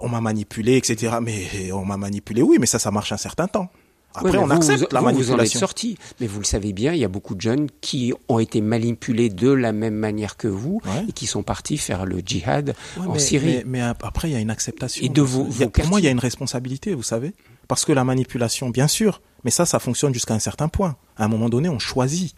on 0.00 0.08
m'a 0.08 0.20
manipulé, 0.20 0.76
etc. 0.76 1.16
Mais 1.22 1.72
on 1.72 1.84
m'a 1.84 1.96
manipulé, 1.96 2.42
oui, 2.42 2.56
mais 2.58 2.66
ça, 2.66 2.78
ça 2.78 2.90
marche 2.90 3.12
un 3.12 3.16
certain 3.16 3.46
temps. 3.46 3.70
Après, 4.14 4.38
on 4.38 4.50
accepte 4.50 4.92
la 4.92 5.00
manipulation. 5.02 5.36
Vous 5.36 5.40
en 5.40 5.44
êtes 5.44 5.50
sorti, 5.50 5.96
mais 6.20 6.26
vous 6.26 6.40
le 6.40 6.44
savez 6.44 6.72
bien, 6.72 6.92
il 6.92 6.98
y 6.98 7.04
a 7.04 7.08
beaucoup 7.08 7.36
de 7.36 7.40
jeunes 7.40 7.68
qui 7.80 8.12
ont 8.28 8.40
été 8.40 8.60
manipulés 8.60 9.28
de 9.28 9.50
la 9.50 9.72
même 9.72 9.94
manière 9.94 10.36
que 10.36 10.48
vous 10.48 10.80
et 11.08 11.12
qui 11.12 11.26
sont 11.26 11.42
partis 11.42 11.78
faire 11.78 12.06
le 12.06 12.20
djihad 12.24 12.74
en 12.98 13.18
Syrie. 13.18 13.62
Mais, 13.66 13.80
après, 13.80 14.30
il 14.30 14.32
y 14.32 14.36
a 14.36 14.40
une 14.40 14.50
acceptation. 14.50 15.04
Et 15.04 15.08
de 15.08 15.22
vous, 15.22 15.44
pour 15.44 15.86
moi, 15.86 16.00
il 16.00 16.04
y 16.04 16.08
a 16.08 16.10
une 16.10 16.18
responsabilité, 16.18 16.94
vous 16.94 17.02
savez, 17.02 17.34
parce 17.68 17.84
que 17.84 17.92
la 17.92 18.04
manipulation, 18.04 18.70
bien 18.70 18.88
sûr, 18.88 19.22
mais 19.44 19.50
ça, 19.50 19.64
ça 19.64 19.78
fonctionne 19.78 20.12
jusqu'à 20.12 20.34
un 20.34 20.40
certain 20.40 20.68
point. 20.68 20.96
À 21.16 21.24
un 21.24 21.28
moment 21.28 21.48
donné, 21.48 21.68
on 21.68 21.78
choisit. 21.78 22.34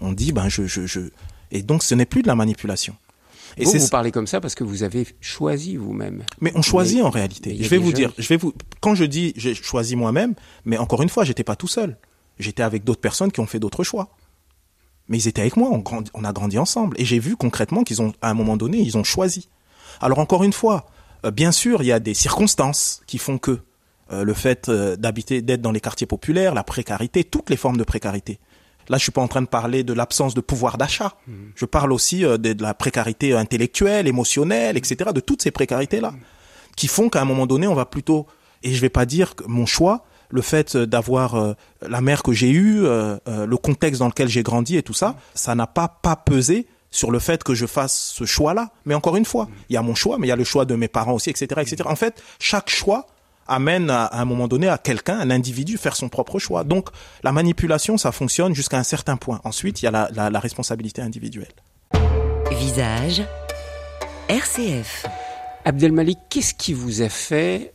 On 0.00 0.12
dit, 0.12 0.32
ben, 0.32 0.48
je, 0.48 0.66
je, 0.66 0.86
je... 0.86 1.00
et 1.50 1.62
donc, 1.62 1.82
ce 1.82 1.94
n'est 1.94 2.06
plus 2.06 2.22
de 2.22 2.26
la 2.26 2.34
manipulation. 2.34 2.96
Et 3.56 3.64
vous, 3.64 3.72
vous 3.72 3.88
parlez 3.88 4.10
comme 4.10 4.26
ça 4.26 4.40
parce 4.40 4.54
que 4.54 4.64
vous 4.64 4.82
avez 4.82 5.06
choisi 5.20 5.76
vous-même. 5.76 6.24
Mais 6.40 6.52
on 6.54 6.62
choisit 6.62 7.02
en 7.02 7.10
réalité. 7.10 7.56
Je 7.60 7.68
vais 7.68 7.78
vous 7.78 7.92
dire, 7.92 8.12
je 8.18 8.28
vais 8.28 8.36
vous, 8.36 8.54
quand 8.80 8.94
je 8.94 9.04
dis 9.04 9.32
j'ai 9.36 9.54
choisi 9.54 9.96
moi-même, 9.96 10.34
mais 10.64 10.78
encore 10.78 11.02
une 11.02 11.08
fois, 11.08 11.24
j'étais 11.24 11.44
pas 11.44 11.56
tout 11.56 11.68
seul. 11.68 11.98
J'étais 12.38 12.62
avec 12.62 12.84
d'autres 12.84 13.00
personnes 13.00 13.30
qui 13.30 13.40
ont 13.40 13.46
fait 13.46 13.60
d'autres 13.60 13.84
choix. 13.84 14.10
Mais 15.08 15.18
ils 15.18 15.28
étaient 15.28 15.42
avec 15.42 15.56
moi, 15.56 15.70
on, 15.70 15.82
on 16.14 16.24
a 16.24 16.32
grandi 16.32 16.58
ensemble. 16.58 16.98
Et 16.98 17.04
j'ai 17.04 17.18
vu 17.18 17.36
concrètement 17.36 17.84
qu'ils 17.84 18.00
ont, 18.00 18.12
à 18.22 18.30
un 18.30 18.34
moment 18.34 18.56
donné, 18.56 18.78
ils 18.78 18.96
ont 18.96 19.04
choisi. 19.04 19.48
Alors 20.00 20.18
encore 20.18 20.44
une 20.44 20.52
fois, 20.52 20.86
euh, 21.24 21.30
bien 21.30 21.52
sûr, 21.52 21.82
il 21.82 21.86
y 21.86 21.92
a 21.92 22.00
des 22.00 22.14
circonstances 22.14 23.02
qui 23.06 23.18
font 23.18 23.38
que 23.38 23.60
euh, 24.12 24.24
le 24.24 24.34
fait 24.34 24.68
euh, 24.68 24.96
d'habiter, 24.96 25.42
d'être 25.42 25.62
dans 25.62 25.72
les 25.72 25.80
quartiers 25.80 26.06
populaires, 26.06 26.54
la 26.54 26.64
précarité, 26.64 27.24
toutes 27.24 27.50
les 27.50 27.56
formes 27.56 27.76
de 27.76 27.84
précarité. 27.84 28.38
Là, 28.88 28.98
je 28.98 29.02
suis 29.02 29.12
pas 29.12 29.20
en 29.20 29.28
train 29.28 29.42
de 29.42 29.46
parler 29.46 29.84
de 29.84 29.92
l'absence 29.92 30.34
de 30.34 30.40
pouvoir 30.40 30.78
d'achat. 30.78 31.14
Mhm. 31.26 31.52
Je 31.54 31.64
parle 31.64 31.92
aussi 31.92 32.24
euh, 32.24 32.38
de, 32.38 32.60
la 32.62 32.74
précarité 32.74 33.34
intellectuelle, 33.34 34.06
émotionnelle, 34.06 34.76
etc. 34.76 35.10
De 35.14 35.20
toutes 35.20 35.42
ces 35.42 35.50
précarités-là, 35.50 36.12
qui 36.76 36.88
font 36.88 37.08
qu'à 37.08 37.20
un 37.20 37.24
moment 37.24 37.46
donné, 37.46 37.66
on 37.66 37.74
va 37.74 37.86
plutôt. 37.86 38.26
Et 38.62 38.72
je 38.72 38.80
vais 38.80 38.88
pas 38.88 39.06
dire 39.06 39.34
que 39.34 39.44
mon 39.46 39.66
choix, 39.66 40.04
le 40.30 40.42
fait 40.42 40.76
d'avoir 40.76 41.34
euh, 41.34 41.52
la 41.82 42.00
mère 42.00 42.22
que 42.22 42.32
j'ai 42.32 42.50
eue, 42.50 42.84
euh, 42.84 43.18
le 43.26 43.56
contexte 43.56 44.00
dans 44.00 44.08
lequel 44.08 44.28
j'ai 44.28 44.42
grandi 44.42 44.76
et 44.76 44.82
tout 44.82 44.94
ça, 44.94 45.16
ça 45.34 45.54
n'a 45.54 45.66
pas 45.66 45.88
pas 45.88 46.16
pesé 46.16 46.66
sur 46.90 47.10
le 47.10 47.18
fait 47.18 47.42
que 47.42 47.54
je 47.54 47.66
fasse 47.66 48.12
ce 48.14 48.24
choix-là. 48.24 48.70
Mais 48.84 48.94
encore 48.94 49.16
une 49.16 49.24
fois, 49.24 49.48
il 49.68 49.74
y 49.74 49.76
a 49.76 49.82
mon 49.82 49.94
choix, 49.94 50.18
mais 50.18 50.26
il 50.28 50.30
y 50.30 50.32
a 50.32 50.36
le 50.36 50.44
choix 50.44 50.64
de 50.64 50.74
mes 50.76 50.88
parents 50.88 51.14
aussi, 51.14 51.30
etc., 51.30 51.60
etc. 51.60 51.76
En 51.86 51.96
fait, 51.96 52.22
chaque 52.38 52.70
choix 52.70 53.06
amène 53.46 53.90
à, 53.90 54.20
un 54.20 54.24
moment 54.24 54.48
donné 54.48 54.68
à 54.68 54.78
quelqu'un, 54.78 55.18
un 55.18 55.30
individu, 55.30 55.76
faire 55.76 55.96
son 55.96 56.08
propre 56.08 56.38
choix. 56.38 56.64
Donc 56.64 56.88
la 57.22 57.32
manipulation, 57.32 57.98
ça 57.98 58.12
fonctionne 58.12 58.54
jusqu'à 58.54 58.78
un 58.78 58.82
certain 58.82 59.16
point. 59.16 59.40
Ensuite, 59.44 59.82
il 59.82 59.86
y 59.86 59.88
a 59.88 60.08
la, 60.10 60.40
responsabilité 60.40 61.02
individuelle. 61.02 61.52
Visage, 62.50 63.22
RCF. 64.28 65.06
Abdelmalik, 65.64 66.18
qu'est-ce 66.28 66.54
qui 66.54 66.72
vous 66.72 67.02
a 67.02 67.08
fait 67.08 67.72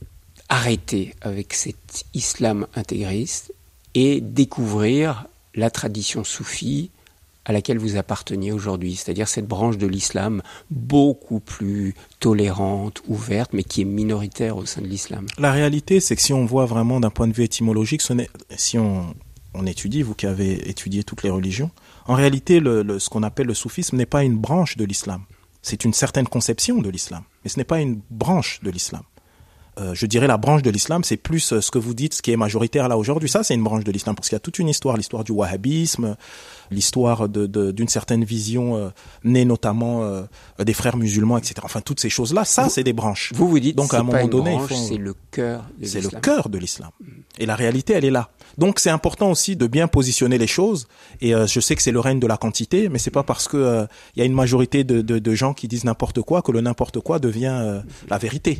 arrêter 0.49 1.15
avec 1.21 1.53
cet 1.53 2.05
islam 2.13 2.67
intégriste 2.75 3.53
et 3.93 4.21
découvrir 4.21 5.25
la 5.55 5.69
tradition 5.69 6.23
soufie 6.23 6.91
à 7.47 7.53
laquelle 7.53 7.79
vous 7.79 7.95
apparteniez 7.95 8.51
aujourd'hui, 8.51 8.97
c'est-à-dire 8.97 9.27
cette 9.27 9.47
branche 9.47 9.77
de 9.77 9.87
l'islam 9.87 10.43
beaucoup 10.69 11.39
plus 11.39 11.95
tolérante, 12.19 13.01
ouverte, 13.07 13.53
mais 13.53 13.63
qui 13.63 13.81
est 13.81 13.85
minoritaire 13.85 14.57
au 14.57 14.65
sein 14.65 14.81
de 14.81 14.87
l'islam 14.87 15.25
La 15.37 15.53
réalité, 15.53 16.01
c'est 16.01 16.17
que 16.17 16.21
si 16.21 16.33
on 16.33 16.45
voit 16.45 16.65
vraiment 16.65 16.99
d'un 16.99 17.09
point 17.09 17.27
de 17.27 17.33
vue 17.33 17.45
étymologique, 17.45 18.01
ce 18.01 18.13
si 18.57 18.77
on, 18.77 19.15
étudie, 19.65 20.01
vous 20.01 20.13
qui 20.13 20.27
avez 20.27 20.69
étudié 20.69 21.03
toutes 21.03 21.23
les 21.23 21.29
religions, 21.29 21.71
en 22.05 22.15
réalité, 22.15 22.59
ce 22.59 23.09
qu'on 23.09 23.23
appelle 23.23 23.47
le 23.47 23.53
soufisme 23.53 23.95
n'est 23.95 24.05
pas 24.05 24.23
une 24.23 24.37
branche 24.37 24.75
de 24.75 24.83
l'islam. 24.83 25.23
C'est 25.61 25.85
une 25.85 25.93
certaine 25.93 26.27
conception 26.27 26.79
de 26.79 26.89
l'islam, 26.89 27.23
mais 27.43 27.49
ce 27.49 27.57
n'est 27.57 27.63
pas 27.63 27.79
une 27.79 28.01
branche 28.11 28.59
de 28.61 28.69
l'islam. 28.69 29.03
Euh, 29.79 29.93
je 29.93 30.05
dirais 30.05 30.27
la 30.27 30.37
branche 30.37 30.61
de 30.63 30.69
l'islam, 30.69 31.03
c'est 31.03 31.17
plus 31.17 31.53
euh, 31.53 31.61
ce 31.61 31.69
que 31.71 31.77
vous 31.79 31.93
dites, 31.93 32.13
ce 32.15 32.21
qui 32.21 32.31
est 32.31 32.37
majoritaire 32.37 32.87
là 32.87 32.97
aujourd'hui. 32.97 33.29
Ça, 33.29 33.43
c'est 33.43 33.53
une 33.53 33.63
branche 33.63 33.83
de 33.83 33.91
l'islam 33.91 34.15
parce 34.15 34.29
qu'il 34.29 34.35
y 34.35 34.37
a 34.37 34.39
toute 34.39 34.59
une 34.59 34.69
histoire, 34.69 34.97
l'histoire 34.97 35.23
du 35.23 35.31
wahhabisme, 35.31 36.15
l'histoire 36.71 37.29
de, 37.29 37.45
de- 37.45 37.71
d'une 37.71 37.87
certaine 37.87 38.23
vision 38.23 38.75
euh, 38.75 38.89
née 39.23 39.45
notamment 39.45 40.03
euh, 40.03 40.23
des 40.59 40.73
frères 40.73 40.97
musulmans, 40.97 41.37
etc. 41.37 41.55
Enfin, 41.63 41.81
toutes 41.81 41.99
ces 41.99 42.09
choses-là, 42.09 42.43
ça, 42.45 42.69
c'est 42.69 42.83
des 42.83 42.93
branches. 42.93 43.31
Vous 43.35 43.47
vous 43.47 43.59
dites, 43.59 43.75
Donc, 43.75 43.93
à 43.93 43.99
un 43.99 44.03
moment 44.03 44.27
donné, 44.27 44.57
c'est 44.89 44.97
le 44.97 45.13
cœur 45.31 45.65
de 45.79 45.85
C'est 45.85 45.99
le 45.99 46.03
l'islam. 46.05 46.21
cœur 46.21 46.49
de 46.49 46.57
l'islam. 46.57 46.89
Et 47.37 47.45
la 47.45 47.55
réalité, 47.55 47.93
elle 47.93 48.05
est 48.05 48.11
là. 48.11 48.29
Donc 48.57 48.79
c'est 48.79 48.89
important 48.89 49.29
aussi 49.29 49.55
de 49.55 49.67
bien 49.67 49.87
positionner 49.87 50.37
les 50.39 50.47
choses. 50.47 50.87
Et 51.21 51.35
euh, 51.35 51.45
je 51.45 51.59
sais 51.59 51.75
que 51.75 51.81
c'est 51.83 51.91
le 51.91 51.99
règne 51.99 52.19
de 52.19 52.25
la 52.25 52.37
quantité, 52.37 52.89
mais 52.89 52.97
c'est 52.97 53.11
pas 53.11 53.21
parce 53.23 53.47
que 53.47 53.57
euh, 53.57 53.85
il 54.15 54.19
y 54.19 54.21
a 54.23 54.25
une 54.25 54.33
majorité 54.33 54.83
de, 54.83 55.01
de, 55.01 55.19
de 55.19 55.35
gens 55.35 55.53
qui 55.53 55.67
disent 55.67 55.83
n'importe 55.83 56.21
quoi 56.23 56.41
que 56.41 56.51
le 56.51 56.61
n'importe 56.61 56.99
quoi 56.99 57.19
devient 57.19 57.53
euh, 57.61 57.81
la 58.09 58.17
vérité. 58.17 58.59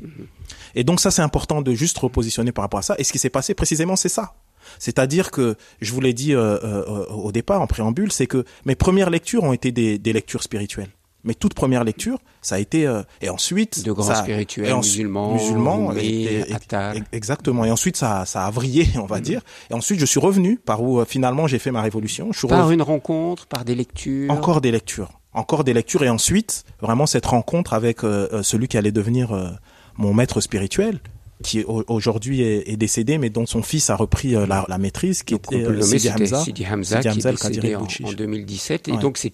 Et 0.75 0.84
donc 0.84 0.99
ça, 0.99 1.12
c'est 1.12 1.21
important 1.21 1.62
de 1.62 1.73
juste 1.73 1.97
repositionner 1.97 2.51
par 2.51 2.63
rapport 2.63 2.80
à 2.80 2.84
ça. 2.84 2.95
Et 2.97 3.03
ce 3.03 3.12
qui 3.12 3.19
s'est 3.19 3.30
passé 3.30 3.53
précisément, 3.53 3.95
c'est 3.95 4.10
ça. 4.10 4.34
C'est-à-dire 4.80 5.32
que, 5.32 5.56
je 5.82 5.93
vous 5.93 6.01
l'ai 6.01 6.13
dit 6.13 6.34
euh, 6.34 6.58
euh, 6.63 7.06
au 7.08 7.32
départ, 7.32 7.62
en 7.62 7.67
préambule, 7.67 8.12
c'est 8.12 8.27
que 8.27 8.43
mes 8.65 8.75
premières 8.75 9.10
lectures 9.10 9.43
ont 9.43 9.53
été 9.53 9.71
des, 9.71 9.97
des 9.97 10.13
lectures 10.13 10.43
spirituelles. 10.43 10.89
Mes 11.23 11.36
toutes 11.36 11.56
premières 11.56 11.84
lectures, 11.84 12.19
ça 12.41 12.56
a 12.56 12.60
été 12.60 12.86
euh, 12.88 13.01
et 13.21 13.30
ensuite 13.30 13.84
De 13.84 13.91
grands 13.91 14.03
ça- 14.08 14.15
spirituels 14.23 14.73
musulmans, 14.75 15.34
musulmans 15.34 15.91
et- 15.93 16.45
et- 16.49 17.03
exactement. 17.12 17.65
Et 17.65 17.71
ensuite 17.71 17.97
ça 17.97 18.23
ça 18.25 18.45
a 18.45 18.51
vrillé, 18.51 18.88
on 19.01 19.06
va 19.06 19.19
dire. 19.19 19.41
Et 19.69 19.73
ensuite 19.73 19.99
je 19.99 20.06
suis 20.06 20.19
revenu 20.21 20.58
par 20.58 20.82
où 20.84 20.99
euh, 21.01 21.06
finalement 21.06 21.47
j'ai 21.47 21.60
fait 21.60 21.71
ma 21.71 21.82
révolution. 21.82 22.30
Je 22.32 22.39
suis 22.39 22.47
Par 22.47 22.65
revenu- 22.67 22.75
une 22.75 22.82
rencontre, 22.82 23.45
par 23.47 23.65
des 23.65 23.75
lectures. 23.75 24.32
encore 24.32 24.62
des 24.62 24.71
lectures, 24.71 25.19
encore 25.34 25.63
des 25.65 25.73
lectures 25.73 26.03
et 26.03 26.10
ensuite 26.10 26.63
vraiment 26.82 27.08
cette 27.08 27.25
rencontre 27.25 27.73
avec 27.73 28.03
euh, 28.06 28.30
euh, 28.32 28.43
celui 28.43 28.69
qui 28.69 28.77
allait 28.77 28.93
devenir 28.93 29.34
euh, 29.36 29.49
mon 29.98 30.14
maître 30.14 30.42
spirituel 30.42 31.00
qui 31.44 31.64
au- 31.66 31.84
aujourd'hui 31.88 32.42
est, 32.42 32.68
est 32.68 32.78
décédé 32.78 33.20
mais 33.20 33.30
dont 33.30 33.46
son 33.46 33.62
fils 33.62 33.92
a 33.92 33.96
repris 33.96 34.36
euh, 34.36 34.48
la, 34.48 34.66
la 34.68 34.80
maîtrise 34.80 35.22
qui 35.22 35.36
Donc, 35.36 35.52
on 35.52 35.56
était 35.60 35.70
le 35.70 35.78
euh, 35.78 35.82
Sidi 35.84 36.10
Hamza. 36.10 36.40
Sidi 36.44 36.66
Hamza, 36.66 37.00
qui 37.02 37.08
est 37.20 37.32
décédé 37.32 37.76
en, 37.76 37.84
en 37.84 38.12
2017. 38.12 38.88
Et 38.88 38.92
Ouais. 38.94 38.98
donc, 38.98 39.20
c'est 39.20 39.32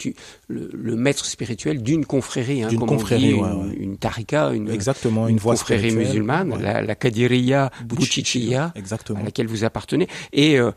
le, 0.50 0.70
le 0.74 0.96
maître 0.98 1.26
spirituel 1.26 1.82
d'une 1.82 2.06
confrérie, 2.06 2.62
hein, 2.64 2.68
D'une 2.68 2.82
confrérie, 2.82 3.36
on 3.36 3.38
dit, 3.38 3.42
ouais, 3.42 3.50
une, 3.50 3.70
ouais. 3.70 3.76
une 3.78 3.98
tarika, 3.98 4.52
une, 4.52 4.70
Exactement, 4.70 5.30
une 5.30 5.38
voie 5.38 5.54
confrérie 5.56 5.96
musulmane, 5.96 6.60
la, 6.62 6.82
la 6.82 6.96
Kadiriya 6.96 7.72
Bouchichia, 7.86 8.74
Exactement. 8.76 9.20
à 9.22 9.24
laquelle 9.24 9.48
vous 9.48 9.64
appartenez. 9.64 10.10
Et 10.34 10.60
euh, 10.60 10.72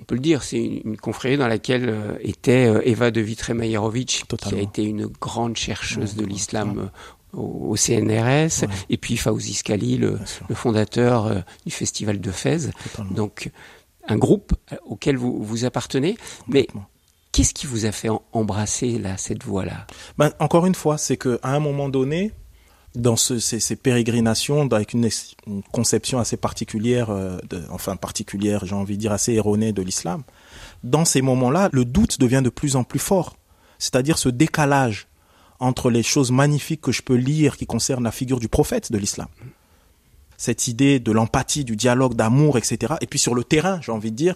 on 0.00 0.04
peut 0.04 0.14
le 0.16 0.20
dire, 0.20 0.42
c'est 0.42 0.58
une, 0.62 0.80
une 0.84 0.96
confrérie 0.98 1.38
dans 1.38 1.48
laquelle 1.48 1.88
euh, 1.88 2.18
était 2.20 2.66
euh, 2.66 2.82
Eva 2.84 3.10
de 3.10 3.22
Vitré-Mayerovitch, 3.22 4.24
qui 4.26 4.54
a 4.54 4.60
été 4.60 4.84
une 4.84 5.06
grande 5.06 5.56
chercheuse 5.56 6.16
de 6.16 6.26
l'islam 6.26 6.90
au, 7.36 7.76
CNRS, 7.76 8.62
Ouais. 8.62 8.68
et 8.90 8.96
puis 8.96 9.16
Fawzi 9.16 9.54
Skali, 9.54 9.96
le, 9.96 10.18
fondateur 10.54 11.26
euh, 11.26 11.40
du 11.66 11.72
festival 11.72 12.20
de 12.20 12.30
Fès. 12.30 12.70
Totalement. 12.92 13.12
Donc, 13.12 13.50
un 14.08 14.16
groupe 14.16 14.52
euh, 14.72 14.76
auquel 14.86 15.16
vous, 15.16 15.42
vous 15.42 15.64
appartenez. 15.64 16.16
Mais 16.48 16.66
qu'est-ce 17.32 17.54
qui 17.54 17.66
vous 17.66 17.84
a 17.86 17.92
fait 17.92 18.08
embrasser 18.32 18.98
là, 18.98 19.16
cette 19.16 19.44
voie-là? 19.44 19.86
Ben, 20.18 20.30
encore 20.38 20.66
une 20.66 20.74
fois, 20.74 20.98
c'est 20.98 21.16
que 21.16 21.38
à 21.42 21.54
un 21.54 21.60
moment 21.60 21.88
donné, 21.88 22.32
dans 22.94 23.16
ce- 23.16 23.40
ces, 23.40 23.58
ces 23.58 23.74
pérégrinations, 23.74 24.68
avec 24.70 24.92
une, 24.92 25.08
conception 25.72 26.18
assez 26.20 26.36
particulière, 26.36 27.10
euh, 27.10 27.38
de, 27.50 27.62
enfin 27.70 27.96
particulière, 27.96 28.64
j'ai 28.66 28.74
envie 28.76 28.94
de 28.96 29.00
dire 29.00 29.12
assez 29.12 29.32
erronée 29.32 29.72
de 29.72 29.82
l'islam, 29.82 30.22
dans 30.84 31.04
ces 31.04 31.22
moments-là, 31.22 31.70
le 31.72 31.84
doute 31.84 32.20
devient 32.20 32.42
de 32.44 32.50
plus 32.50 32.76
en 32.76 32.84
plus 32.84 33.00
fort. 33.00 33.36
C'est-à-dire 33.78 34.16
ce 34.18 34.28
décalage 34.28 35.08
entre 35.60 35.90
les 35.90 36.02
choses 36.02 36.30
magnifiques 36.30 36.80
que 36.80 36.92
je 36.92 37.02
peux 37.02 37.14
lire 37.14 37.56
qui 37.56 37.66
concernent 37.66 38.04
la 38.04 38.12
figure 38.12 38.40
du 38.40 38.48
prophète 38.48 38.92
de 38.92 38.98
l'islam. 38.98 39.28
Cette 40.36 40.68
idée 40.68 40.98
de 40.98 41.12
l'empathie, 41.12 41.64
du 41.64 41.76
dialogue, 41.76 42.14
d'amour, 42.14 42.58
etc. 42.58 42.94
Et 43.00 43.06
puis 43.06 43.18
sur 43.18 43.34
le 43.34 43.44
terrain, 43.44 43.80
j'ai 43.82 43.92
envie 43.92 44.10
de 44.10 44.16
dire, 44.16 44.34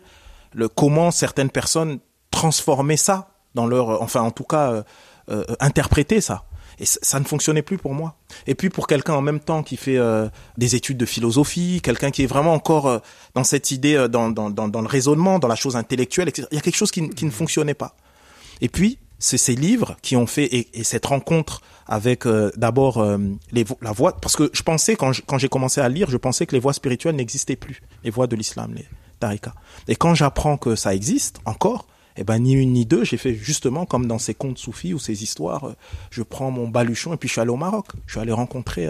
le, 0.53 0.69
comment 0.69 1.11
certaines 1.11 1.51
personnes 1.51 1.99
transformaient 2.31 2.97
ça 2.97 3.31
dans 3.55 3.67
leur, 3.67 4.01
enfin 4.01 4.23
en 4.23 4.31
tout 4.31 4.45
cas, 4.45 4.71
euh, 4.71 4.83
euh, 5.31 5.45
interpréter 5.61 6.21
ça. 6.21 6.45
Et 6.81 6.85
ça, 6.87 7.19
ne 7.19 7.25
fonctionnait 7.25 7.63
plus 7.63 7.77
pour 7.77 7.93
moi. 7.93 8.15
Et 8.47 8.55
puis 8.55 8.71
pour 8.71 8.87
quelqu'un 8.87 9.15
en 9.15 9.21
même 9.21 9.41
temps 9.41 9.63
qui 9.63 9.77
fait 9.77 9.97
euh, 9.97 10.29
des 10.57 10.77
études 10.77 10.97
de 10.97 11.07
philosophie, 11.07 11.81
quelqu'un 11.83 12.11
qui 12.11 12.23
est 12.23 12.27
vraiment 12.27 12.55
encore 12.55 12.87
euh, 12.87 12.99
dans 13.35 13.43
cette 13.43 13.73
idée, 13.73 13.97
euh, 13.97 14.09
dans, 14.09 14.31
dans, 14.31 14.51
dans, 14.51 14.81
le 14.81 14.87
raisonnement, 14.87 15.39
dans 15.39 15.49
la 15.49 15.57
chose 15.57 15.77
intellectuelle, 15.77 16.29
etc. 16.29 16.47
Il 16.53 16.55
y 16.55 16.59
a 16.59 16.61
quelque 16.61 16.77
chose 16.77 16.93
qui 16.93 17.03
ne 17.03 17.31
fonctionnait 17.31 17.75
pas. 17.75 17.97
Et 18.61 18.69
puis 18.69 18.99
c'est 19.19 19.39
ces 19.39 19.55
livres 19.55 19.97
qui 20.03 20.17
ont 20.17 20.27
fait 20.27 20.45
et, 20.45 20.69
et 20.81 20.85
cette 20.85 21.07
rencontre 21.07 21.61
avec 21.87 22.27
euh, 22.27 22.51
d'abord 22.57 22.99
euh, 22.99 23.19
les 23.53 23.65
la 23.81 23.93
voix 23.93 24.17
parce 24.21 24.37
que 24.37 24.51
je 24.53 24.63
pensais 24.63 24.95
quand 24.97 25.13
je- 25.13 25.23
quand 25.27 25.39
j'ai 25.39 25.49
commencé 25.49 25.81
à 25.81 25.89
lire, 25.89 26.09
je 26.11 26.17
pensais 26.17 26.47
que 26.47 26.55
les 26.55 26.61
voies 26.61 26.73
spirituelles 26.75 27.17
n'existaient 27.17 27.57
plus, 27.57 27.83
les 28.05 28.11
voies 28.11 28.27
de 28.27 28.37
l'islam, 28.37 28.75
les 28.77 28.87
tariqas. 29.21 29.55
Et 29.89 29.97
quand 29.97 30.15
j'apprends 30.15 30.57
que 30.57 30.77
ça 30.77 30.95
existe 30.95 31.41
encore, 31.47 31.87
eh 32.17 32.25
ben 32.25 32.39
ni 32.41 32.53
une 32.53 32.73
ni 32.73 32.85
deux, 32.85 33.05
j'ai 33.05 33.17
fait 33.17 33.35
justement 33.35 33.87
comme 33.87 34.07
dans 34.07 34.19
ces 34.19 34.35
contes 34.35 34.59
soufis 34.59 34.93
ou 34.95 34.99
ces 34.99 35.23
histoires, 35.23 35.65
euh, 35.69 35.73
je 36.11 36.23
prends 36.23 36.51
mon 36.51 36.69
baluchon 36.69 37.15
et 37.15 37.17
puis 37.17 37.29
je 37.29 37.33
suis 37.35 37.41
allé 37.41 37.51
au 37.51 37.57
Maroc. 37.57 37.87
Je 38.07 38.13
suis 38.13 38.21
allé 38.21 38.33
rencontrer 38.33 38.89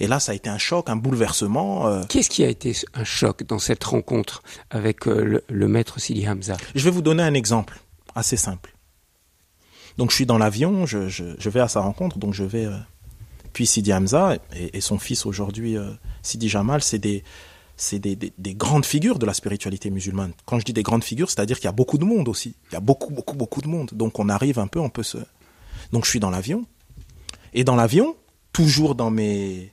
et 0.00 0.06
là 0.06 0.18
ça 0.18 0.32
a 0.32 0.34
été 0.34 0.48
un 0.50 0.58
choc, 0.58 0.88
un 0.90 0.96
bouleversement. 0.96 1.86
euh. 1.88 2.02
Qu'est-ce 2.08 2.30
qui 2.30 2.42
a 2.42 2.48
été 2.48 2.74
un 2.94 3.04
choc 3.04 3.44
dans 3.44 3.58
cette 3.58 3.84
rencontre 3.84 4.42
avec 4.70 5.06
euh, 5.06 5.22
le, 5.24 5.44
le 5.48 5.68
maître 5.68 6.00
Sidi 6.00 6.26
Hamza? 6.28 6.56
Je 6.74 6.82
vais 6.84 6.90
vous 6.90 7.02
donner 7.02 7.22
un 7.22 7.34
exemple 7.34 7.80
assez 8.14 8.36
simple. 8.38 8.74
Donc 9.98 10.10
je 10.10 10.16
suis 10.16 10.26
dans 10.26 10.38
l'avion, 10.38 10.86
je, 10.86 11.48
vais 11.48 11.60
à 11.60 11.68
sa 11.68 11.80
rencontre, 11.80 12.18
donc 12.18 12.34
je 12.34 12.44
vais. 12.44 12.66
euh, 12.66 12.76
puis 13.52 13.66
Sidi 13.66 13.92
Hamza 13.92 14.36
et, 14.54 14.80
son 14.80 14.98
fils 14.98 15.26
aujourd'hui, 15.26 15.76
euh, 15.76 15.90
Sidi 16.22 16.48
Jamal, 16.48 16.82
c'est 16.82 16.98
des, 16.98 17.24
c'est 17.76 17.98
des, 17.98 18.14
des, 18.14 18.32
des 18.38 18.54
grandes 18.54 18.86
figures 18.86 19.18
de 19.18 19.26
la 19.26 19.34
spiritualité 19.34 19.90
musulmane. 19.90 20.32
Quand 20.44 20.58
je 20.60 20.64
dis 20.64 20.72
des 20.72 20.82
grandes 20.82 21.02
figures, 21.02 21.30
c'est-à-dire 21.30 21.56
qu'il 21.56 21.64
y 21.64 21.68
a 21.68 21.72
beaucoup 21.72 21.98
de 21.98 22.04
monde 22.04 22.28
aussi. 22.28 22.54
Il 22.70 22.74
y 22.74 22.76
a 22.76 22.80
beaucoup, 22.80 23.12
beaucoup, 23.12 23.36
beaucoup 23.36 23.60
de 23.60 23.68
monde. 23.68 23.90
Donc 23.92 24.18
on 24.18 24.28
arrive 24.28 24.58
un 24.58 24.68
peu, 24.68 24.78
on 24.78 24.90
peut 24.90 25.02
se. 25.02 25.18
Donc 25.92 26.04
je 26.04 26.10
suis 26.10 26.20
dans 26.20 26.30
l'avion. 26.30 26.64
Et 27.52 27.64
dans 27.64 27.74
l'avion, 27.74 28.16
toujours 28.52 28.94
dans 28.94 29.10
mes 29.10 29.72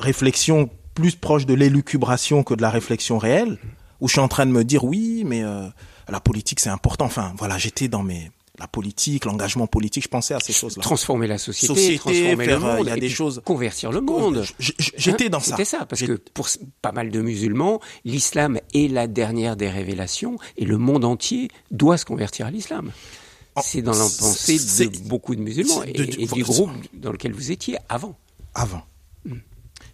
réflexions 0.00 0.70
plus 0.94 1.16
proches 1.16 1.46
de 1.46 1.54
l'élucubration 1.54 2.42
que 2.42 2.54
de 2.54 2.62
la 2.62 2.70
réflexion 2.70 3.18
réelle, 3.18 3.58
où 4.00 4.08
je 4.08 4.12
suis 4.12 4.20
en 4.20 4.28
train 4.28 4.46
de 4.46 4.52
me 4.52 4.64
dire 4.64 4.84
oui, 4.84 5.24
mais 5.26 5.42
euh, 5.42 5.68
la 6.08 6.20
politique 6.20 6.60
c'est 6.60 6.70
important. 6.70 7.04
Enfin, 7.04 7.34
voilà, 7.36 7.58
j'étais 7.58 7.88
dans 7.88 8.02
mes 8.02 8.30
la 8.58 8.68
politique, 8.68 9.24
l'engagement 9.24 9.66
politique, 9.66 10.04
je 10.04 10.08
pensais 10.08 10.32
à 10.34 10.38
ces 10.40 10.52
choses-là. 10.52 10.82
Transformer 10.82 11.26
la 11.26 11.38
société, 11.38 11.74
Société, 11.74 11.98
transformer 11.98 12.44
faire, 12.44 12.60
le 12.60 12.64
euh, 12.66 12.76
monde, 12.76 12.86
il 12.86 12.88
y 12.88 12.92
a 12.92 12.96
des 12.96 13.08
choses- 13.08 13.42
convertir 13.44 13.90
le 13.90 14.00
monde. 14.00 14.44
J'étais 14.58 15.26
Hein, 15.26 15.30
dans 15.30 15.40
ça. 15.40 15.50
C'était 15.52 15.64
ça, 15.64 15.86
parce 15.86 16.02
que 16.02 16.12
pour 16.12 16.48
pas 16.80 16.92
mal 16.92 17.10
de 17.10 17.20
musulmans, 17.20 17.80
l'islam 18.04 18.60
est 18.72 18.88
la 18.88 19.06
dernière 19.08 19.56
des 19.56 19.68
révélations 19.68 20.36
et 20.56 20.64
le 20.64 20.78
monde 20.78 21.04
entier 21.04 21.48
doit 21.72 21.96
se 21.98 22.04
convertir 22.04 22.46
à 22.46 22.50
l'islam. 22.52 22.92
Oh, 23.56 23.60
C'est 23.64 23.82
dans 23.82 23.92
la 23.92 23.98
pensée 23.98 24.58
de 24.88 25.08
beaucoup 25.08 25.34
de 25.34 25.40
musulmans 25.40 25.82
et, 25.84 25.92
du 26.26 26.42
groupe 26.44 26.70
dans 26.92 27.10
lequel 27.12 27.32
vous 27.32 27.50
étiez 27.50 27.76
avant. 27.88 28.16
avant. 28.54 28.82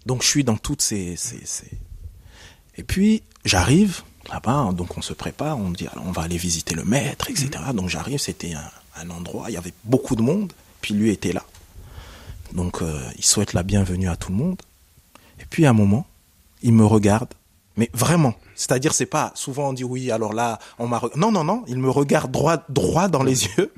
Donc 0.07 0.23
je 0.23 0.29
suis 0.29 0.44
dans 0.44 0.57
toutes 0.57 0.83
ces, 0.83 1.16
ces, 1.16 1.40
ces- 1.44 1.79
Et 2.77 2.83
puis 2.83 3.23
j'arrive 3.44 4.03
là-bas, 4.31 4.73
donc 4.73 4.97
on 4.97 5.03
se 5.03 5.12
prépare, 5.12 5.59
on 5.59 5.71
dit 5.71 5.87
alors, 5.88 6.05
on 6.07 6.12
va 6.12 6.23
aller 6.23 6.37
visiter 6.37 6.75
le 6.75 6.85
maître, 6.85 7.31
etc. 7.31 7.51
Donc 7.75 7.88
j'arrive, 7.88 8.19
c'était 8.19 8.55
un, 8.55 8.71
un 8.97 9.11
endroit, 9.11 9.47
il 9.49 9.55
y 9.55 9.57
avait 9.57 9.75
beaucoup 9.85 10.16
de 10.16 10.23
monde, 10.23 10.53
puis 10.81 10.95
lui 10.95 11.11
était 11.11 11.33
là. 11.33 11.45
Donc 12.53 12.83
euh, 12.83 13.01
il 13.16 13.25
souhaite 13.25 13.53
la 13.53 13.62
bienvenue 13.62 14.09
à 14.09 14.16
tout 14.16 14.31
le 14.31 14.38
monde. 14.38 14.61
Et 15.40 15.45
puis 15.49 15.66
à 15.66 15.71
un 15.71 15.75
moment, 15.75 16.07
il 16.62 16.73
me 16.73 16.85
regarde, 16.85 17.33
mais 17.77 17.90
vraiment. 17.93 18.35
C'est-à-dire 18.55 18.93
c'est 18.93 19.07
pas 19.07 19.33
souvent 19.35 19.71
on 19.71 19.73
dit 19.73 19.85
oui, 19.85 20.11
alors 20.11 20.33
là 20.33 20.59
on 20.79 20.87
m'a 20.87 21.01
non 21.16 21.33
non 21.33 21.45
non, 21.45 21.64
il 21.66 21.79
me 21.79 21.90
regarde 21.90 22.31
droit 22.31 22.64
droit 22.69 23.09
dans 23.09 23.23
les 23.23 23.45
yeux. 23.45 23.73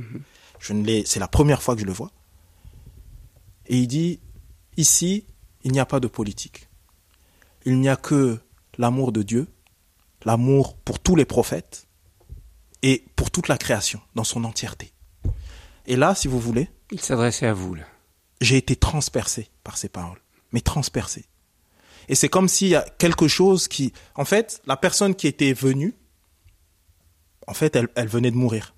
Je 0.59 0.73
ne 0.73 0.85
l'ai, 0.85 1.05
c'est 1.07 1.21
la 1.21 1.29
première 1.29 1.63
fois 1.63 1.75
que 1.75 1.81
je 1.81 1.87
le 1.87 1.93
vois. 1.93 2.11
Et 3.67 3.79
il 3.79 3.89
dit 3.89 4.21
Ici, 4.77 5.25
il 5.65 5.73
n'y 5.73 5.81
a 5.81 5.87
pas 5.87 6.01
de 6.01 6.07
politique. 6.07 6.69
Il 7.67 7.79
n'y 7.79 7.89
a 7.89 7.97
que 7.97 8.39
l'amour 8.79 9.13
de 9.13 9.23
Dieu, 9.23 9.47
l'amour 10.25 10.77
pour 10.77 10.99
tous 10.99 11.17
les 11.17 11.25
prophètes 11.25 11.87
et 12.83 13.05
pour 13.17 13.31
toute 13.31 13.49
la 13.49 13.59
création 13.59 14.01
dans 14.15 14.25
son 14.25 14.45
entièreté. 14.45 14.93
Et 15.87 15.97
là, 15.97 16.15
si 16.15 16.29
vous 16.29 16.39
voulez, 16.41 16.69
Il 16.91 17.01
s'adressait 17.01 17.47
à 17.47 17.53
vous, 17.55 17.75
là. 17.75 17.85
j'ai 18.41 18.57
été 18.57 18.77
transpercé 18.77 19.49
par 19.65 19.77
ces 19.77 19.89
paroles, 19.89 20.21
mais 20.53 20.61
transpercé. 20.61 21.25
Et 22.09 22.15
c'est 22.15 22.29
comme 22.29 22.49
s'il 22.49 22.69
y 22.69 22.75
a 22.75 22.85
quelque 22.99 23.29
chose 23.29 23.69
qui, 23.69 23.93
en 24.17 24.25
fait, 24.25 24.61
la 24.67 24.77
personne 24.77 25.15
qui 25.15 25.27
était 25.29 25.53
venue, 25.53 25.95
en 27.47 27.55
fait, 27.55 27.75
elle, 27.77 27.89
elle 27.95 28.09
venait 28.09 28.31
de 28.31 28.37
mourir. 28.37 28.75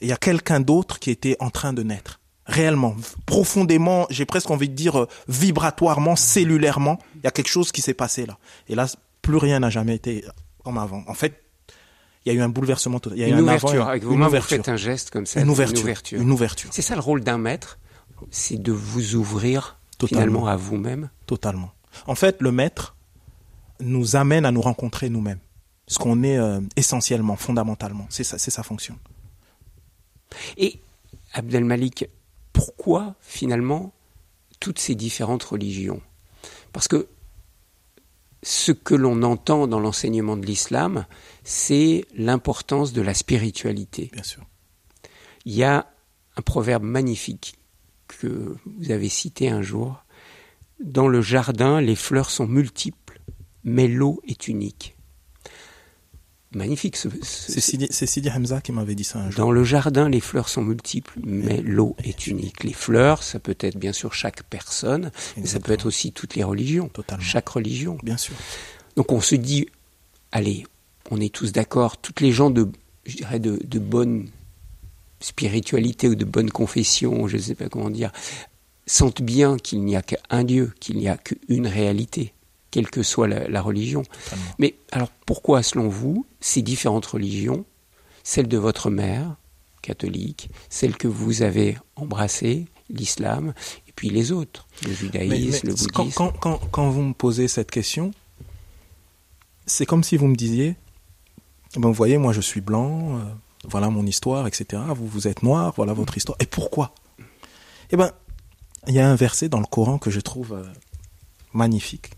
Et 0.00 0.06
il 0.06 0.08
y 0.08 0.12
a 0.12 0.16
quelqu'un 0.16 0.60
d'autre 0.60 0.98
qui 0.98 1.10
était 1.10 1.36
en 1.40 1.50
train 1.50 1.72
de 1.72 1.82
naître. 1.82 2.20
Réellement, 2.46 2.96
profondément, 3.24 4.06
j'ai 4.10 4.26
presque 4.26 4.50
envie 4.50 4.68
de 4.68 4.74
dire 4.74 4.98
euh, 5.02 5.08
vibratoirement, 5.28 6.16
cellulairement, 6.16 6.98
il 7.16 7.22
y 7.24 7.26
a 7.26 7.30
quelque 7.30 7.48
chose 7.48 7.70
qui 7.70 7.82
s'est 7.82 7.94
passé 7.94 8.26
là. 8.26 8.36
Et 8.68 8.74
là, 8.74 8.86
plus 9.22 9.36
rien 9.36 9.60
n'a 9.60 9.70
jamais 9.70 9.94
été 9.94 10.24
comme 10.64 10.78
avant. 10.78 11.02
En 11.06 11.14
fait, 11.14 11.42
il 12.24 12.32
y 12.32 12.36
a 12.36 12.38
eu 12.38 12.42
un 12.42 12.48
bouleversement 12.48 13.00
total. 13.00 13.18
Il 13.18 13.22
y 13.22 13.24
a 13.24 13.28
eu 13.28 13.32
Une 13.32 13.38
et 13.38 13.42
ouverture. 13.42 13.84
un- 13.86 13.88
Avec 13.90 14.04
vos 14.04 14.12
une 14.12 14.18
mains, 14.18 14.26
vous 14.26 14.30
ouverture. 14.30 14.56
faites 14.58 14.68
un 14.68 14.76
geste 14.76 15.10
comme 15.10 15.26
ça. 15.26 15.40
Une 15.40 15.46
c'est 15.46 15.52
ouverture. 15.80 16.20
Une 16.20 16.30
ouverture. 16.30 16.70
C'est 16.72 16.82
ça 16.82 16.94
le 16.94 17.00
rôle 17.00 17.22
d'un 17.22 17.38
maître, 17.38 17.78
c'est 18.30 18.60
de 18.62 18.72
vous 18.72 19.14
ouvrir 19.16 19.78
Totalement. 19.98 20.20
finalement 20.22 20.46
à 20.46 20.56
vous-même. 20.56 21.10
Totalement. 21.26 21.72
En 22.06 22.14
fait, 22.14 22.40
le 22.40 22.52
maître 22.52 22.96
nous 23.80 24.14
amène 24.16 24.44
à 24.44 24.52
nous 24.52 24.60
rencontrer 24.62 25.08
nous-mêmes, 25.10 25.40
ce 25.88 25.98
qu'on 25.98 26.22
est 26.22 26.38
euh, 26.38 26.60
essentiellement, 26.76 27.34
fondamentalement. 27.36 28.06
C'est 28.08 28.24
ça, 28.24 28.38
c'est 28.38 28.50
sa 28.52 28.62
fonction. 28.62 28.96
Et 30.56 30.80
Abdelmalik, 31.34 32.08
pourquoi 32.52 33.14
finalement 33.20 33.92
toutes 34.60 34.78
ces 34.78 34.94
différentes 34.94 35.42
religions? 35.42 36.00
Parce 36.72 36.88
que 36.88 37.08
ce 38.42 38.72
que 38.72 38.94
l'on 38.94 39.22
entend 39.22 39.66
dans 39.66 39.80
l'enseignement 39.80 40.36
de 40.36 40.46
l'islam, 40.46 41.06
c'est 41.44 42.04
l'importance 42.14 42.92
de 42.92 43.02
la 43.02 43.14
spiritualité. 43.14 44.10
Bien 44.12 44.22
sûr. 44.22 44.42
Il 45.44 45.54
y 45.54 45.64
a 45.64 45.86
un 46.36 46.42
proverbe 46.42 46.82
magnifique 46.82 47.56
que 48.08 48.56
vous 48.64 48.90
avez 48.90 49.08
cité 49.08 49.48
un 49.48 49.62
jour. 49.62 50.04
Dans 50.80 51.08
le 51.08 51.22
jardin, 51.22 51.80
les 51.80 51.96
fleurs 51.96 52.30
sont 52.30 52.46
multiples, 52.46 53.20
mais 53.64 53.88
l'eau 53.88 54.20
est 54.26 54.48
unique. 54.48 54.96
Magnifique. 56.54 56.96
Ce, 56.96 57.08
C'est 57.22 58.06
Sidi, 58.06 58.30
Hamza 58.30 58.60
qui 58.60 58.72
m'avait 58.72 58.94
dit 58.94 59.04
ça 59.04 59.18
un 59.20 59.30
jour. 59.30 59.46
Dans 59.46 59.50
le 59.52 59.64
jardin, 59.64 60.08
les 60.08 60.20
fleurs 60.20 60.48
sont 60.48 60.62
multiples, 60.62 61.18
mais 61.24 61.60
l'eau 61.62 61.96
est 62.04 62.26
unique. 62.26 62.62
Les 62.64 62.72
fleurs, 62.72 63.22
ça 63.22 63.38
peut 63.38 63.56
être 63.60 63.76
bien 63.78 63.92
sûr 63.92 64.12
chaque 64.14 64.42
personne, 64.44 65.10
mais 65.36 65.46
ça 65.46 65.60
peut 65.60 65.72
être 65.72 65.86
aussi 65.86 66.12
toutes 66.12 66.34
les 66.36 66.44
religions, 66.44 66.88
Totalement. 66.88 67.22
chaque 67.24 67.48
religion. 67.48 67.96
Bien 68.02 68.16
sûr. 68.16 68.34
Donc 68.96 69.12
on 69.12 69.20
se 69.20 69.34
dit, 69.34 69.66
allez, 70.30 70.66
on 71.10 71.20
est 71.20 71.32
tous 71.32 71.52
d'accord, 71.52 71.96
toutes 71.96 72.20
les 72.20 72.32
gens 72.32 72.50
de, 72.50 72.68
je 73.06 73.16
dirais, 73.16 73.38
de, 73.38 73.58
de 73.64 73.78
bonne 73.78 74.28
spiritualité 75.20 76.08
ou 76.08 76.14
de 76.14 76.24
bonne 76.24 76.50
confession, 76.50 77.28
je 77.28 77.36
ne 77.36 77.42
sais 77.42 77.54
pas 77.54 77.68
comment 77.68 77.90
dire, 77.90 78.12
sentent 78.86 79.22
bien 79.22 79.56
qu'il 79.56 79.84
n'y 79.84 79.96
a 79.96 80.02
qu'un 80.02 80.44
Dieu, 80.44 80.72
qu'il 80.80 80.96
n'y 80.96 81.08
a 81.08 81.16
qu'une 81.16 81.66
réalité, 81.66 82.32
quelle 82.72 82.90
que 82.90 83.04
soit 83.04 83.28
la, 83.28 83.46
la 83.48 83.62
religion. 83.62 84.02
Totalement. 84.02 84.44
Mais 84.58 84.74
alors 84.90 85.10
pourquoi, 85.26 85.62
selon 85.62 85.88
vous, 85.88 86.26
ces 86.40 86.62
différentes 86.62 87.06
religions, 87.06 87.64
celle 88.24 88.48
de 88.48 88.58
votre 88.58 88.90
mère, 88.90 89.36
catholique, 89.82 90.50
celle 90.70 90.96
que 90.96 91.06
vous 91.06 91.42
avez 91.42 91.76
embrassée, 91.94 92.66
l'islam, 92.88 93.54
et 93.88 93.92
puis 93.94 94.10
les 94.10 94.32
autres, 94.32 94.66
le 94.84 94.92
judaïsme, 94.92 95.60
mais 95.64 95.70
le 95.70 95.74
quand, 95.92 96.04
bouddhisme 96.04 96.16
quand, 96.16 96.32
quand, 96.40 96.60
quand 96.70 96.90
vous 96.90 97.02
me 97.02 97.14
posez 97.14 97.46
cette 97.46 97.70
question, 97.70 98.12
c'est 99.66 99.86
comme 99.86 100.02
si 100.02 100.16
vous 100.16 100.26
me 100.26 100.36
disiez, 100.36 100.76
ben, 101.76 101.88
vous 101.88 101.94
voyez, 101.94 102.18
moi 102.18 102.32
je 102.32 102.40
suis 102.40 102.60
blanc, 102.60 103.18
euh, 103.18 103.22
voilà 103.64 103.90
mon 103.90 104.06
histoire, 104.06 104.46
etc. 104.46 104.82
Vous, 104.94 105.06
vous 105.06 105.28
êtes 105.28 105.42
noir, 105.42 105.72
voilà 105.76 105.92
votre 105.92 106.16
histoire. 106.16 106.36
Et 106.40 106.46
pourquoi? 106.46 106.94
Eh 107.90 107.96
ben, 107.96 108.12
il 108.88 108.94
y 108.94 109.00
a 109.00 109.08
un 109.08 109.14
verset 109.14 109.48
dans 109.48 109.60
le 109.60 109.66
Coran 109.66 109.98
que 109.98 110.10
je 110.10 110.20
trouve 110.20 110.52
euh, 110.52 110.64
magnifique, 111.52 112.10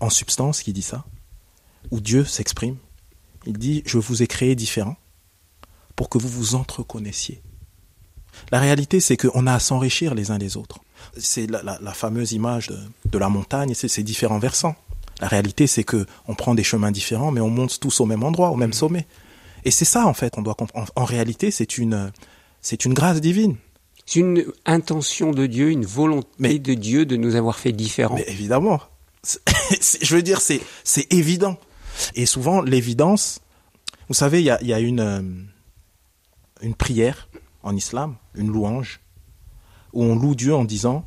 en 0.00 0.10
substance, 0.10 0.62
qui 0.62 0.72
dit 0.72 0.82
ça, 0.82 1.04
où 1.90 2.00
Dieu 2.00 2.24
s'exprime. 2.24 2.76
Il 3.46 3.58
dit, 3.58 3.82
je 3.86 3.98
vous 3.98 4.22
ai 4.22 4.26
créé 4.26 4.54
différents 4.54 4.96
pour 5.96 6.08
que 6.08 6.18
vous 6.18 6.28
vous 6.28 6.54
entreconnaissiez. 6.54 7.40
La 8.52 8.60
réalité, 8.60 9.00
c'est 9.00 9.16
qu'on 9.16 9.46
a 9.46 9.54
à 9.54 9.58
s'enrichir 9.58 10.14
les 10.14 10.30
uns 10.30 10.38
des 10.38 10.56
autres. 10.56 10.78
C'est 11.16 11.46
la, 11.46 11.62
la- 11.62 11.78
la 11.80 11.92
fameuse 11.92 12.32
image 12.32 12.68
de, 12.68 12.78
de 13.10 13.18
la 13.18 13.28
montagne, 13.28 13.74
c'est 13.74 13.88
ces 13.88 14.02
différents 14.02 14.38
versants. 14.38 14.76
La 15.20 15.28
réalité, 15.28 15.66
c'est 15.66 15.84
que 15.84 16.06
on 16.28 16.34
prend 16.34 16.54
des 16.54 16.62
chemins 16.64 16.90
différents, 16.92 17.30
mais 17.32 17.40
on 17.40 17.50
monte 17.50 17.80
tous 17.80 18.00
au 18.00 18.06
même 18.06 18.22
endroit, 18.22 18.50
au 18.50 18.56
même 18.56 18.72
sommet. 18.72 19.06
Et 19.64 19.70
c'est 19.70 19.84
ça, 19.84 20.06
en 20.06 20.14
fait, 20.14 20.38
on 20.38 20.42
doit 20.42 20.54
comprendre. 20.54 20.90
En, 20.96 21.02
en 21.02 21.04
réalité, 21.04 21.50
c'est 21.50 21.76
une, 21.76 22.12
c'est 22.62 22.84
une 22.84 22.94
grâce 22.94 23.20
divine. 23.20 23.56
C'est 24.06 24.20
une 24.20 24.44
intention 24.64 25.32
de 25.32 25.46
Dieu, 25.46 25.70
une 25.70 25.84
volonté 25.84 26.28
Mais- 26.38 26.58
de 26.58 26.74
Dieu 26.74 27.04
de 27.06 27.16
nous 27.16 27.34
avoir 27.34 27.58
fait 27.58 27.72
différents. 27.72 28.14
Mais 28.16 28.24
évidemment, 28.28 28.80
je 30.02 30.14
veux 30.14 30.22
dire, 30.22 30.40
c'est 30.40 30.60
c'est 30.84 31.12
évident. 31.12 31.58
Et 32.14 32.26
souvent, 32.26 32.62
l'évidence, 32.62 33.40
vous 34.08 34.14
savez, 34.14 34.40
il 34.40 34.44
y 34.44 34.50
a, 34.50 34.62
y 34.62 34.72
a 34.72 34.80
une 34.80 35.00
euh, 35.00 35.22
une 36.62 36.74
prière 36.74 37.28
en 37.62 37.76
islam, 37.76 38.16
une 38.34 38.48
louange, 38.50 39.00
où 39.92 40.02
on 40.02 40.16
loue 40.16 40.34
Dieu 40.34 40.54
en 40.54 40.64
disant 40.64 41.04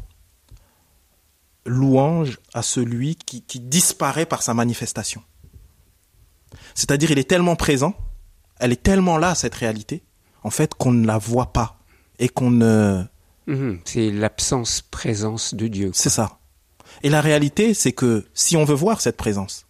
louange 1.66 2.40
à 2.54 2.62
celui 2.62 3.16
qui, 3.16 3.42
qui 3.42 3.60
disparaît 3.60 4.26
par 4.26 4.42
sa 4.42 4.54
manifestation. 4.54 5.24
C'est-à-dire, 6.76 7.12
il 7.12 7.20
est 7.20 7.30
tellement 7.30 7.56
présent, 7.56 7.96
elle 8.60 8.74
est 8.74 8.84
tellement 8.84 9.18
là, 9.18 9.34
cette 9.34 9.56
réalité, 9.56 10.04
en 10.44 10.50
fait, 10.50 10.74
qu'on 10.74 10.92
ne 10.92 11.08
la 11.08 11.18
voit 11.18 11.54
pas 11.54 11.80
et 12.20 12.28
qu'on 12.30 12.52
ne 12.52 13.06
Mhm, 13.48 13.80
C'est 13.86 14.10
l'absence-présence 14.10 15.54
de 15.54 15.68
Dieu. 15.68 15.92
c'est 15.94 16.10
ça. 16.10 16.40
Et 17.02 17.10
la 17.10 17.22
réalité, 17.22 17.74
c'est 17.74 17.92
que 17.92 18.26
si 18.34 18.56
on 18.56 18.64
veut 18.66 18.76
voir 18.76 19.02
cette 19.02 19.18
présence, 19.18 19.66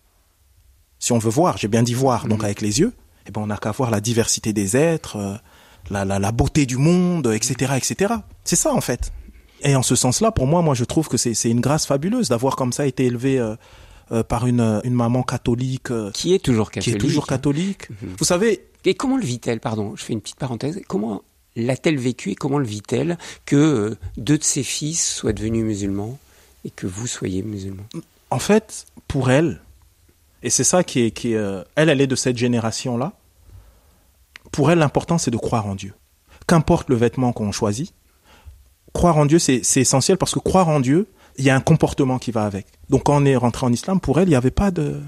si 1.00 1.12
on 1.12 1.18
veut 1.18 1.30
voir, 1.32 1.58
j'ai 1.58 1.68
bien 1.68 1.84
dit 1.84 1.94
voir, 1.94 2.28
donc 2.28 2.44
avec 2.44 2.62
les 2.62 2.80
yeux, 2.80 2.94
eh 3.28 3.32
ben 3.32 3.42
on 3.42 3.48
n'a 3.48 3.58
qu'à 3.58 3.72
voir 3.72 3.90
la 3.92 4.02
diversité 4.02 4.54
des 4.54 4.76
êtres, 4.76 5.16
euh, 5.18 5.36
la, 5.90 6.06
la, 6.06 6.20
la 6.20 6.32
beauté 6.32 6.66
du 6.66 6.78
monde, 6.78 7.28
etc., 7.34 7.74
etc. 7.78 8.14
C'est 8.44 8.56
ça 8.56 8.74
en 8.74 8.82
fait. 8.82 9.12
Et 9.64 9.76
en 9.76 9.84
ce 9.84 9.96
sens-là, 9.96 10.32
pour 10.32 10.46
moi, 10.48 10.62
moi 10.62 10.76
je 10.76 10.84
trouve 10.84 11.08
que 11.08 11.18
c'est 11.18 11.50
une 11.50 11.62
grâce 11.62 11.86
fabuleuse 11.86 12.30
d'avoir 12.30 12.56
comme 12.56 12.74
ça 12.74 12.86
été 12.86 13.06
élevé 13.06 13.40
euh, 13.40 13.56
euh, 14.12 14.24
par 14.24 14.46
une, 14.46 14.82
une 14.84 14.94
maman 14.94 15.24
catholique 15.24 15.88
Qui 16.14 16.34
est 16.34 16.40
toujours 16.44 16.70
qui 16.70 16.80
catholique. 16.80 16.96
est 16.96 17.00
toujours 17.00 17.28
catholique. 17.28 17.88
Vous 18.20 18.26
savez, 18.26 18.66
Et 18.86 18.94
comment 18.96 19.16
le 19.18 19.24
vit-elle, 19.24 19.62
pardon, 19.62 19.96
je 19.96 20.04
fais 20.04 20.12
une 20.14 20.20
petite 20.22 20.40
parenthèse, 20.40 20.82
comment 20.90 21.22
l'a-t-elle 21.56 21.98
vécu 21.98 22.32
et 22.32 22.36
comment 22.36 22.58
le 22.58 22.66
vit-elle 22.66 23.18
que 23.46 23.96
deux 24.18 24.38
de 24.38 24.44
ses 24.44 24.64
fils 24.64 25.16
soient 25.16 25.34
devenus 25.34 25.64
musulmans? 25.64 26.18
Et 26.66 26.70
que 26.70 26.88
vous 26.88 27.08
soyez 27.08 27.44
musulman 27.44 27.84
en 28.34 28.40
fait, 28.40 28.88
pour 29.08 29.30
elle, 29.30 29.62
et 30.42 30.50
c'est 30.50 30.64
ça 30.64 30.84
qui 30.84 31.02
est, 31.02 31.12
qui 31.12 31.34
est, 31.34 31.38
euh, 31.38 31.64
elle, 31.76 31.90
elle 31.90 32.02
est 32.02 32.08
de 32.08 32.16
cette 32.16 32.36
génération-là. 32.36 33.14
Pour 34.52 34.72
elle, 34.72 34.80
l'important, 34.80 35.20
c'est 35.20 35.30
de 35.30 35.38
croire 35.38 35.68
en 35.68 35.76
Dieu. 35.76 35.94
Qu'importe 36.48 36.90
le 36.90 36.96
vêtement 36.96 37.32
qu'on 37.32 37.52
choisit, 37.52 37.94
croire 38.92 39.18
en 39.18 39.28
Dieu, 39.28 39.38
c'est 39.38 39.62
essentiel 39.78 40.18
parce 40.18 40.34
que 40.34 40.40
croire 40.40 40.68
en 40.68 40.80
Dieu, 40.80 41.08
il 41.38 41.46
y 41.46 41.52
a 41.52 41.56
un 41.56 41.62
comportement 41.62 42.18
qui 42.18 42.32
va 42.32 42.46
avec. 42.46 42.66
Donc, 42.90 43.04
quand 43.04 43.22
on 43.22 43.26
est 43.26 43.36
rentré 43.36 43.68
en 43.68 43.72
islam, 43.72 44.00
pour 44.00 44.20
elle, 44.20 44.28
il 44.28 44.32
n'y 44.32 44.36
avait 44.36 44.52
pas 44.52 44.72
de, 44.72 45.00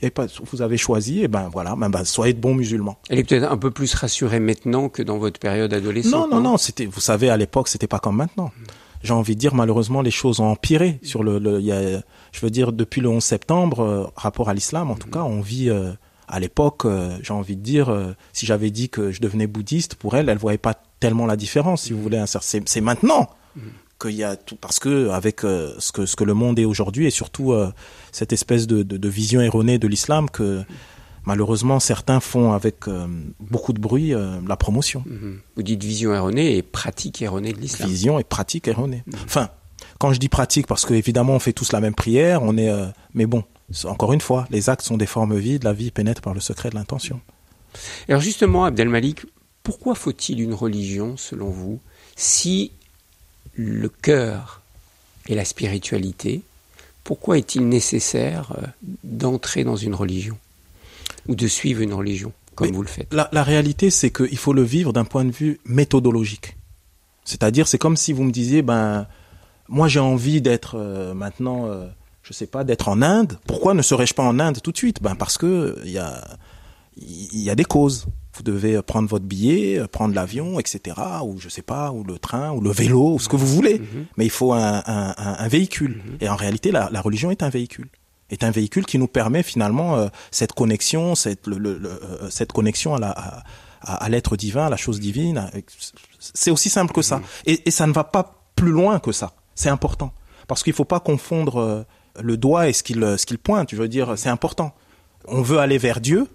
avait 0.00 0.10
pas, 0.10 0.26
vous 0.50 0.62
avez 0.62 0.78
choisi, 0.78 1.22
et 1.22 1.28
ben 1.28 1.50
voilà, 1.52 1.76
ben, 1.76 1.90
ben, 1.90 2.04
soyez 2.04 2.32
de 2.32 2.40
bons 2.40 2.54
musulmans. 2.54 2.98
Elle 3.10 3.18
est 3.18 3.24
peut-être 3.24 3.50
un 3.50 3.58
peu 3.58 3.70
plus 3.70 3.94
rassurée 3.94 4.40
maintenant 4.40 4.88
que 4.88 5.02
dans 5.02 5.18
votre 5.18 5.38
période 5.38 5.74
adolescente. 5.74 6.30
Non, 6.30 6.40
non, 6.40 6.52
non, 6.52 6.56
c'était, 6.56 6.86
vous 6.86 7.00
savez, 7.00 7.28
à 7.28 7.36
l'époque, 7.36 7.68
c'était 7.68 7.86
pas 7.86 7.98
comme 7.98 8.16
maintenant. 8.16 8.50
J'ai 9.02 9.12
envie 9.12 9.34
de 9.34 9.40
dire, 9.40 9.54
malheureusement, 9.54 10.00
les 10.02 10.10
choses 10.10 10.40
ont 10.40 10.46
empiré 10.46 10.98
sur 11.02 11.22
le, 11.24 11.38
le- 11.38 11.58
il 11.60 11.66
y 11.66 11.72
a, 11.72 12.00
je 12.32 12.40
veux 12.40 12.50
dire, 12.50 12.72
depuis 12.72 13.00
le 13.00 13.08
11 13.08 13.22
septembre, 13.22 13.80
euh, 13.80 14.06
rapport 14.16 14.48
à 14.48 14.54
l'islam, 14.54 14.90
en 14.90 14.94
tout 14.96 15.08
cas, 15.08 15.22
on 15.22 15.40
vit, 15.40 15.68
euh, 15.70 15.92
à 16.28 16.38
l'époque, 16.40 16.84
euh, 16.84 17.16
j'ai 17.22 17.32
envie 17.32 17.56
de 17.56 17.62
dire, 17.62 17.88
euh, 17.90 18.14
si 18.32 18.46
j'avais 18.46 18.70
dit 18.70 18.88
que 18.88 19.10
je 19.10 19.20
devenais 19.20 19.46
bouddhiste, 19.46 19.96
pour 19.96 20.16
elle, 20.16 20.28
elle 20.28 20.38
voyait 20.38 20.56
pas 20.58 20.74
tellement 21.00 21.26
la 21.26 21.36
différence, 21.36 21.82
si 21.82 21.92
vous 21.92 22.00
voulez. 22.02 22.18
hein. 22.18 22.26
C'est, 22.26 22.68
c'est 22.68 22.80
maintenant 22.80 23.28
qu'il 24.00 24.12
y 24.14 24.24
a 24.24 24.36
tout, 24.36 24.56
parce 24.56 24.78
que 24.78 25.10
avec 25.10 25.44
euh, 25.44 25.74
ce 25.78 25.92
que 25.92 26.06
ce 26.06 26.16
que 26.16 26.24
le 26.24 26.34
monde 26.34 26.58
est 26.58 26.64
aujourd'hui 26.64 27.06
et 27.06 27.10
surtout 27.10 27.52
euh, 27.52 27.70
cette 28.10 28.32
espèce 28.32 28.66
de, 28.66 28.82
de, 28.82 28.96
de 28.96 29.08
vision 29.08 29.40
erronée 29.40 29.78
de 29.78 29.86
l'islam 29.86 30.28
que 30.30 30.62
malheureusement 31.24 31.80
certains 31.80 32.20
font 32.20 32.52
avec 32.52 32.88
euh, 32.88 33.06
beaucoup 33.40 33.72
de 33.72 33.80
bruit 33.80 34.14
euh, 34.14 34.40
la 34.46 34.56
promotion 34.56 35.04
Mhm. 35.06 35.40
Vous 35.56 35.62
dites 35.62 35.82
vision 35.82 36.14
erronée 36.14 36.56
et 36.56 36.62
pratique 36.62 37.22
erronée 37.22 37.52
de 37.52 37.58
l'islam. 37.60 37.88
vision 37.88 38.18
et 38.18 38.24
pratique 38.24 38.68
erronée. 38.68 39.04
Enfin, 39.24 39.50
quand 39.98 40.12
je 40.12 40.18
dis 40.20 40.28
pratique, 40.28 40.66
parce 40.66 40.84
que 40.86 40.94
évidemment 40.94 41.34
on 41.34 41.38
fait 41.38 41.52
tous 41.52 41.72
la 41.72 41.80
même 41.80 41.94
prière, 41.94 42.42
on 42.42 42.56
est, 42.56 42.68
euh, 42.70 42.86
mais 43.14 43.26
bon, 43.26 43.44
encore 43.84 44.12
une 44.12 44.20
fois, 44.20 44.46
les 44.50 44.68
actes 44.70 44.84
sont 44.84 44.96
des 44.96 45.06
formes 45.06 45.36
vides, 45.38 45.64
la 45.64 45.72
vie 45.72 45.90
pénètre 45.90 46.20
par 46.22 46.34
le 46.34 46.40
secret 46.40 46.70
de 46.70 46.74
l'intention. 46.74 47.20
Alors 48.08 48.20
justement, 48.20 48.64
Abdelmalik, 48.64 49.24
pourquoi 49.62 49.94
faut-il 49.94 50.40
une 50.40 50.54
religion, 50.54 51.16
selon 51.16 51.48
vous, 51.50 51.80
si 52.16 52.72
le 53.54 53.88
cœur 53.88 54.60
et 55.26 55.34
la 55.34 55.44
spiritualité, 55.44 56.42
pourquoi 57.04 57.38
est-il 57.38 57.68
nécessaire 57.68 58.54
d'entrer 59.04 59.64
dans 59.64 59.76
une 59.76 59.94
religion? 59.94 60.36
Ou 61.28 61.34
de 61.34 61.46
suivre 61.46 61.80
une 61.80 61.94
religion, 61.94 62.32
comme 62.54 62.68
Mais 62.68 62.72
vous 62.74 62.82
le 62.82 62.88
faites 62.88 63.12
La, 63.12 63.28
la 63.32 63.42
réalité, 63.42 63.90
c'est 63.90 64.10
qu'il 64.10 64.38
faut 64.38 64.52
le 64.52 64.62
vivre 64.62 64.92
d'un 64.92 65.04
point 65.04 65.24
de 65.24 65.30
vue 65.32 65.60
méthodologique. 65.64 66.56
C'est-à-dire, 67.24 67.68
c'est 67.68 67.78
comme 67.78 67.96
si 67.96 68.12
vous 68.12 68.24
me 68.24 68.32
disiez, 68.32 68.62
ben, 68.62 69.06
moi 69.68 69.88
j'ai 69.88 70.00
envie 70.00 70.40
d'être 70.40 70.74
euh, 70.76 71.14
maintenant, 71.14 71.66
euh, 71.66 71.86
je 72.24 72.32
sais 72.32 72.46
pas, 72.46 72.64
d'être 72.64 72.88
en 72.88 73.00
Inde. 73.02 73.38
Pourquoi 73.46 73.74
ne 73.74 73.82
serais-je 73.82 74.14
pas 74.14 74.24
en 74.24 74.38
Inde 74.40 74.58
tout 74.62 74.72
de 74.72 74.76
suite? 74.76 75.02
Ben 75.02 75.14
parce 75.14 75.38
que 75.38 75.76
il 75.84 75.90
y 75.92 75.98
a, 75.98 76.36
y 76.96 77.50
a 77.50 77.54
des 77.54 77.64
causes. 77.64 78.06
Vous 78.34 78.42
devez 78.42 78.80
prendre 78.80 79.08
votre 79.10 79.26
billet, 79.26 79.82
prendre 79.92 80.14
l'avion, 80.14 80.58
etc. 80.58 80.96
Ou 81.22 81.38
je 81.38 81.50
sais 81.50 81.60
pas, 81.62 81.92
ou 81.92 82.02
le 82.02 82.18
train, 82.18 82.50
ou 82.52 82.62
le 82.62 82.70
vélo, 82.70 83.14
ou 83.14 83.18
ce 83.18 83.28
que 83.28 83.36
vous 83.36 83.46
voulez. 83.46 83.80
Mais 84.16 84.24
il 84.24 84.30
faut 84.30 84.54
un, 84.54 84.82
un, 84.86 85.14
un- 85.18 85.36
un 85.38 85.48
véhicule. 85.48 86.00
Et 86.20 86.30
en 86.30 86.36
réalité, 86.36 86.70
la, 86.70 86.88
la 86.90 87.00
religion 87.02 87.30
est 87.30 87.42
un 87.42 87.50
véhicule. 87.50 87.88
Est 88.32 88.42
un 88.44 88.50
véhicule 88.50 88.86
qui 88.86 88.98
nous 88.98 89.06
permet 89.08 89.42
finalement 89.44 89.96
euh, 89.96 90.08
cette 90.30 90.52
connexion, 90.54 91.14
cette, 91.14 91.46
le, 91.46 91.58
le- 91.58 91.78
le- 91.78 91.90
euh, 91.90 92.30
cette 92.30 92.50
connexion 92.52 92.94
à 92.94 92.98
la, 92.98 93.44
à, 93.82 94.08
l'être 94.08 94.36
divin, 94.36 94.66
à 94.66 94.70
la 94.70 94.76
chose 94.78 94.98
divine. 95.00 95.50
C'est 96.18 96.50
aussi 96.50 96.70
simple 96.70 96.92
que 96.94 97.02
ça. 97.02 97.20
Et, 97.46 97.62
et 97.66 97.70
ça 97.70 97.86
ne 97.86 97.92
va 97.92 98.04
pas 98.04 98.42
plus 98.56 98.70
loin 98.70 98.98
que 99.00 99.12
ça. 99.12 99.32
C'est 99.54 99.68
important. 99.68 100.12
Parce 100.48 100.62
qu'il 100.62 100.72
faut 100.72 100.86
pas 100.86 100.98
confondre 101.00 101.60
euh, 101.60 101.82
le 102.22 102.36
doigt 102.36 102.68
et 102.68 102.72
ce 102.72 102.82
qu'il 102.82 103.00
ce 103.18 103.26
qu'il 103.26 103.38
pointe. 103.38 103.70
Je 103.70 103.76
veux 103.76 103.88
dire, 103.88 104.14
c'est 104.16 104.30
important. 104.30 104.74
On 105.26 105.42
veut 105.42 105.58
aller 105.58 105.78
vers 105.78 106.00
Dieu 106.00 106.26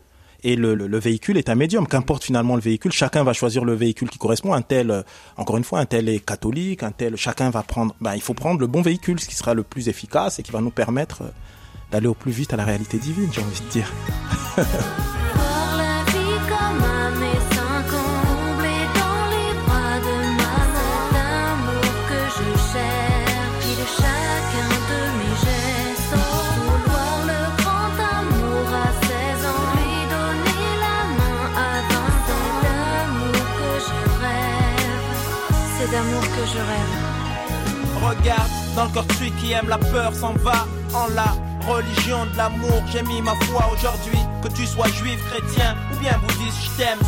et 0.44 0.56
le, 0.56 0.76
le, 0.76 0.86
le 0.86 1.00
véhicule 1.00 1.36
est 1.38 1.50
un 1.50 1.56
médium. 1.56 1.88
Qu'importe 1.88 2.24
finalement 2.24 2.56
le 2.56 2.62
véhicule, 2.62 2.92
chacun 2.92 3.24
va 3.24 3.34
choisir 3.34 3.66
le 3.66 3.74
véhicule 3.74 4.10
qui 4.10 4.20
correspond. 4.20 4.54
Un 4.54 4.62
tel, 4.62 5.04
encore 5.36 5.58
une 5.58 5.64
fois, 5.64 5.80
un 5.80 5.86
tel 5.86 6.10
est 6.10 6.20
catholique, 6.20 6.84
un 6.84 6.92
tel, 6.92 7.16
chacun 7.16 7.50
va 7.50 7.64
prendre. 7.64 7.96
Ben, 8.02 8.14
il 8.14 8.22
faut 8.22 8.36
prendre 8.36 8.60
le 8.60 8.68
bon 8.68 8.84
véhicule, 8.84 9.20
ce 9.20 9.28
qui 9.28 9.36
sera 9.36 9.56
le 9.56 9.64
plus 9.64 9.90
efficace 9.90 10.38
et 10.40 10.44
qui 10.44 10.52
va 10.52 10.62
nous 10.62 10.70
permettre 10.72 11.24
d'aller 11.92 12.08
au 12.08 12.14
plus 12.14 12.32
vite 12.32 12.54
à 12.54 12.58
la 12.58 12.66
réalité 12.66 12.98
divine. 12.98 13.30
J'ai 13.32 13.42
envie 13.42 13.62
de 13.62 13.70
dire. 13.70 13.92
Voir 14.56 15.78
la 15.78 16.04
vie 16.12 16.40
comme 16.52 16.84
un 16.84 17.10
médecin 17.12 17.74
comblé 17.94 18.78
dans 19.00 19.24
les 19.34 19.52
bras 19.66 19.98
de 20.08 20.16
maman 20.42 20.92
L'amour 21.14 21.92
que 22.10 22.22
je 22.38 22.50
cherche, 22.72 23.66
il 23.72 23.78
est 23.86 23.94
chacun 24.02 24.72
de 24.92 25.00
mes 25.20 25.36
gestes 25.46 26.18
Vouloir 26.58 27.16
le 27.32 27.42
grand 27.62 27.96
amour 28.18 28.68
à 28.74 28.90
16 29.06 29.46
ans 29.46 29.66
Lui 29.76 29.98
donner 30.16 30.66
la 30.86 31.00
main 31.18 31.42
à 31.56 31.74
20 31.82 31.96
ans 32.38 32.56
L'amour 32.66 33.46
que 33.60 33.72
je 33.88 33.98
rêve, 34.26 35.10
c'est 35.78 35.90
d'amour 35.92 36.22
que 36.22 36.44
je 36.54 36.62
rêve 36.72 36.94
Regarde, 38.04 38.52
dans 38.76 38.86
le 38.86 38.90
corps 38.90 39.06
de 39.06 39.14
celui 39.14 39.32
qui 39.34 39.52
aime 39.52 39.70
la 39.70 39.78
peur 39.78 40.14
s'en 40.14 40.34
va 40.34 40.66
en 40.94 41.08
la 41.14 41.36
religion 41.68 42.26
de 42.26 42.38
l'amour. 42.38 42.82
J'ai 42.92 43.04
mis 43.04 43.22
ma 43.22 43.36
foi 43.46 43.70
aujourd'hui, 43.74 44.20
que 44.42 44.48
tu 44.50 44.66
sois 44.66 44.88
juif, 44.88 45.20
chrétien 45.30 45.76
ou 45.94 46.00
bien 46.00 46.18
bouddhiste, 46.20 46.58
je 46.64 46.84
t'aime. 46.84 47.00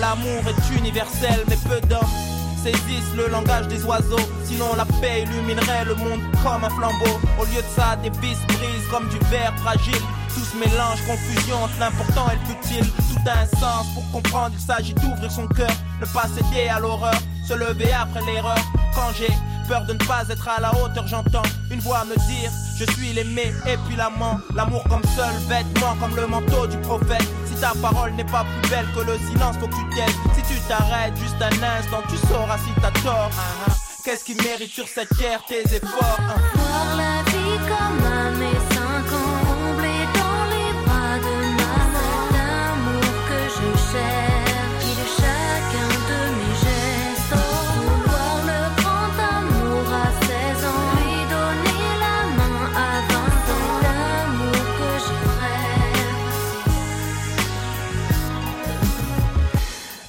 L'amour 0.00 0.42
est 0.46 0.78
universel, 0.78 1.44
mais 1.48 1.56
peu 1.56 1.80
d'hommes 1.88 2.14
saisissent 2.62 3.14
le 3.16 3.28
langage 3.28 3.68
des 3.68 3.82
oiseaux. 3.84 4.26
Sinon, 4.44 4.74
la 4.76 4.84
paix 4.84 5.22
illuminerait 5.22 5.84
le 5.86 5.94
monde 5.94 6.20
comme 6.42 6.62
un 6.62 6.70
flambeau. 6.70 7.18
Au 7.40 7.44
lieu 7.46 7.62
de 7.62 7.72
ça, 7.74 7.96
des 7.96 8.10
vis 8.20 8.36
brisent 8.48 8.88
comme 8.90 9.08
du 9.08 9.18
verre 9.30 9.54
fragile. 9.58 10.02
Tout 10.34 10.44
se 10.44 10.56
mélange, 10.56 11.00
confusion 11.06 11.64
entre 11.64 11.78
l'important 11.80 12.26
et 12.30 12.36
le 12.36 12.54
futile. 12.54 12.92
Tout 13.08 13.28
a 13.28 13.40
un 13.40 13.58
sens 13.58 13.86
pour 13.94 14.10
comprendre, 14.12 14.54
il 14.54 14.60
s'agit 14.60 14.94
d'ouvrir 14.94 15.30
son 15.30 15.46
cœur. 15.48 15.72
Ne 16.00 16.06
pas 16.06 16.26
céder 16.28 16.68
à 16.68 16.78
l'horreur, 16.78 17.18
se 17.46 17.54
lever 17.54 17.92
après 17.92 18.20
l'erreur. 18.26 18.58
Quand 18.94 19.10
j'ai 19.16 19.32
peur 19.66 19.84
de 19.86 19.94
ne 19.94 19.98
pas 19.98 20.24
être 20.28 20.48
à 20.48 20.60
la 20.60 20.74
hauteur, 20.74 21.06
j'entends 21.06 21.42
une 21.70 21.80
voix 21.80 22.04
me 22.04 22.14
dire 22.28 22.50
Je 22.80 22.90
suis 22.94 23.12
l'aimé 23.12 23.52
et 23.66 23.76
puis 23.86 23.94
l'amant. 23.94 24.40
L'amour 24.54 24.82
comme 24.88 25.02
seul 25.14 25.34
vêtement, 25.48 25.94
comme 26.00 26.16
le 26.16 26.26
manteau 26.26 26.66
du 26.66 26.78
prophète. 26.78 27.28
Si 27.44 27.54
ta 27.60 27.74
parole 27.82 28.12
n'est 28.12 28.24
pas 28.24 28.46
plus 28.62 28.70
belle 28.70 28.86
que 28.94 29.00
le 29.00 29.18
silence, 29.28 29.56
faut 29.60 29.68
que 29.68 29.74
tu 29.74 29.94
t'aides. 29.94 30.16
Si 30.34 30.54
tu 30.54 30.58
t'arrêtes 30.66 31.14
juste 31.18 31.36
un 31.42 31.62
instant, 31.62 32.02
tu 32.08 32.16
sauras 32.26 32.56
si 32.56 32.70
t'as 32.80 32.90
tort. 33.02 33.30
Ah, 33.36 33.66
ah. 33.68 33.72
Qu'est-ce 34.02 34.24
qui 34.24 34.34
mérite 34.34 34.72
sur 34.72 34.88
cette 34.88 35.10
terre 35.18 35.44
tes 35.46 35.60
efforts? 35.60 36.18
Ah. 36.20 36.36
Voir 36.54 36.96
la 36.96 37.22
vie 37.30 37.58
comme 37.68 38.29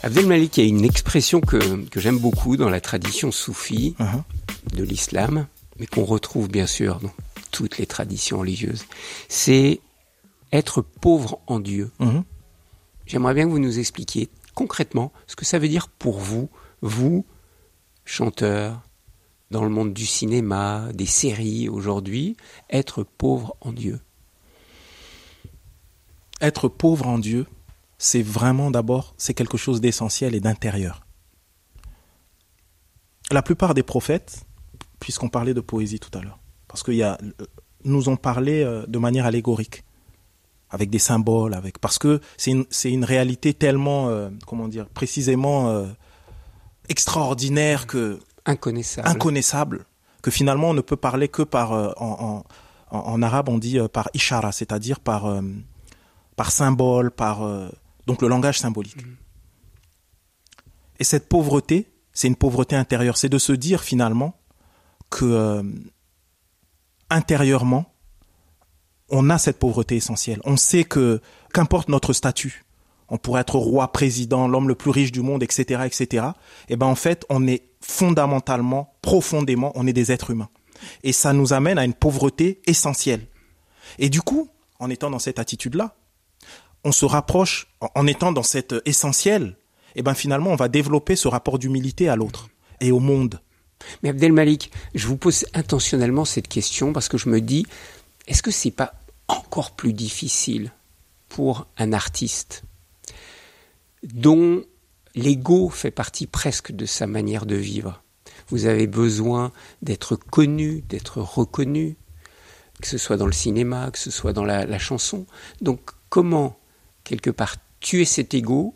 Abdel 0.03 0.25
Malik, 0.27 0.57
il 0.57 0.63
y 0.63 0.65
a 0.65 0.69
une 0.69 0.83
expression 0.85 1.41
que, 1.41 1.85
que 1.89 1.99
j'aime 1.99 2.17
beaucoup 2.17 2.57
dans 2.57 2.69
la 2.69 2.81
tradition 2.81 3.31
soufie 3.31 3.95
Mhm. 3.99 4.23
de 4.73 4.83
l'islam, 4.83 5.47
mais 5.79 5.85
qu'on 5.85 6.05
retrouve 6.05 6.47
bien 6.49 6.65
sûr 6.67 6.99
dans 6.99 7.11
toutes 7.51 7.77
les 7.77 7.85
traditions 7.85 8.39
religieuses. 8.39 8.85
C'est 9.29 9.79
être 10.51 10.81
pauvre 10.81 11.39
en 11.47 11.59
Dieu. 11.59 11.91
Mhm. 11.99 12.23
J'aimerais 13.05 13.33
bien 13.35 13.45
que 13.45 13.51
vous 13.51 13.59
nous 13.59 13.77
expliquiez 13.79 14.29
concrètement 14.55 15.11
ce 15.27 15.35
que 15.35 15.45
ça 15.45 15.59
veut 15.59 15.67
dire 15.69 15.87
pour 15.87 16.19
vous, 16.19 16.49
vous, 16.81 17.25
chanteur, 18.05 18.81
dans 19.51 19.63
le 19.63 19.69
monde 19.69 19.93
du 19.93 20.05
cinéma, 20.05 20.87
des 20.93 21.05
séries 21.05 21.67
aujourd'hui, 21.69 22.37
être 22.69 23.03
pauvre 23.03 23.55
en 23.61 23.71
Dieu. 23.73 23.99
Être 26.39 26.69
pauvre 26.69 27.07
en 27.07 27.19
Dieu, 27.19 27.45
c'est 28.01 28.23
vraiment 28.23 28.71
d'abord, 28.71 29.13
c'est 29.17 29.35
quelque 29.35 29.57
chose 29.57 29.79
d'essentiel 29.79 30.33
et 30.33 30.39
d'intérieur. 30.39 31.05
La 33.29 33.43
plupart 33.43 33.75
des 33.75 33.83
prophètes, 33.83 34.43
puisqu'on 34.99 35.29
parlait 35.29 35.53
de 35.53 35.61
poésie 35.61 35.99
tout 35.99 36.09
à 36.17 36.21
l'heure, 36.23 36.39
parce 36.67 36.81
qu'il 36.81 36.95
y 36.95 37.03
a, 37.03 37.19
euh, 37.21 37.45
nous 37.83 38.09
ont 38.09 38.17
parlé 38.17 38.63
euh, 38.63 38.87
de 38.87 38.97
manière 38.97 39.27
allégorique, 39.27 39.83
avec 40.71 40.89
des 40.89 40.97
symboles, 40.97 41.53
avec, 41.53 41.77
parce 41.77 41.99
que 41.99 42.21
c'est 42.37 42.49
une, 42.49 42.65
c'est 42.71 42.91
une 42.91 43.05
réalité 43.05 43.53
tellement, 43.53 44.09
euh, 44.09 44.29
comment 44.47 44.67
dire, 44.67 44.87
précisément 44.89 45.69
euh, 45.69 45.85
extraordinaire 46.89 47.85
que 47.85 48.19
Inconnaissable. 48.47 49.07
inconnaissable 49.07 49.85
que 50.23 50.31
finalement 50.31 50.69
on 50.71 50.73
ne 50.73 50.81
peut 50.81 50.95
parler 50.95 51.27
que 51.27 51.43
par 51.43 51.73
euh, 51.73 51.91
en, 51.97 52.43
en, 52.89 53.21
arabe 53.21 53.49
on 53.49 53.59
dit 53.59 53.77
par 53.93 54.09
ishara 54.15 54.51
c'est-à-dire 54.51 54.99
par 54.99 55.31
par 56.35 56.51
symbole 56.51 57.11
par 57.11 57.43
euh, 57.43 57.69
donc 58.07 58.21
le 58.21 58.27
langage 58.27 58.59
symbolique 58.59 58.97
et 60.99 61.03
cette 61.03 61.27
pauvreté 61.29 61.87
c'est 62.13 62.27
une 62.27 62.35
pauvreté 62.35 62.75
intérieure 62.75 63.17
c'est 63.17 63.29
de 63.29 63.37
se 63.37 63.53
dire 63.53 63.83
finalement 63.83 64.39
que 65.09 65.25
euh, 65.25 65.63
intérieurement 67.09 67.93
on 69.09 69.29
a 69.29 69.37
cette 69.37 69.59
pauvreté 69.59 69.95
essentielle 69.95 70.41
on 70.45 70.57
sait 70.57 70.83
que 70.83 71.21
qu'importe 71.53 71.89
notre 71.89 72.13
statut 72.13 72.65
on 73.11 73.17
pourrait 73.17 73.41
être 73.41 73.57
roi, 73.57 73.91
président, 73.91 74.47
l'homme 74.47 74.69
le 74.69 74.75
plus 74.75 74.89
riche 74.89 75.11
du 75.11 75.21
monde, 75.21 75.43
etc., 75.43 75.81
etc. 75.85 76.27
Et 76.69 76.77
ben 76.77 76.87
en 76.87 76.95
fait, 76.95 77.25
on 77.29 77.45
est 77.45 77.63
fondamentalement, 77.81 78.93
profondément, 79.01 79.73
on 79.75 79.85
est 79.85 79.93
des 79.93 80.13
êtres 80.13 80.31
humains. 80.31 80.49
Et 81.03 81.11
ça 81.11 81.33
nous 81.33 81.51
amène 81.51 81.77
à 81.77 81.83
une 81.83 81.93
pauvreté 81.93 82.61
essentielle. 82.65 83.27
Et 83.99 84.07
du 84.09 84.21
coup, 84.21 84.49
en 84.79 84.89
étant 84.89 85.09
dans 85.09 85.19
cette 85.19 85.39
attitude-là, 85.39 85.93
on 86.83 86.91
se 86.91 87.05
rapproche, 87.05 87.67
en- 87.95 88.07
étant 88.07 88.31
dans 88.31 88.43
cette 88.43 88.75
essentielle, 88.85 89.55
et 89.95 90.01
ben 90.01 90.13
finalement, 90.13 90.51
on 90.51 90.55
va 90.55 90.67
développer 90.69 91.15
ce 91.15 91.27
rapport 91.27 91.59
d'humilité 91.59 92.09
à 92.09 92.15
l'autre 92.15 92.49
et 92.79 92.91
au 92.91 92.99
monde. 92.99 93.41
Mais 94.03 94.09
Abdel 94.09 94.31
Malik, 94.33 94.71
je 94.95 95.07
vous 95.07 95.17
pose 95.17 95.45
intentionnellement 95.53 96.25
cette 96.25 96.47
question 96.47 96.93
parce 96.93 97.09
que 97.09 97.17
je 97.17 97.29
me 97.29 97.41
dis, 97.41 97.65
est-ce 98.27 98.43
que 98.43 98.51
c'est 98.51 98.71
pas 98.71 98.93
encore 99.27 99.71
plus 99.71 99.93
difficile 99.93 100.71
pour 101.29 101.67
un 101.77 101.93
artiste 101.93 102.63
dont 104.03 104.63
l'ego 105.15 105.69
fait 105.69 105.91
partie 105.91 106.27
presque 106.27 106.71
de 106.71 106.85
sa 106.85 107.07
manière 107.07 107.45
de 107.45 107.55
vivre? 107.55 108.01
Vous 108.49 108.65
avez 108.65 108.87
besoin 108.87 109.51
d'être 109.81 110.15
connu, 110.15 110.83
d'être 110.89 111.19
reconnu, 111.21 111.95
que 112.81 112.87
ce 112.87 112.97
soit 112.97 113.17
dans 113.17 113.25
le 113.27 113.31
cinéma, 113.31 113.91
que 113.91 113.99
ce 113.99 114.11
soit 114.11 114.33
dans 114.33 114.43
la, 114.45 114.65
la 114.65 114.79
chanson. 114.79 115.25
Donc 115.61 115.91
comment, 116.09 116.57
quelque 117.03 117.29
part, 117.29 117.55
tuer 117.79 118.05
cet 118.05 118.33
ego 118.33 118.75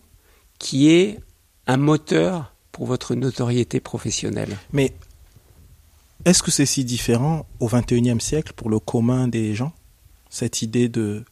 qui 0.60 0.90
est 0.90 1.20
un 1.68 1.78
moteur 1.78 2.54
pour 2.72 2.86
votre 2.86 3.16
notoriété 3.16 3.80
professionnelle 3.80 4.58
Mais 4.74 4.94
est-ce 6.26 6.42
que 6.44 6.52
c'est 6.52 6.66
si 6.66 6.84
différent 6.86 7.46
au 7.60 7.68
XXIe 7.68 8.20
siècle 8.20 8.54
pour 8.56 8.70
le 8.70 8.80
commun 8.80 9.28
des 9.28 9.54
gens 9.54 9.74
Cette 10.30 10.62
idée 10.62 10.90
de, 10.90 11.24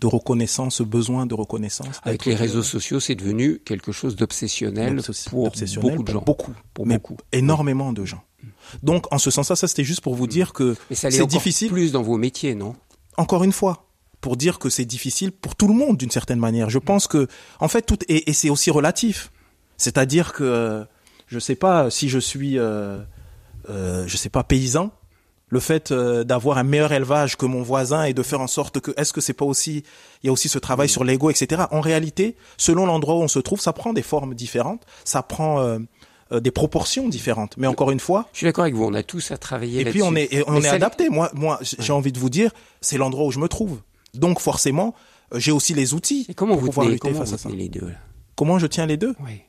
de 0.00 0.06
reconnaissance, 0.06 0.76
ce 0.76 0.82
besoin 0.82 1.26
de 1.26 1.34
reconnaissance 1.34 2.00
Avec 2.02 2.24
les 2.26 2.34
réseaux 2.34 2.62
sociaux, 2.62 3.00
c'est 3.00 3.14
devenu 3.14 3.60
quelque 3.64 3.92
chose 3.92 4.16
d'obsessionnel 4.16 4.98
Obsessi- 4.98 5.30
pour 5.30 5.50
beaucoup 5.80 6.02
de 6.02 6.12
gens. 6.12 6.22
Beaucoup, 6.22 6.52
Pour 6.74 6.86
mais 6.86 6.94
beaucoup. 6.98 7.16
énormément 7.32 7.92
de 7.92 8.04
gens. 8.04 8.22
Donc, 8.82 9.12
en 9.12 9.18
ce 9.18 9.30
sens-là, 9.30 9.56
ça 9.56 9.68
c'était 9.68 9.84
juste 9.84 10.00
pour 10.00 10.14
vous 10.14 10.26
dire 10.26 10.52
que 10.52 10.76
Mais 10.90 10.96
ça 10.96 11.08
l'est 11.08 11.16
c'est 11.16 11.26
difficile. 11.26 11.70
plus 11.70 11.92
dans 11.92 12.02
vos 12.02 12.16
métiers, 12.18 12.54
non? 12.54 12.74
Encore 13.16 13.44
une 13.44 13.52
fois, 13.52 13.85
pour 14.26 14.36
dire 14.36 14.58
que 14.58 14.70
c'est 14.70 14.84
difficile 14.84 15.30
pour 15.30 15.54
tout 15.54 15.68
le 15.68 15.74
monde 15.74 15.96
d'une 15.96 16.10
certaine 16.10 16.40
manière. 16.40 16.68
Je 16.68 16.80
pense 16.80 17.06
que, 17.06 17.28
en 17.60 17.68
fait, 17.68 17.82
tout 17.82 17.98
et, 18.08 18.28
et 18.28 18.32
c'est 18.32 18.50
aussi 18.50 18.72
relatif. 18.72 19.30
C'est-à-dire 19.76 20.32
que, 20.32 20.84
je 21.28 21.38
sais 21.38 21.54
pas 21.54 21.90
si 21.90 22.08
je 22.08 22.18
suis, 22.18 22.58
euh, 22.58 22.98
euh, 23.70 24.02
je 24.08 24.16
sais 24.16 24.28
pas 24.28 24.42
paysan. 24.42 24.90
Le 25.48 25.60
fait 25.60 25.92
euh, 25.92 26.24
d'avoir 26.24 26.58
un 26.58 26.64
meilleur 26.64 26.92
élevage 26.92 27.36
que 27.36 27.46
mon 27.46 27.62
voisin 27.62 28.02
et 28.02 28.14
de 28.14 28.24
faire 28.24 28.40
en 28.40 28.48
sorte 28.48 28.80
que, 28.80 28.90
est-ce 28.96 29.12
que 29.12 29.20
c'est 29.20 29.32
pas 29.32 29.44
aussi, 29.44 29.84
il 30.24 30.26
y 30.26 30.28
a 30.28 30.32
aussi 30.32 30.48
ce 30.48 30.58
travail 30.58 30.88
sur 30.88 31.04
l'ego, 31.04 31.30
etc. 31.30 31.62
En 31.70 31.80
réalité, 31.80 32.34
selon 32.56 32.84
l'endroit 32.84 33.14
où 33.14 33.22
on 33.22 33.28
se 33.28 33.38
trouve, 33.38 33.60
ça 33.60 33.72
prend 33.72 33.92
des 33.92 34.02
formes 34.02 34.34
différentes, 34.34 34.82
ça 35.04 35.22
prend 35.22 35.60
euh, 35.60 35.78
euh, 36.32 36.40
des 36.40 36.50
proportions 36.50 37.08
différentes. 37.08 37.56
Mais 37.56 37.68
encore 37.68 37.92
une 37.92 38.00
fois, 38.00 38.28
Je 38.32 38.38
suis 38.38 38.46
d'accord 38.46 38.62
avec 38.62 38.74
vous, 38.74 38.82
on 38.82 38.94
a 38.94 39.04
tous 39.04 39.30
à 39.30 39.36
travailler 39.36 39.82
et 39.82 39.84
puis 39.84 40.02
on 40.02 40.16
est, 40.16 40.26
et 40.32 40.42
on 40.48 40.58
Mais 40.58 40.66
est 40.66 40.70
adapté. 40.70 41.08
Moi, 41.08 41.30
moi, 41.34 41.60
j'ai 41.62 41.92
envie 41.92 42.10
de 42.10 42.18
vous 42.18 42.30
dire, 42.30 42.50
c'est 42.80 42.98
l'endroit 42.98 43.26
où 43.26 43.30
je 43.30 43.38
me 43.38 43.46
trouve. 43.46 43.80
Donc 44.18 44.40
forcément, 44.40 44.94
euh, 45.32 45.38
j'ai 45.38 45.52
aussi 45.52 45.74
les 45.74 45.94
outils 45.94 46.26
Et 46.28 46.34
comment 46.34 46.54
pour 46.54 46.60
vous 46.62 46.66
pouvoir 46.68 46.86
tenez, 46.86 46.94
lutter 46.94 47.08
comment 47.08 47.20
face 47.20 47.28
vous 47.30 47.34
à 47.34 47.38
ça. 47.38 47.48
tenez 47.48 47.62
les 47.62 47.68
deux 47.68 47.86
là 47.88 47.98
Comment 48.36 48.58
je 48.58 48.66
tiens 48.66 48.86
les 48.86 48.96
deux? 48.96 49.14
Oui. 49.24 49.40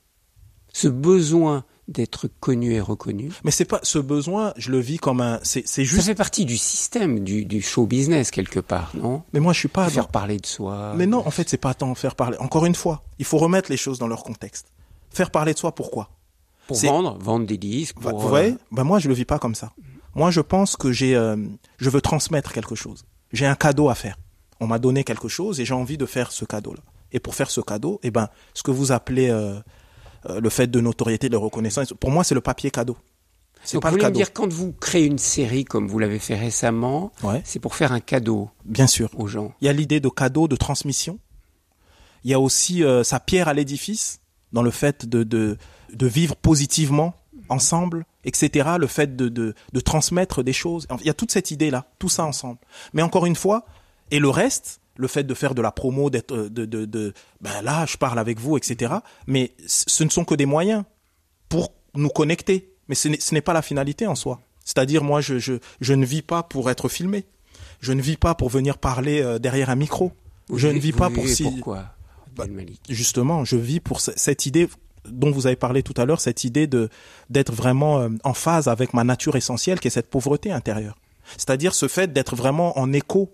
Ce 0.74 0.88
besoin 0.88 1.66
d'être 1.88 2.28
connu 2.40 2.74
et 2.74 2.82
reconnu. 2.82 3.32
Mais 3.44 3.52
c'est 3.52 3.66
pas 3.66 3.80
ce 3.84 3.98
besoin, 3.98 4.54
je 4.58 4.72
le 4.72 4.80
vis 4.80 4.98
comme 4.98 5.22
un, 5.22 5.40
c'est 5.44 5.66
c'est 5.68 5.86
Ça 5.86 5.96
juste. 5.96 6.06
fait 6.08 6.16
partie 6.16 6.46
du 6.46 6.58
système 6.58 7.24
du, 7.24 7.46
du 7.46 7.62
show 7.62 7.86
business 7.86 8.30
quelque 8.32 8.60
part, 8.60 8.92
non? 8.96 9.24
Mais 9.34 9.40
moi, 9.40 9.54
je 9.54 9.60
suis 9.60 9.68
pas. 9.70 9.90
Faire 9.90 10.04
dans- 10.06 10.12
parler 10.12 10.38
de 10.38 10.46
soi. 10.46 10.94
Mais 10.96 11.06
non, 11.06 11.26
en 11.26 11.32
fait, 11.32 11.50
c'est 11.50 11.58
pas 11.58 11.74
tant 11.74 11.96
faire 11.96 12.16
parler. 12.16 12.38
Encore 12.40 12.66
une 12.66 12.76
fois, 12.76 13.04
il 13.20 13.26
faut 13.26 13.38
remettre 13.38 13.72
les 13.72 13.78
choses 13.78 14.00
dans 14.00 14.08
leur 14.08 14.24
contexte. 14.24 14.68
Faire 15.10 15.32
parler 15.32 15.54
de 15.54 15.60
soi, 15.60 15.74
pourquoi? 15.74 16.10
Pour 16.68 16.78
vendre, 16.78 17.18
vendre 17.20 17.46
des 17.48 17.58
disques. 17.58 17.96
Bah, 18.02 18.12
Vous 18.14 18.28
voyez 18.28 18.56
ben 18.72 18.84
Moi, 18.84 19.00
je 19.00 19.08
le 19.08 19.14
vis 19.14 19.24
pas 19.26 19.40
comme 19.40 19.56
ça. 19.56 19.72
Moi, 20.16 20.30
je 20.32 20.42
pense 20.42 20.76
que 20.76 20.92
j'ai, 20.92 21.16
euh, 21.16 21.38
je 21.78 21.90
veux 21.90 22.02
transmettre 22.02 22.52
quelque 22.52 22.76
chose. 22.76 23.06
J'ai 23.32 23.46
un 23.46 23.56
cadeau 23.56 23.88
à 23.90 23.96
faire. 23.96 24.18
On 24.60 24.68
m'a 24.68 24.80
donné 24.80 25.04
quelque 25.04 25.28
chose 25.28 25.60
et 25.60 25.66
j'ai 25.66 25.74
envie 25.74 25.98
de 25.98 26.06
faire 26.06 26.32
ce 26.32 26.46
cadeau-là. 26.46 26.82
Et 27.12 27.20
pour 27.20 27.36
faire 27.36 27.50
ce 27.50 27.62
cadeau, 27.62 28.00
eh 28.04 28.12
ben, 28.12 28.28
ce 28.54 28.64
que 28.64 28.72
vous 28.72 28.92
appelez 28.92 29.30
euh, 29.30 29.60
euh, 30.30 30.40
le 30.42 30.50
fait 30.50 30.68
de 30.68 30.80
notoriété, 30.82 31.30
de 31.30 31.38
reconnaissance, 31.38 31.94
pour 32.00 32.12
moi, 32.12 32.24
c'est 32.24 32.36
le 32.36 32.42
papier 32.42 32.70
cadeau. 32.72 32.98
C'est 33.64 33.80
pas 33.80 33.90
vous 33.90 33.98
le 33.98 34.04
me 34.04 34.12
dire 34.12 34.34
quand 34.34 34.52
vous 34.52 34.72
créez 34.74 35.06
une 35.06 35.18
série 35.18 35.66
comme 35.66 35.88
vous 35.88 36.00
l'avez 36.00 36.20
fait 36.20 36.36
récemment, 36.38 37.12
Ouais. 37.24 37.42
c'est 37.44 37.60
pour 37.60 37.76
faire 37.76 37.92
un 37.92 38.00
cadeau 38.00 38.50
Bien 38.66 38.88
sûr. 38.88 39.10
aux 39.18 39.28
gens. 39.28 39.54
Il 39.62 39.66
y 39.66 39.70
a 39.70 39.74
l'idée 39.74 40.00
de 40.00 40.10
cadeau, 40.10 40.48
de 40.48 40.56
transmission. 40.56 41.20
Il 42.24 42.32
y 42.32 42.34
a 42.34 42.40
aussi 42.40 42.84
euh, 42.84 43.04
sa 43.04 43.20
pierre 43.20 43.48
à 43.48 43.54
l'édifice 43.54 44.20
dans 44.54 44.62
le 44.64 44.72
fait 44.72 45.06
de, 45.08 45.24
de, 45.24 45.58
de 45.94 46.08
vivre 46.08 46.36
positivement 46.36 47.14
ensemble, 47.50 48.06
etc. 48.26 48.70
Le 48.80 48.88
fait 48.88 49.16
de, 49.16 49.30
de, 49.30 49.54
de 49.74 49.80
transmettre 49.80 50.44
des 50.44 50.54
choses. 50.54 50.88
Il 51.02 51.08
y 51.08 51.10
a 51.10 51.14
toute 51.14 51.32
cette 51.32 51.52
idée-là, 51.52 51.86
tout 52.00 52.10
ça 52.10 52.26
ensemble. 52.26 52.60
Mais 52.94 53.02
encore 53.02 53.26
une 53.26 53.36
fois, 53.36 53.66
et 54.12 54.20
le 54.20 54.30
reste, 54.30 54.80
le 54.98 55.08
fait 55.08 55.24
de 55.24 55.34
faire 55.34 55.54
de 55.56 55.62
la 55.62 55.72
promo, 55.72 56.10
d'être, 56.10 56.34
euh, 56.36 56.50
de, 56.50 56.66
de, 56.66 56.86
de, 56.86 57.14
ben 57.42 57.62
là, 57.62 57.86
je 57.86 57.98
parle 57.98 58.20
avec 58.20 58.40
vous, 58.40 58.58
etc. 58.58 58.96
Mais 59.28 59.54
ce 59.68 60.04
ne 60.04 60.10
sont 60.10 60.26
que 60.26 60.36
des 60.36 60.46
moyens 60.46 60.84
pour 61.50 61.72
nous 61.96 62.10
connecter. 62.10 62.74
Mais 62.88 62.96
ce 62.96 63.10
n'est, 63.34 63.42
pas 63.42 63.54
la 63.54 63.62
finalité 63.62 64.08
en 64.08 64.16
soi. 64.16 64.40
C'est-à-dire, 64.64 65.04
moi, 65.04 65.20
je, 65.22 65.40
je, 65.40 65.54
je 65.82 65.94
ne 65.94 66.06
vis 66.06 66.22
pas 66.22 66.42
pour 66.44 66.70
être 66.70 66.88
filmé. 66.90 67.26
Je 67.82 67.92
ne 67.94 68.02
vis 68.02 68.18
pas 68.18 68.34
pour 68.34 68.50
venir 68.50 68.78
parler 68.78 69.22
euh, 69.22 69.40
derrière 69.40 69.70
un 69.70 69.76
micro. 69.76 70.14
Vous 70.50 70.58
je 70.58 70.68
ne 70.70 70.80
vis 70.80 70.94
pas 70.94 71.10
pour 71.10 71.28
si. 71.28 71.44
Pourquoi 71.44 71.86
Bah, 72.36 72.46
Justement, 72.90 73.44
je 73.46 73.58
vis 73.58 73.82
pour 73.82 74.00
ce- 74.00 74.12
cette 74.16 74.46
idée 74.46 74.70
dont 75.08 75.32
vous 75.32 75.48
avez 75.48 75.56
parlé 75.58 75.84
tout 75.84 75.94
à 75.98 76.06
l'heure, 76.06 76.20
cette 76.22 76.44
idée 76.44 76.66
de 76.68 76.90
d'être 77.30 77.54
vraiment 77.54 78.00
euh, 78.00 78.10
en 78.24 78.34
phase 78.34 78.68
avec 78.68 78.94
ma 78.94 79.04
nature 79.04 79.36
essentielle, 79.36 79.80
qui 79.80 79.88
est 79.90 79.92
cette 79.92 80.10
pauvreté 80.10 80.52
intérieure. 80.52 80.98
C'est-à-dire 81.38 81.76
ce 81.76 81.88
fait 81.90 82.12
d'être 82.14 82.36
vraiment 82.36 82.78
en 82.80 82.92
écho 82.94 83.34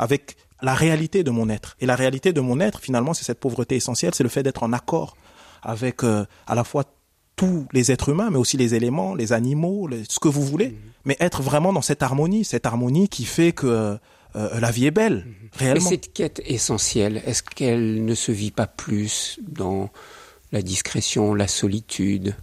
avec 0.00 0.36
la 0.62 0.74
réalité 0.74 1.22
de 1.22 1.30
mon 1.30 1.48
être. 1.48 1.76
Et 1.80 1.86
la 1.86 1.94
réalité 1.94 2.32
de 2.32 2.40
mon 2.40 2.58
être, 2.58 2.80
finalement, 2.80 3.14
c'est 3.14 3.24
cette 3.24 3.38
pauvreté 3.40 3.76
essentielle, 3.76 4.12
c'est 4.14 4.22
le 4.24 4.28
fait 4.28 4.42
d'être 4.42 4.62
en 4.64 4.72
accord 4.72 5.16
avec 5.62 6.02
euh, 6.04 6.24
à 6.46 6.54
la 6.54 6.64
fois 6.64 6.84
tous 7.36 7.66
les 7.72 7.90
êtres 7.92 8.08
humains, 8.10 8.30
mais 8.30 8.36
aussi 8.38 8.56
les 8.56 8.74
éléments, 8.74 9.14
les 9.14 9.32
animaux, 9.32 9.86
les- 9.86 10.04
ce 10.08 10.18
que 10.18 10.28
vous 10.28 10.42
voulez, 10.42 10.76
mais 11.04 11.16
être 11.20 11.42
vraiment 11.42 11.72
dans 11.72 11.80
cette 11.82 12.02
harmonie, 12.02 12.44
cette 12.44 12.66
harmonie 12.66 13.08
qui 13.08 13.24
fait 13.24 13.52
que 13.52 13.66
euh, 13.66 13.96
euh, 14.36 14.60
la 14.60 14.70
vie 14.70 14.86
est 14.86 14.90
belle, 14.90 15.26
Et 15.54 15.58
réellement. 15.64 15.88
cette 15.88 16.12
quête 16.12 16.40
essentielle, 16.44 17.22
est-ce 17.26 17.42
qu'elle 17.42 18.04
ne 18.04 18.14
se 18.14 18.30
vit 18.32 18.50
pas 18.52 18.66
plus 18.66 19.38
dans 19.48 19.90
la 20.52 20.62
discrétion, 20.62 21.34
la 21.34 21.48
solitude, 21.48 22.36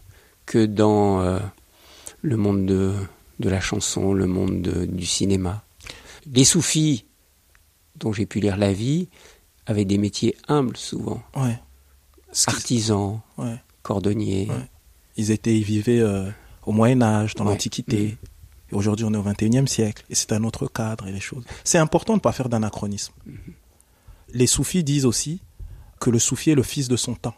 que 0.45 0.65
dans 0.65 1.21
euh, 1.21 1.39
le 2.21 2.37
monde 2.37 2.65
de, 2.65 2.93
de 3.39 3.49
la 3.49 3.59
chanson, 3.61 4.13
le 4.13 4.25
monde 4.27 4.61
de- 4.61 4.85
du 4.85 5.05
cinéma? 5.05 5.63
Les 6.33 6.43
soufis, 6.45 7.05
dont 7.99 8.13
j'ai 8.13 8.25
pu 8.25 8.39
lire 8.39 8.57
la 8.57 8.73
vie, 8.73 9.09
avaient 9.65 9.85
des 9.85 9.97
métiers 9.97 10.35
humbles 10.47 10.77
souvent. 10.77 11.21
Ouais. 11.35 11.59
Artisans, 12.47 13.21
ouais. 13.37 13.55
cordonniers. 13.83 14.47
Ouais. 14.49 14.69
Ils 15.17 15.31
étaient, 15.31 15.57
ils 15.57 15.63
vivaient 15.63 15.99
euh, 15.99 16.29
au 16.65 16.71
Moyen 16.71 17.01
Âge, 17.01 17.35
dans 17.35 17.43
l'Antiquité. 17.43 18.17
Et 18.71 18.75
aujourd'hui, 18.75 19.05
on 19.05 19.13
est 19.13 19.17
au 19.17 19.23
21e 19.23 19.67
siècle. 19.67 20.05
Et 20.09 20.15
c'est 20.15 20.31
un 20.33 20.43
autre 20.43 20.67
cadre 20.67 21.07
et 21.07 21.11
les 21.11 21.19
choses. 21.19 21.43
C'est 21.63 21.77
important 21.77 22.13
de 22.13 22.17
ne 22.17 22.21
pas 22.21 22.31
faire 22.31 22.49
d'anachronisme. 22.49 23.13
Les 24.33 24.47
soufis 24.47 24.83
disent 24.83 25.05
aussi 25.05 25.41
que 25.99 26.09
le 26.09 26.19
soufi 26.19 26.51
est 26.51 26.55
le 26.55 26.63
fils 26.63 26.87
de 26.87 26.95
son 26.95 27.15
temps. 27.15 27.35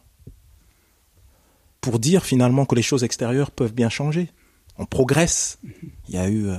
Pour 1.82 1.99
dire 1.99 2.26
finalement 2.26 2.66
que 2.66 2.76
les 2.76 2.82
choses 2.82 3.03
extérieures 3.03 3.51
peuvent 3.51 3.74
bien 3.74 3.89
changer. 3.89 4.30
On 4.78 4.86
progresse. 4.86 5.60
Il 6.07 6.16
y 6.16 6.18
a 6.18 6.28
eu, 6.28 6.49
euh, 6.49 6.57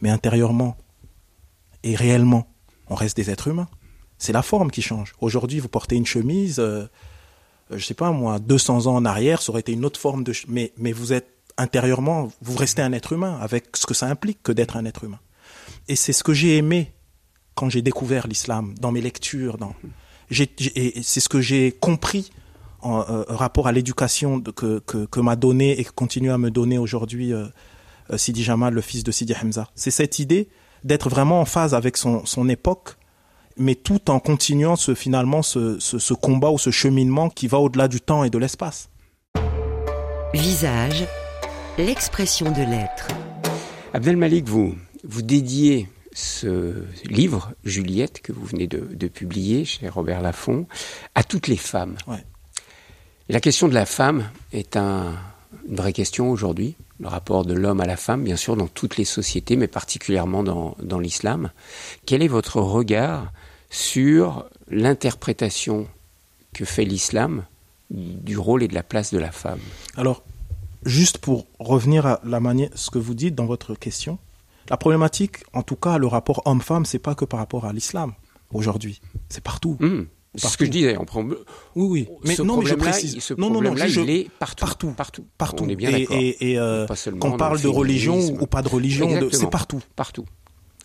mais 0.00 0.08
intérieurement 0.10 0.76
et 1.82 1.96
réellement, 1.96 2.46
on 2.88 2.94
reste 2.94 3.16
des 3.16 3.30
êtres 3.30 3.48
humains. 3.48 3.68
C'est 4.18 4.32
la 4.32 4.42
forme 4.42 4.70
qui 4.70 4.82
change. 4.82 5.14
Aujourd'hui, 5.20 5.58
vous 5.58 5.68
portez 5.68 5.96
une 5.96 6.06
chemise, 6.06 6.58
euh, 6.58 6.86
euh, 7.72 7.78
je 7.78 7.84
sais 7.84 7.94
pas 7.94 8.12
moi, 8.12 8.38
200 8.38 8.86
ans 8.86 8.94
en 8.94 9.04
arrière, 9.04 9.42
ça 9.42 9.50
aurait 9.50 9.60
été 9.60 9.72
une 9.72 9.84
autre 9.84 9.98
forme 9.98 10.24
de... 10.24 10.32
Mais, 10.48 10.72
mais 10.76 10.92
vous 10.92 11.12
êtes 11.12 11.28
intérieurement, 11.58 12.30
vous 12.40 12.56
restez 12.56 12.82
un 12.82 12.92
être 12.92 13.12
humain, 13.12 13.38
avec 13.40 13.76
ce 13.76 13.86
que 13.86 13.94
ça 13.94 14.06
implique 14.06 14.42
que 14.42 14.52
d'être 14.52 14.76
un 14.76 14.84
être 14.84 15.04
humain. 15.04 15.20
Et 15.88 15.96
c'est 15.96 16.12
ce 16.12 16.24
que 16.24 16.32
j'ai 16.32 16.56
aimé 16.56 16.92
quand 17.54 17.68
j'ai 17.68 17.82
découvert 17.82 18.26
l'islam, 18.26 18.74
dans 18.80 18.92
mes 18.92 19.00
lectures, 19.00 19.58
dans... 19.58 19.74
et 20.30 21.02
c'est 21.02 21.20
ce 21.20 21.28
que 21.28 21.40
j'ai 21.40 21.72
compris 21.72 22.30
en 22.80 23.00
euh, 23.00 23.24
rapport 23.28 23.68
à 23.68 23.72
l'éducation 23.72 24.40
que, 24.40 24.80
que, 24.80 25.20
m'a 25.20 25.36
donné 25.36 25.78
et 25.78 25.84
que 25.84 25.92
continue 25.92 26.30
à 26.30 26.38
me 26.38 26.50
donner 26.50 26.78
aujourd'hui 26.78 27.32
euh, 27.32 27.46
Sidi 28.16 28.42
Jamal, 28.42 28.74
le 28.74 28.80
fils 28.80 29.04
de 29.04 29.12
Sidi 29.12 29.34
Hamza. 29.40 29.68
C'est 29.74 29.90
cette 29.90 30.18
idée 30.18 30.48
d'être 30.84 31.08
vraiment 31.08 31.40
en 31.40 31.44
phase 31.44 31.74
avec 31.74 31.96
son, 31.96 32.24
son 32.26 32.48
époque, 32.48 32.96
mais 33.56 33.74
tout 33.74 34.10
en 34.10 34.18
continuant 34.18 34.76
ce, 34.76 34.94
finalement 34.94 35.42
ce, 35.42 35.78
ce, 35.78 35.98
ce 35.98 36.14
combat 36.14 36.50
ou 36.50 36.58
ce 36.58 36.70
cheminement 36.70 37.28
qui 37.28 37.46
va 37.48 37.58
au-delà 37.58 37.88
du 37.88 38.00
temps 38.00 38.24
et 38.24 38.30
de 38.30 38.38
l'espace. 38.38 38.88
Visage, 40.34 41.04
l'expression 41.78 42.50
de 42.50 42.62
l'être. 42.62 43.08
Abdel 43.92 44.16
Malik, 44.16 44.48
vous, 44.48 44.74
vous 45.04 45.22
dédiez 45.22 45.88
ce 46.14 46.84
livre, 47.04 47.52
Juliette, 47.64 48.20
que 48.22 48.32
vous 48.32 48.44
venez 48.44 48.66
de, 48.66 48.80
de 48.80 49.08
publier 49.08 49.64
chez 49.64 49.88
Robert 49.88 50.20
Laffont, 50.22 50.66
à 51.14 51.22
toutes 51.22 51.48
les 51.48 51.56
femmes. 51.56 51.96
Ouais. 52.06 52.24
La 53.28 53.40
question 53.40 53.68
de 53.68 53.74
la 53.74 53.86
femme 53.86 54.28
est 54.52 54.76
un- 54.76 55.12
une 55.68 55.76
vraie 55.76 55.92
question 55.92 56.30
aujourd'hui. 56.30 56.76
Le 57.02 57.08
rapport 57.08 57.44
de 57.44 57.52
l'homme 57.52 57.80
à 57.80 57.86
la 57.86 57.96
femme, 57.96 58.22
bien 58.22 58.36
sûr, 58.36 58.56
dans 58.56 58.68
toutes 58.68 58.96
les 58.96 59.04
sociétés, 59.04 59.56
mais 59.56 59.66
particulièrement 59.66 60.44
dans, 60.44 60.76
dans 60.80 61.00
l'islam. 61.00 61.50
Quel 62.06 62.22
est 62.22 62.28
votre 62.28 62.60
regard 62.60 63.32
sur 63.70 64.46
l'interprétation 64.68 65.88
que 66.54 66.64
fait 66.64 66.84
l'islam 66.84 67.44
du 67.90 68.38
rôle 68.38 68.62
et 68.62 68.68
de 68.68 68.74
la 68.74 68.84
place 68.84 69.12
de 69.12 69.18
la 69.18 69.32
femme? 69.32 69.58
Alors, 69.96 70.22
juste 70.84 71.18
pour 71.18 71.46
revenir 71.58 72.06
à 72.06 72.20
la 72.22 72.38
manière, 72.38 72.70
ce 72.76 72.88
que 72.88 73.00
vous 73.00 73.14
dites 73.14 73.34
dans 73.34 73.46
votre 73.46 73.74
question, 73.74 74.20
la 74.70 74.76
problématique, 74.76 75.38
en 75.54 75.64
tout 75.64 75.74
cas, 75.74 75.98
le 75.98 76.06
rapport 76.06 76.42
homme-femme, 76.44 76.84
c'est 76.84 77.00
pas 77.00 77.16
que 77.16 77.24
par 77.24 77.40
rapport 77.40 77.64
à 77.64 77.72
l'islam 77.72 78.12
aujourd'hui, 78.52 79.00
c'est 79.28 79.42
partout. 79.42 79.76
Hmm, 79.80 80.04
C'est 80.34 80.48
ce 80.48 80.56
que 80.56 80.64
je 80.64 80.70
disais. 80.70 80.96
On 80.98 81.04
prend... 81.04 81.24
Oui, 81.24 81.36
oui. 81.76 82.08
Mais 82.24 82.34
ce 82.36 82.42
non, 82.42 82.56
mais 82.58 82.66
je 82.66 82.74
précise. 82.74 83.18
ce 83.20 83.34
non, 83.34 83.48
non, 83.48 83.60
non, 83.60 83.70
problème-là, 83.74 83.86
je- 83.88 84.00
il 84.00 84.10
est 84.10 84.30
partout, 84.38 84.64
partout, 84.64 84.92
partout, 84.92 85.24
partout. 85.36 85.64
On 85.64 85.68
est 85.68 85.76
bien 85.76 85.90
d'accord. 85.90 86.16
et, 86.18 86.52
et, 86.52 86.58
euh, 86.58 86.86
qu'on 87.20 87.36
parle 87.36 87.56
le 87.58 87.62
de 87.64 87.68
religion 87.68 88.18
ou 88.40 88.46
pas 88.46 88.62
de 88.62 88.68
religion, 88.68 89.08
c'est 89.30 89.50
partout. 89.50 89.80
Partout. 89.94 90.24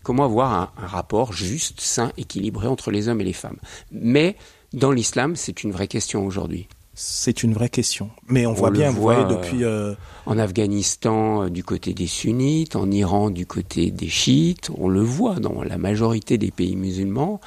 Comment 0.04 0.26
avoir 0.26 0.54
un, 0.54 0.72
un 0.82 0.88
rapport 0.88 1.32
juste, 1.34 1.80
sain, 1.82 2.12
équilibré 2.18 2.68
entre 2.68 2.92
les 2.92 3.08
hommes 3.08 3.22
et 3.22 3.26
les 3.26 3.34
femmes? 3.34 3.58
Mais 3.92 4.36
dans 4.74 4.92
l'islam, 4.92 5.36
c'est 5.36 5.64
une 5.64 5.72
vraie 5.72 5.88
question 5.88 6.26
aujourd'hui. 6.26 6.68
C'est 6.94 7.44
une 7.44 7.54
vraie 7.54 7.70
question. 7.70 8.10
Mais 8.28 8.46
on, 8.48 8.52
On 8.52 8.54
voit 8.54 8.72
bien, 8.72 8.90
vous 8.90 9.02
voit, 9.02 9.24
voyez, 9.24 9.38
depuis. 9.38 9.64
euh, 9.64 9.94
En 10.26 10.38
Afghanistan, 10.40 11.44
euh, 11.44 11.50
du 11.50 11.64
côté 11.64 11.94
des 11.94 12.08
sunnites, 12.08 12.76
en 12.76 12.90
Iran, 12.90 13.30
du 13.30 13.46
côté 13.46 13.92
des 13.92 14.10
chiites, 14.10 14.72
on 14.78 14.88
le 14.90 15.02
voit 15.02 15.36
dans 15.36 15.62
la 15.62 15.78
majorité 15.78 16.38
des 16.38 16.52
pays 16.52 16.76
musulmans. 16.76 17.40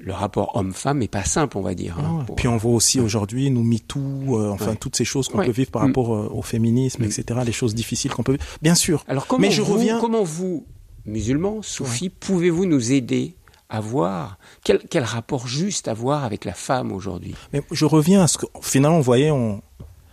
Le 0.00 0.12
rapport 0.12 0.54
homme-femme 0.56 0.98
n'est 0.98 1.08
pas 1.08 1.24
simple, 1.24 1.58
on 1.58 1.60
va 1.60 1.74
dire. 1.74 1.98
hein, 1.98 2.18
Ah 2.20 2.24
pour- 2.24 2.36
Puis 2.36 2.46
on 2.48 2.56
voit 2.56 2.72
aussi 2.72 3.00
aujourd'hui 3.00 3.50
nous 3.50 3.64
MeToo, 3.64 4.38
euh, 4.38 4.50
enfin 4.50 4.70
Ouais. 4.70 4.76
toutes 4.76 4.94
ces 4.96 5.04
choses 5.04 5.28
qu'on 5.28 5.38
Ouais. 5.38 5.46
peut 5.46 5.50
vivre 5.52 5.70
par 5.72 5.82
Mm. 5.82 5.86
rapport 5.86 6.14
euh, 6.14 6.28
au 6.32 6.42
féminisme, 6.42 7.02
Mm. 7.02 7.06
etc. 7.06 7.40
Les 7.44 7.52
choses 7.52 7.74
difficiles 7.74 8.12
qu'on 8.12 8.22
peut 8.22 8.32
vivre. 8.32 8.44
Bien 8.62 8.74
sûr. 8.76 9.04
Alors 9.08 9.26
comment 9.26 9.40
Mais 9.42 9.50
je 9.50 9.60
vous, 9.60 9.74
reviens- 9.74 9.98
comment 10.00 10.22
vous, 10.22 10.64
musulmans, 11.04 11.62
soufis, 11.62 12.10
pouvez-vous 12.10 12.64
nous 12.66 12.92
aider 12.92 13.34
à 13.68 13.80
voir 13.80 14.38
quel, 14.64 14.80
quel 14.88 15.02
rapport 15.02 15.48
juste 15.48 15.88
avoir 15.88 16.22
avec 16.24 16.44
la 16.44 16.54
femme 16.54 16.92
aujourd'hui? 16.92 17.34
Mais 17.52 17.62
je 17.72 17.84
reviens 17.84 18.22
à 18.22 18.28
ce 18.28 18.38
que 18.38 18.46
finalement, 18.62 18.98
vous 18.98 19.02
voyez, 19.02 19.30
on, 19.32 19.62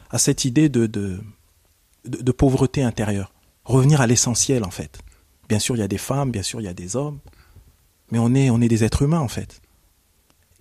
à 0.09 0.17
cette 0.17 0.45
idée 0.45 0.67
de, 0.67 0.87
de, 0.87 1.19
de, 2.05 2.21
de 2.23 2.31
pauvreté 2.31 2.81
intérieure. 2.81 3.31
Revenir 3.65 4.01
à 4.01 4.07
l'essentiel, 4.07 4.63
en 4.63 4.71
fait. 4.71 4.97
Bien 5.47 5.59
sûr, 5.59 5.75
il 5.75 5.79
y 5.79 5.83
a 5.83 5.87
des 5.87 5.97
femmes, 5.99 6.31
bien 6.31 6.43
sûr, 6.43 6.59
il 6.59 6.63
y 6.63 6.67
a 6.67 6.73
des 6.73 6.95
hommes, 6.95 7.19
mais 8.11 8.17
on 8.19 8.33
est, 8.33 8.49
on 8.49 8.61
est 8.61 8.67
des 8.67 8.83
êtres 8.83 9.03
humains, 9.03 9.19
en 9.19 9.27
fait. 9.27 9.61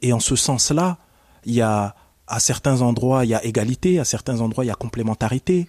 Et 0.05 0.13
en 0.13 0.21
ce 0.21 0.37
sens-là, 0.37 0.99
il 1.47 1.55
y 1.55 1.63
a, 1.63 1.95
à 2.27 2.39
certains 2.41 2.83
endroits, 2.83 3.25
il 3.25 3.29
y 3.31 3.35
a 3.35 3.43
égalité, 3.45 3.99
à 3.99 4.05
certains 4.05 4.41
endroits, 4.41 4.65
il 4.65 4.69
y 4.69 4.71
a 4.71 4.75
complémentarité. 4.75 5.67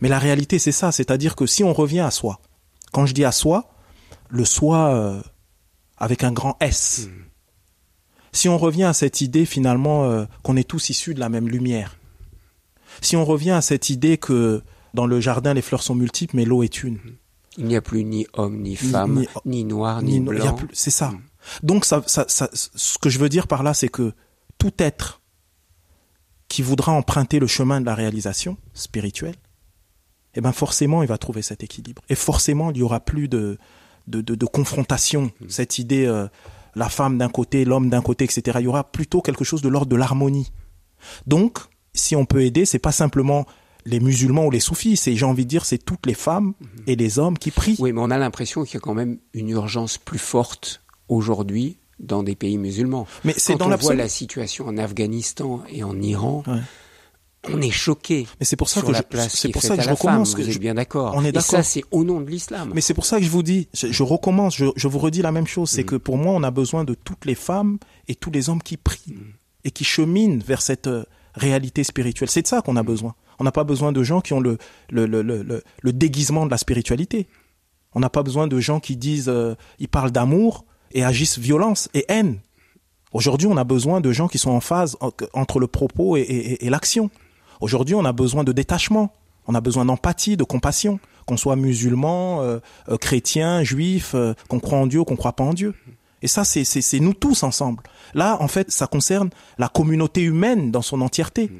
Mais 0.00 0.08
la 0.08 0.18
réalité, 0.20 0.58
c'est 0.60 0.72
ça, 0.72 0.92
c'est-à-dire 0.92 1.34
que 1.34 1.46
si 1.46 1.64
on 1.64 1.72
revient 1.72 2.00
à 2.00 2.10
soi, 2.12 2.38
quand 2.92 3.04
je 3.06 3.12
dis 3.14 3.24
à 3.24 3.32
soi, 3.32 3.70
le 4.28 4.44
soi 4.44 4.88
euh, 4.94 5.20
avec 5.98 6.22
un 6.24 6.32
grand 6.32 6.56
S, 6.60 7.08
si 8.32 8.48
on 8.48 8.56
revient 8.56 8.84
à 8.84 8.92
cette 8.92 9.20
idée 9.20 9.46
finalement 9.46 10.04
euh, 10.04 10.24
qu'on 10.44 10.56
est 10.56 10.68
tous 10.68 10.90
issus 10.90 11.14
de 11.14 11.20
la 11.20 11.28
même 11.28 11.48
lumière, 11.48 11.96
Si 13.00 13.16
on 13.16 13.24
revient 13.24 13.52
à 13.52 13.62
cette 13.62 13.90
idée 13.90 14.16
que 14.18 14.62
dans 14.94 15.06
le 15.06 15.18
jardin 15.20 15.54
les 15.54 15.62
fleurs 15.62 15.82
sont 15.82 15.94
multiples, 15.96 16.36
mais 16.36 16.44
l'eau 16.44 16.62
est 16.62 16.82
une. 16.84 16.98
Il 17.58 17.64
n'y 17.66 17.76
a 17.76 17.80
plus 17.82 18.04
ni 18.04 18.26
homme, 18.34 18.60
ni 18.62 18.76
femme, 18.76 19.20
ni, 19.20 19.26
ni- 19.44 19.64
noir, 19.64 20.02
ni, 20.02 20.20
no- 20.20 20.32
il 20.32 20.38
y 20.38 20.46
a 20.46 20.52
blanc. 20.52 20.68
C'est 20.72 20.90
ça. 20.90 21.08
Mm. 21.10 21.20
Donc 21.62 21.84
ça, 21.84 22.02
ça, 22.06 22.24
ça- 22.28 22.50
ce 22.52 22.98
que 22.98 23.08
je 23.10 23.18
veux 23.18 23.28
dire 23.28 23.46
par 23.46 23.62
là, 23.62 23.74
c'est 23.74 23.88
que 23.88 24.12
tout 24.58 24.72
être 24.78 25.20
qui 26.48 26.62
voudra 26.62 26.92
emprunter 26.92 27.38
le 27.38 27.46
chemin 27.46 27.80
de 27.80 27.86
la 27.86 27.94
réalisation 27.94 28.56
spirituelle, 28.74 29.36
eh 30.34 30.40
ben 30.40 30.52
forcément, 30.52 31.02
il 31.02 31.08
va 31.08 31.18
trouver 31.18 31.42
cet 31.42 31.62
équilibre. 31.62 32.02
Et 32.08 32.14
forcément, 32.14 32.70
il 32.70 32.78
y 32.78 32.82
aura 32.82 33.00
plus 33.00 33.28
de 33.28 33.58
de, 34.08 34.20
de, 34.20 34.34
de 34.34 34.46
confrontation. 34.46 35.30
Cette 35.48 35.78
idée, 35.78 36.06
euh, 36.06 36.26
la 36.74 36.88
femme 36.88 37.18
d'un 37.18 37.28
côté, 37.28 37.64
l'homme 37.64 37.88
d'un 37.88 38.02
côté, 38.02 38.24
etc. 38.24 38.58
Il 38.60 38.64
y 38.64 38.66
aura 38.66 38.90
plutôt 38.90 39.20
quelque 39.22 39.44
chose 39.44 39.62
de 39.62 39.68
l'ordre 39.68 39.86
de 39.88 39.94
l'harmonie. 39.96 40.50
Donc, 41.28 41.58
si 41.94 42.16
on 42.16 42.24
peut 42.24 42.42
aider, 42.42 42.64
c'est 42.64 42.80
pas 42.80 42.90
simplement 42.92 43.46
les 43.84 44.00
musulmans 44.00 44.46
ou 44.46 44.50
les 44.50 44.58
soufis, 44.60 44.96
c'est 44.96 45.14
j'ai 45.14 45.24
envie 45.24 45.44
de 45.44 45.50
dire, 45.50 45.64
c'est 45.64 45.78
toutes 45.78 46.06
les 46.06 46.14
femmes 46.14 46.54
et 46.88 46.96
les 46.96 47.18
hommes 47.20 47.38
qui 47.38 47.50
prient. 47.52 47.76
Oui, 47.78 47.92
mais 47.92 48.00
on 48.00 48.10
a 48.10 48.18
l'impression 48.18 48.64
qu'il 48.64 48.74
y 48.74 48.76
a 48.78 48.80
quand 48.80 48.94
même 48.94 49.18
une 49.34 49.50
urgence 49.50 49.98
plus 49.98 50.18
forte 50.20 50.81
aujourd'hui 51.12 51.78
dans 52.00 52.22
des 52.22 52.34
pays 52.34 52.58
musulmans. 52.58 53.06
Mais 53.24 53.34
c'est 53.36 53.56
dans 53.56 53.70
on 53.70 53.76
voit 53.76 53.94
la 53.94 54.08
situation 54.08 54.66
en 54.66 54.76
Afghanistan 54.78 55.62
et 55.70 55.84
en 55.84 56.00
Iran, 56.00 56.42
Ouais. 56.46 56.58
on 57.52 57.60
est 57.60 57.70
choqué. 57.70 58.26
Mais 58.40 58.46
c'est 58.46 58.56
pour 58.56 58.68
ça 58.68 58.80
sur 58.80 58.88
que 58.88 58.92
la 58.92 59.02
je, 59.24 59.28
c'est 59.28 59.48
pour 59.50 59.62
ça 59.62 59.76
que 59.76 59.82
je 59.82 59.86
femme, 59.88 59.94
recommence. 59.96 60.34
Que 60.34 60.42
je- 60.42 60.58
bien 60.58 60.74
d'accord. 60.74 61.12
On 61.16 61.24
est 61.24 61.28
Et 61.36 61.40
ça, 61.40 61.52
d'accord. 61.58 61.64
c'est 61.64 61.84
au 61.90 62.02
nom 62.04 62.20
de 62.20 62.28
l'islam. 62.30 62.72
Mais 62.74 62.80
c'est 62.80 62.94
pour 62.94 63.04
ça 63.06 63.18
que 63.18 63.24
je 63.24 63.30
vous 63.30 63.42
dis, 63.42 63.68
je, 63.74 63.88
je 63.92 64.02
recommence, 64.02 64.56
je, 64.56 64.66
je 64.76 64.88
vous 64.88 64.98
redis 64.98 65.22
la 65.22 65.32
même 65.32 65.46
chose, 65.46 65.70
c'est 65.70 65.82
Mm. 65.82 65.86
que 65.86 65.96
pour 65.96 66.16
moi, 66.18 66.32
on 66.34 66.42
a 66.42 66.50
besoin 66.50 66.84
de 66.84 66.94
toutes 66.94 67.24
les 67.24 67.34
femmes 67.36 67.78
et 68.08 68.14
tous 68.14 68.30
les 68.30 68.48
hommes 68.48 68.62
qui 68.62 68.76
prient 68.76 69.14
Mm. 69.14 69.20
et 69.64 69.70
qui 69.70 69.84
cheminent 69.84 70.40
vers 70.44 70.62
cette 70.62 70.86
euh, 70.88 71.04
réalité 71.34 71.84
spirituelle. 71.84 72.30
C'est 72.30 72.42
de 72.42 72.46
ça 72.48 72.58
Mm. 72.58 72.62
qu'on 72.62 72.76
a 72.76 72.82
besoin. 72.82 73.14
On 73.38 73.44
n'a 73.44 73.52
pas 73.52 73.64
besoin 73.64 73.92
de 73.92 74.02
gens 74.02 74.20
qui 74.20 74.32
ont 74.34 74.40
le, 74.40 74.58
le, 74.90 75.06
le, 75.06 75.22
le, 75.22 75.42
le- 75.42 75.62
le 75.82 75.92
déguisement 75.92 76.46
de 76.46 76.50
la 76.50 76.58
spiritualité. 76.58 77.28
On 77.94 78.00
n'a 78.00 78.10
pas 78.10 78.22
besoin 78.22 78.46
de 78.46 78.58
gens 78.60 78.78
qui 78.80 78.96
disent, 78.96 79.28
euh, 79.28 79.54
ils 79.78 79.88
parlent 79.88 80.12
d'amour 80.12 80.64
et 80.92 81.04
agissent 81.04 81.38
violence 81.38 81.88
et 81.94 82.04
haine. 82.08 82.38
Aujourd'hui, 83.12 83.46
on 83.46 83.56
a 83.56 83.64
besoin 83.64 84.00
de 84.00 84.10
gens 84.12 84.28
qui 84.28 84.38
sont 84.38 84.50
en 84.50 84.60
phase 84.60 84.96
en- 85.00 85.10
entre 85.34 85.58
le 85.60 85.66
propos 85.66 86.16
et, 86.16 86.58
l'action. 86.62 87.10
Aujourd'hui, 87.60 87.94
on 87.94 88.04
a 88.04 88.12
besoin 88.12 88.42
de 88.44 88.52
détachement. 88.52 89.12
On 89.46 89.54
a 89.54 89.60
besoin 89.60 89.84
d'empathie, 89.84 90.36
de 90.36 90.44
compassion. 90.44 90.98
Qu'on 91.26 91.36
soit 91.36 91.56
musulman, 91.56 92.40
euh, 92.42 92.58
euh, 92.88 92.96
chrétien, 92.96 93.62
juif, 93.62 94.12
euh, 94.14 94.34
qu'on 94.48 94.60
croit 94.60 94.78
en 94.78 94.86
Dieu 94.86 95.04
qu'on 95.04 95.16
croit 95.16 95.34
pas 95.34 95.44
en 95.44 95.52
Dieu. 95.54 95.74
Et 96.22 96.26
ça, 96.28 96.44
c'est- 96.44 97.00
nous 97.00 97.14
tous 97.14 97.42
ensemble. 97.42 97.82
Là, 98.14 98.36
en 98.40 98.48
fait, 98.48 98.70
ça 98.70 98.86
concerne 98.86 99.30
la 99.58 99.68
communauté 99.68 100.22
humaine 100.22 100.70
dans 100.70 100.82
son 100.82 101.00
entièreté. 101.00 101.50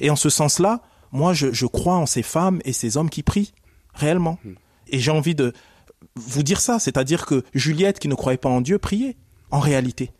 Et 0.00 0.10
en 0.10 0.16
ce 0.16 0.28
sens-là, 0.30 0.80
moi, 1.12 1.32
je 1.32 1.66
crois 1.66 1.96
en 1.96 2.06
ces 2.06 2.22
femmes 2.22 2.60
et 2.64 2.72
ces 2.72 2.96
hommes 2.96 3.10
qui 3.10 3.22
prient, 3.22 3.52
réellement. 3.94 4.38
Et 4.88 4.98
j'ai 4.98 5.10
envie 5.12 5.34
de 5.34 5.52
vous 6.16 6.42
dire 6.42 6.60
ça, 6.60 6.78
c'est-à-dire 6.78 7.26
que 7.26 7.42
Juliette, 7.54 7.98
qui 7.98 8.08
ne 8.08 8.14
croyait 8.14 8.38
pas 8.38 8.48
en 8.48 8.60
Dieu, 8.60 8.78
priait, 8.78 9.16
en 9.50 9.60
réalité. 9.60 10.12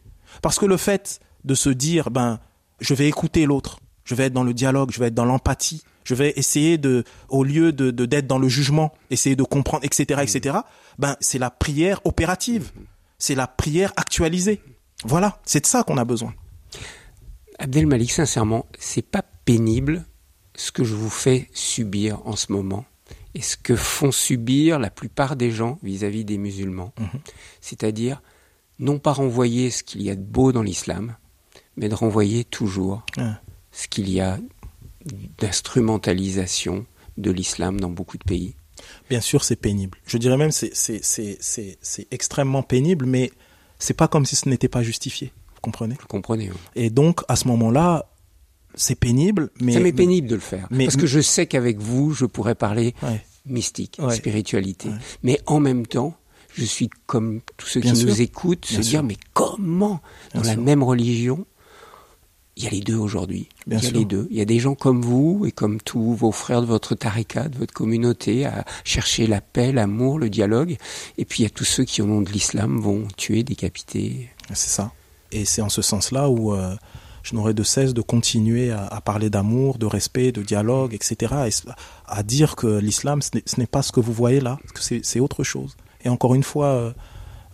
Parce 0.43 0.59
que 0.59 0.67
le 0.67 0.77
fait 0.77 1.21
de 1.45 1.55
se 1.55 1.71
dire, 1.71 2.11
ben, 2.11 2.39
je 2.81 2.95
vais 2.95 3.09
écouter 3.09 3.47
l'autre, 3.47 3.81
je 4.05 4.15
vais 4.15 4.25
être 4.25 4.33
dans 4.33 4.45
le 4.45 4.55
dialogue, 4.55 4.91
je 4.93 5.01
vais 5.01 5.07
être 5.07 5.15
dans 5.15 5.25
l'empathie, 5.25 5.83
je 6.05 6.15
vais 6.15 6.33
essayer 6.37 6.79
de, 6.79 7.05
au 7.29 7.45
lieu 7.45 7.73
de 7.73 7.91
d'être 7.91 8.27
dans 8.27 8.39
le 8.39 8.49
jugement, 8.49 8.93
essayer 9.11 9.37
de 9.37 9.43
comprendre, 9.43 9.85
etc., 9.85 10.21
etc. 10.23 10.59
Ben, 10.99 11.17
c'est 11.21 11.39
la 11.39 11.51
prière 11.51 12.01
opérative, 12.05 12.73
c'est 13.19 13.35
la 13.35 13.47
prière 13.47 13.93
actualisée. 13.97 14.61
Voilà, 15.05 15.41
c'est 15.45 15.61
de 15.61 15.67
ça 15.67 15.83
qu'on 15.83 15.99
a 15.99 16.05
besoin. 16.05 16.35
Abdel 17.59 17.87
Malik, 17.87 18.11
sincèrement, 18.11 18.67
c'est 18.79 19.03
pas 19.03 19.23
pénible 19.45 20.05
ce 20.57 20.73
que 20.73 20.85
je 20.85 20.95
vous 20.95 21.11
fais 21.11 21.49
subir 21.53 22.21
en 22.27 22.37
ce 22.37 22.53
moment 22.53 22.85
et 23.35 23.43
ce 23.43 23.57
que 23.57 23.77
font 23.77 24.13
subir 24.13 24.79
la 24.79 24.91
plupart 24.91 25.37
des 25.37 25.51
gens 25.51 25.79
vis-à-vis 25.83 26.25
des 26.25 26.39
musulmans. 26.39 26.93
C'est-à-dire, 27.61 28.23
non 28.79 28.99
pas 28.99 29.13
renvoyer 29.13 29.71
ce 29.71 29.83
qu'il 29.83 30.03
y 30.03 30.11
a 30.11 30.15
de 30.15 30.23
beau 30.23 30.53
dans 30.53 30.63
l'islam, 30.63 31.17
mais 31.77 31.89
de 31.89 31.95
renvoyer 31.95 32.45
toujours 32.45 33.05
ce 33.73 33.89
qu'il 33.89 34.09
y 34.09 34.21
a 34.21 34.39
d'instrumentalisation 35.39 36.87
de 37.19 37.31
l'islam 37.31 37.81
dans 37.81 37.91
beaucoup 37.91 38.19
de 38.19 38.25
pays. 38.25 38.55
Bien 39.09 39.21
sûr, 39.21 39.45
c'est 39.45 39.57
pénible. 39.57 39.99
Je 40.07 40.19
dirais 40.19 40.37
même 40.37 40.51
c'est 40.53 42.07
extrêmement 42.11 42.63
pénible, 42.63 43.07
mais 43.07 43.33
c'est 43.79 43.95
pas 43.95 44.09
comme 44.09 44.27
si 44.27 44.37
ce 44.37 44.49
n'était 44.49 44.69
pas 44.69 44.83
justifié. 44.83 45.33
Vous 45.55 45.61
comprenez? 45.61 45.97
Vous 46.01 46.07
comprenez 46.07 46.51
Et 46.75 46.91
donc 46.91 47.23
à 47.29 47.37
ce 47.37 47.49
moment-là, 47.49 48.07
c'est 48.75 48.95
pénible, 48.95 49.51
mais 49.61 49.73
Ça 49.75 49.81
m'est 49.81 49.93
pénible 49.93 50.29
de 50.29 50.35
le 50.35 50.41
faire. 50.41 50.67
mais- 50.71 50.85
parce 50.85 50.97
que 50.97 51.07
je 51.07 51.21
sais 51.21 51.47
qu'avec 51.47 51.79
vous, 51.79 52.13
je 52.13 52.25
pourrais 52.27 52.55
parler 52.55 52.95
Ouais. 53.03 53.25
mystique, 53.47 53.99
Ouais. 54.03 54.15
spiritualité. 54.17 54.89
Ouais. 54.89 54.95
Mais 55.23 55.41
en 55.47 55.61
même 55.61 55.87
temps, 55.87 56.15
je 56.55 56.65
suis 56.65 56.89
comme 57.07 57.41
tous 57.57 57.67
ceux 57.67 57.81
Bien 57.81 57.93
qui 57.93 58.01
sûr. 58.01 58.09
nous 58.09 58.21
écoutent, 58.21 58.67
Bien 58.69 58.77
se 58.79 58.83
sûr. 58.83 58.91
dire 58.91 59.03
mais 59.03 59.17
comment 59.33 60.01
dans 60.35 60.41
Bien 60.41 60.51
la 60.51 60.55
sûr. 60.55 60.63
même 60.63 60.83
religion 60.83 61.47
il 62.57 62.63
y 62.63 62.67
a 62.69 62.71
les 62.71 62.83
deux 62.83 62.95
aujourd'hui. 62.95 63.49
Bien 63.67 63.79
il 63.79 63.83
y 63.83 63.87
a 63.87 63.91
sûr. 63.91 63.99
les 63.99 64.05
deux. 64.05 64.29
Il 64.31 64.37
y 64.37 64.41
a 64.41 64.45
des 64.45 64.61
gens 64.61 64.77
comme 64.77 65.03
vous 65.03 65.43
et 65.45 65.51
comme 65.51 65.81
tous 65.81 66.15
vos 66.15 66.31
frères 66.31 66.61
de 66.61 66.67
votre 66.67 66.95
tariqa, 66.95 67.49
de 67.49 67.59
votre 67.59 67.75
communauté, 67.75 68.45
à 68.47 68.65
chercher 68.85 69.27
la 69.27 69.41
paix, 69.41 69.73
l'amour, 69.73 70.21
le 70.21 70.31
dialogue. 70.31 70.77
Et 71.19 71.25
puis 71.25 71.41
il 71.41 71.43
y 71.43 71.47
a 71.47 71.51
tous 71.51 71.65
ceux 71.65 71.83
qui, 71.83 72.01
au 72.01 72.07
nom 72.07 72.21
de 72.23 72.31
l'islam, 72.31 72.79
vont 72.79 73.09
tuer, 73.17 73.43
décapiter. 73.43 74.29
C'est 74.51 74.71
ça. 74.71 74.93
Et 75.33 75.45
c'est 75.45 75.63
en 75.63 75.69
ce 75.69 75.83
sens-là 75.83 76.31
où 76.31 76.55
euh, 76.55 76.77
je 77.25 77.35
n'aurai 77.35 77.55
de 77.55 77.65
cesse 77.65 77.93
de 77.95 78.03
continuer 78.03 78.71
à, 78.71 78.87
à 78.87 79.01
parler 79.01 79.31
d'amour, 79.31 79.79
de 79.79 79.87
respect, 79.87 80.31
de 80.31 80.43
dialogue, 80.43 80.95
etc. 80.95 81.35
Et 81.49 81.69
à 82.07 82.23
dire 82.23 82.55
que 82.55 82.79
l'islam, 82.79 83.21
ce 83.23 83.31
n'est- 83.59 83.67
pas 83.67 83.83
ce 83.83 83.91
que 83.91 83.99
vous 84.01 84.13
voyez 84.13 84.41
là, 84.41 84.59
que 84.75 84.81
c'est 85.03 85.19
autre 85.21 85.43
chose. 85.43 85.77
Et 86.05 86.09
encore 86.09 86.35
une 86.37 86.43
fois, 86.45 86.67
euh, 86.67 86.93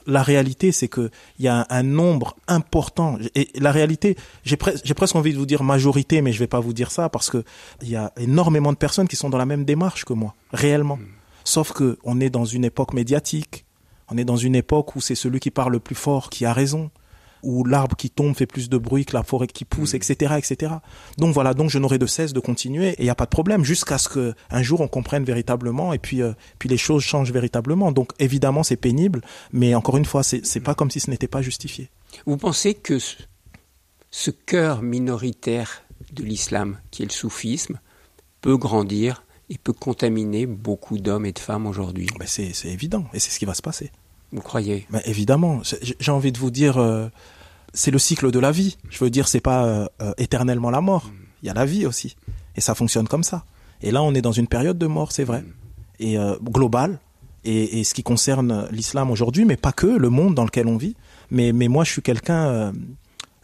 la 0.06 0.22
réalité, 0.22 0.72
c'est 0.72 0.88
que 0.88 1.10
il 1.38 1.44
y 1.44 1.48
a 1.48 1.60
un, 1.60 1.66
un 1.70 1.82
nombre 1.84 2.36
important. 2.48 3.16
Et 3.36 3.48
la 3.58 3.70
réalité, 3.70 4.16
j'ai 4.44 4.56
pres- 4.56 4.80
j'ai 4.82 4.94
presque 4.94 5.14
envie 5.14 5.32
de 5.32 5.38
vous 5.38 5.46
dire 5.46 5.62
majorité, 5.62 6.20
mais 6.20 6.32
je 6.32 6.38
vais 6.40 6.48
pas 6.48 6.58
vous 6.60 6.72
dire 6.72 6.90
ça 6.90 7.08
parce 7.08 7.30
que 7.30 7.44
il 7.80 7.88
y 7.90 7.96
a 7.96 8.12
énormément 8.16 8.72
de 8.72 8.76
personnes 8.78 9.06
qui 9.08 9.16
sont 9.16 9.30
dans 9.30 9.38
la 9.38 9.46
même 9.46 9.64
démarche 9.64 10.04
que 10.04 10.12
moi, 10.14 10.34
réellement. 10.52 10.98
Sauf 11.44 11.72
que 11.72 11.96
on 12.02 12.18
est 12.20 12.30
dans 12.30 12.44
une 12.44 12.64
époque 12.64 12.92
médiatique. 12.92 13.64
On 14.12 14.18
est 14.18 14.24
dans 14.24 14.36
une 14.36 14.56
époque 14.56 14.96
où 14.96 15.00
c'est 15.00 15.14
celui 15.14 15.38
qui 15.38 15.52
parle 15.52 15.72
le 15.72 15.78
plus 15.80 15.94
fort 15.94 16.28
qui 16.30 16.44
a 16.44 16.52
raison, 16.52 16.90
où 17.43 17.64
l'arbre 17.64 17.97
qui 17.97 18.11
tombe 18.11 18.34
fait 18.34 18.47
plus 18.47 18.68
de 18.68 18.78
bruit 18.78 19.05
que 19.05 19.14
la 19.14 19.22
forêt 19.22 19.47
qui 19.47 19.64
pousse, 19.64 19.95
etc., 19.95 20.34
etc. 20.38 20.74
Donc 21.18 21.34
voilà, 21.34 21.55
donc 21.55 21.70
je 21.70 21.78
n'aurai 21.78 21.99
de 21.99 22.07
cesse 22.07 22.32
de 22.32 22.41
continuer 22.41 22.91
et 22.91 23.01
il 23.01 23.05
n'y 23.05 23.11
a 23.11 23.14
pas 23.14 23.24
de 23.24 23.30
problème 23.30 23.64
jusqu'à 23.64 23.99
ce 23.99 24.09
que 24.09 24.34
un 24.51 24.62
jour 24.62 24.80
on 24.80 24.88
comprenne 24.88 25.24
véritablement 25.24 25.93
et 25.93 25.99
puis 25.99 26.22
euh, 26.22 26.32
puis 26.59 26.68
les 26.68 26.76
choses 26.76 27.03
changent 27.03 27.32
véritablement. 27.32 27.93
Donc 27.93 28.12
évidemment 28.18 28.62
c'est 28.62 28.76
pénible, 28.76 29.22
mais 29.53 29.74
encore 29.74 29.97
une 29.97 30.05
fois 30.05 30.22
c'est 30.22 30.45
c'est 30.45 30.61
pas 30.61 30.74
comme 30.74 30.91
si 30.91 31.01
ce 31.01 31.11
n'était 31.11 31.28
pas 31.28 31.43
justifié. 31.43 31.91
Vous 32.26 32.36
pensez 32.36 32.74
que 32.74 32.99
ce, 32.99 33.16
ce 34.11 34.30
cœur 34.30 34.82
minoritaire 34.82 35.82
de 36.12 36.22
l'islam, 36.22 36.78
qui 36.91 37.03
est 37.03 37.07
le 37.07 37.12
soufisme, 37.12 37.80
peut 38.41 38.57
grandir 38.57 39.24
et 39.49 39.59
peut 39.59 39.72
contaminer 39.72 40.47
beaucoup 40.47 40.99
d'hommes 40.99 41.26
et 41.26 41.32
de 41.32 41.38
femmes 41.38 41.66
aujourd'hui? 41.66 42.09
Ben 42.18 42.26
c'est 42.26 42.53
évident 42.64 43.05
et 43.12 43.18
c'est 43.18 43.30
ce 43.30 43.38
qui 43.38 43.45
va 43.45 43.55
se 43.55 43.62
passer. 43.62 43.91
Vous 44.33 44.43
croyez 44.43 44.87
Ben 44.91 45.01
évidemment, 45.05 45.61
j'ai 45.62 46.12
envie 46.12 46.31
de 46.31 46.39
vous 46.39 46.51
dire, 46.51 46.78
euh, 46.78 47.09
c'est 47.74 47.91
le 47.91 47.99
cycle 47.99 48.31
de 48.31 48.39
la 48.39 48.53
vie. 48.53 48.78
Je 48.89 49.03
veux 49.03 49.11
dire, 49.11 49.26
c'est 49.26 49.41
pas 49.41 49.64
euh, 49.64 49.87
euh, 50.01 50.12
éternellement 50.18 50.70
la 50.70 50.81
mort. 50.81 51.11
Il 51.43 51.47
y 51.47 51.51
a 51.51 51.55
la 51.55 51.64
vie 51.64 51.87
aussi, 51.87 52.16
et 52.55 52.61
ça 52.61 52.74
fonctionne 52.74 53.09
comme 53.09 53.24
ça. 53.24 53.45
Et 53.83 53.91
là, 53.91 54.03
on 54.03 54.14
est 54.14 54.22
dans 54.22 54.33
une 54.33 54.47
période 54.47 54.78
de 54.78 54.87
mort, 54.87 55.11
c'est 55.11 55.24
vrai, 55.24 55.43
et 55.99 56.16
globale. 56.43 56.99
Et, 57.45 57.83
ce 57.85 57.95
qui 57.95 58.03
concerne 58.03 58.68
l'islam 58.70 59.11
aujourd'hui, 59.11 59.47
mais 59.47 59.57
pas 59.57 59.72
que 59.72 59.87
le 59.87 60.11
monde 60.11 60.35
dans 60.35 60.45
lequel 60.45 60.66
on 60.66 60.76
vit. 60.76 60.97
Mais 61.31 61.53
mais 61.53 61.68
moi, 61.68 61.85
je 61.85 61.93
suis 61.93 62.03
quelqu'un, 62.03 62.74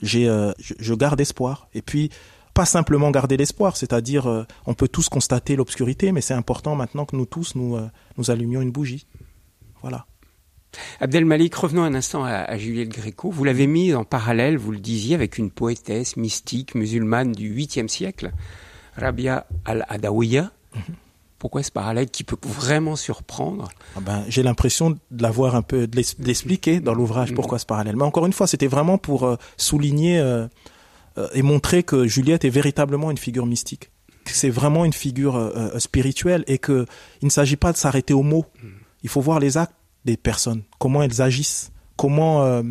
j'ai, 0.03 0.26
je, 0.59 0.95
garde 0.95 1.18
espoir. 1.18 1.68
Et 1.72 1.80
puis 1.80 2.11
pas 2.53 2.66
simplement 2.66 3.11
garder 3.11 3.39
l'espoir, 3.39 3.78
c'est-à-dire 3.78 4.47
on 4.66 4.74
peut 4.74 4.89
tous 4.89 5.09
constater 5.09 5.57
l'obscurité, 5.57 6.12
mais 6.12 6.20
c'est 6.20 6.34
important 6.34 6.74
maintenant 6.74 7.07
que 7.07 7.16
nous 7.16 7.24
tous 7.24 7.55
nous 7.55 8.30
allumions 8.30 8.61
une 8.61 8.72
bougie. 8.72 9.07
Voilà. 9.80 10.05
Abdel 11.00 11.24
Malik, 11.24 11.54
revenons 11.54 11.82
un 11.82 11.94
instant 11.94 12.24
à, 12.24 12.32
à 12.32 12.58
Juliette 12.58 12.90
Gréco. 12.90 13.30
Vous 13.30 13.44
l'avez 13.44 13.66
mis 13.66 13.94
en 13.94 14.04
parallèle, 14.04 14.56
vous 14.56 14.72
le 14.72 14.78
disiez, 14.78 15.14
avec 15.14 15.38
une 15.38 15.50
poétesse 15.50 16.16
mystique 16.16 16.74
musulmane 16.74 17.32
du 17.32 17.54
8e 17.54 17.88
siècle, 17.88 18.32
Rabia 18.96 19.46
al-Adawiya. 19.64 20.50
Pourquoi 21.38 21.62
ce 21.62 21.70
parallèle 21.70 22.08
qui 22.08 22.24
peut 22.24 22.36
vraiment 22.42 22.96
surprendre 22.96 23.68
Ah 23.94 24.00
ben, 24.00 24.24
j'ai 24.28 24.42
l'impression 24.42 24.90
de 24.90 24.98
l'avoir 25.22 25.54
un 25.54 25.62
peu 25.62 25.86
de 25.86 25.96
l'expliquer 25.96 26.80
dans 26.80 26.94
l'ouvrage 26.94 27.34
pourquoi 27.34 27.58
ce 27.58 27.66
parallèle. 27.66 27.94
Mais 27.94 28.04
encore 28.04 28.24
une 28.24 28.32
fois, 28.32 28.46
c'était 28.46 28.66
vraiment 28.66 28.96
pour 28.96 29.24
euh, 29.24 29.36
souligner 29.58 30.18
euh, 30.18 30.46
euh, 31.18 31.28
et 31.34 31.42
montrer 31.42 31.82
que 31.82 32.06
Juliette 32.06 32.46
est 32.46 32.50
véritablement 32.50 33.10
une 33.10 33.18
figure 33.18 33.44
mystique. 33.44 33.90
Que 34.24 34.32
c'est 34.32 34.50
vraiment 34.50 34.84
une 34.84 34.94
figure 34.94 35.52
spirituelle 35.78 36.42
et 36.48 36.58
que 36.58 36.84
il 37.22 37.26
ne 37.26 37.30
s'agit 37.30 37.54
pas 37.54 37.70
de 37.70 37.76
s'arrêter 37.76 38.12
aux 38.12 38.24
mots. 38.24 38.44
Il 39.04 39.08
faut 39.08 39.20
voir 39.20 39.38
les 39.38 39.56
actes 39.56 39.76
des 40.07 40.16
personnes, 40.16 40.62
comment 40.78 41.02
elles 41.02 41.20
agissent, 41.20 41.70
comment 41.96 42.42
euh, 42.44 42.62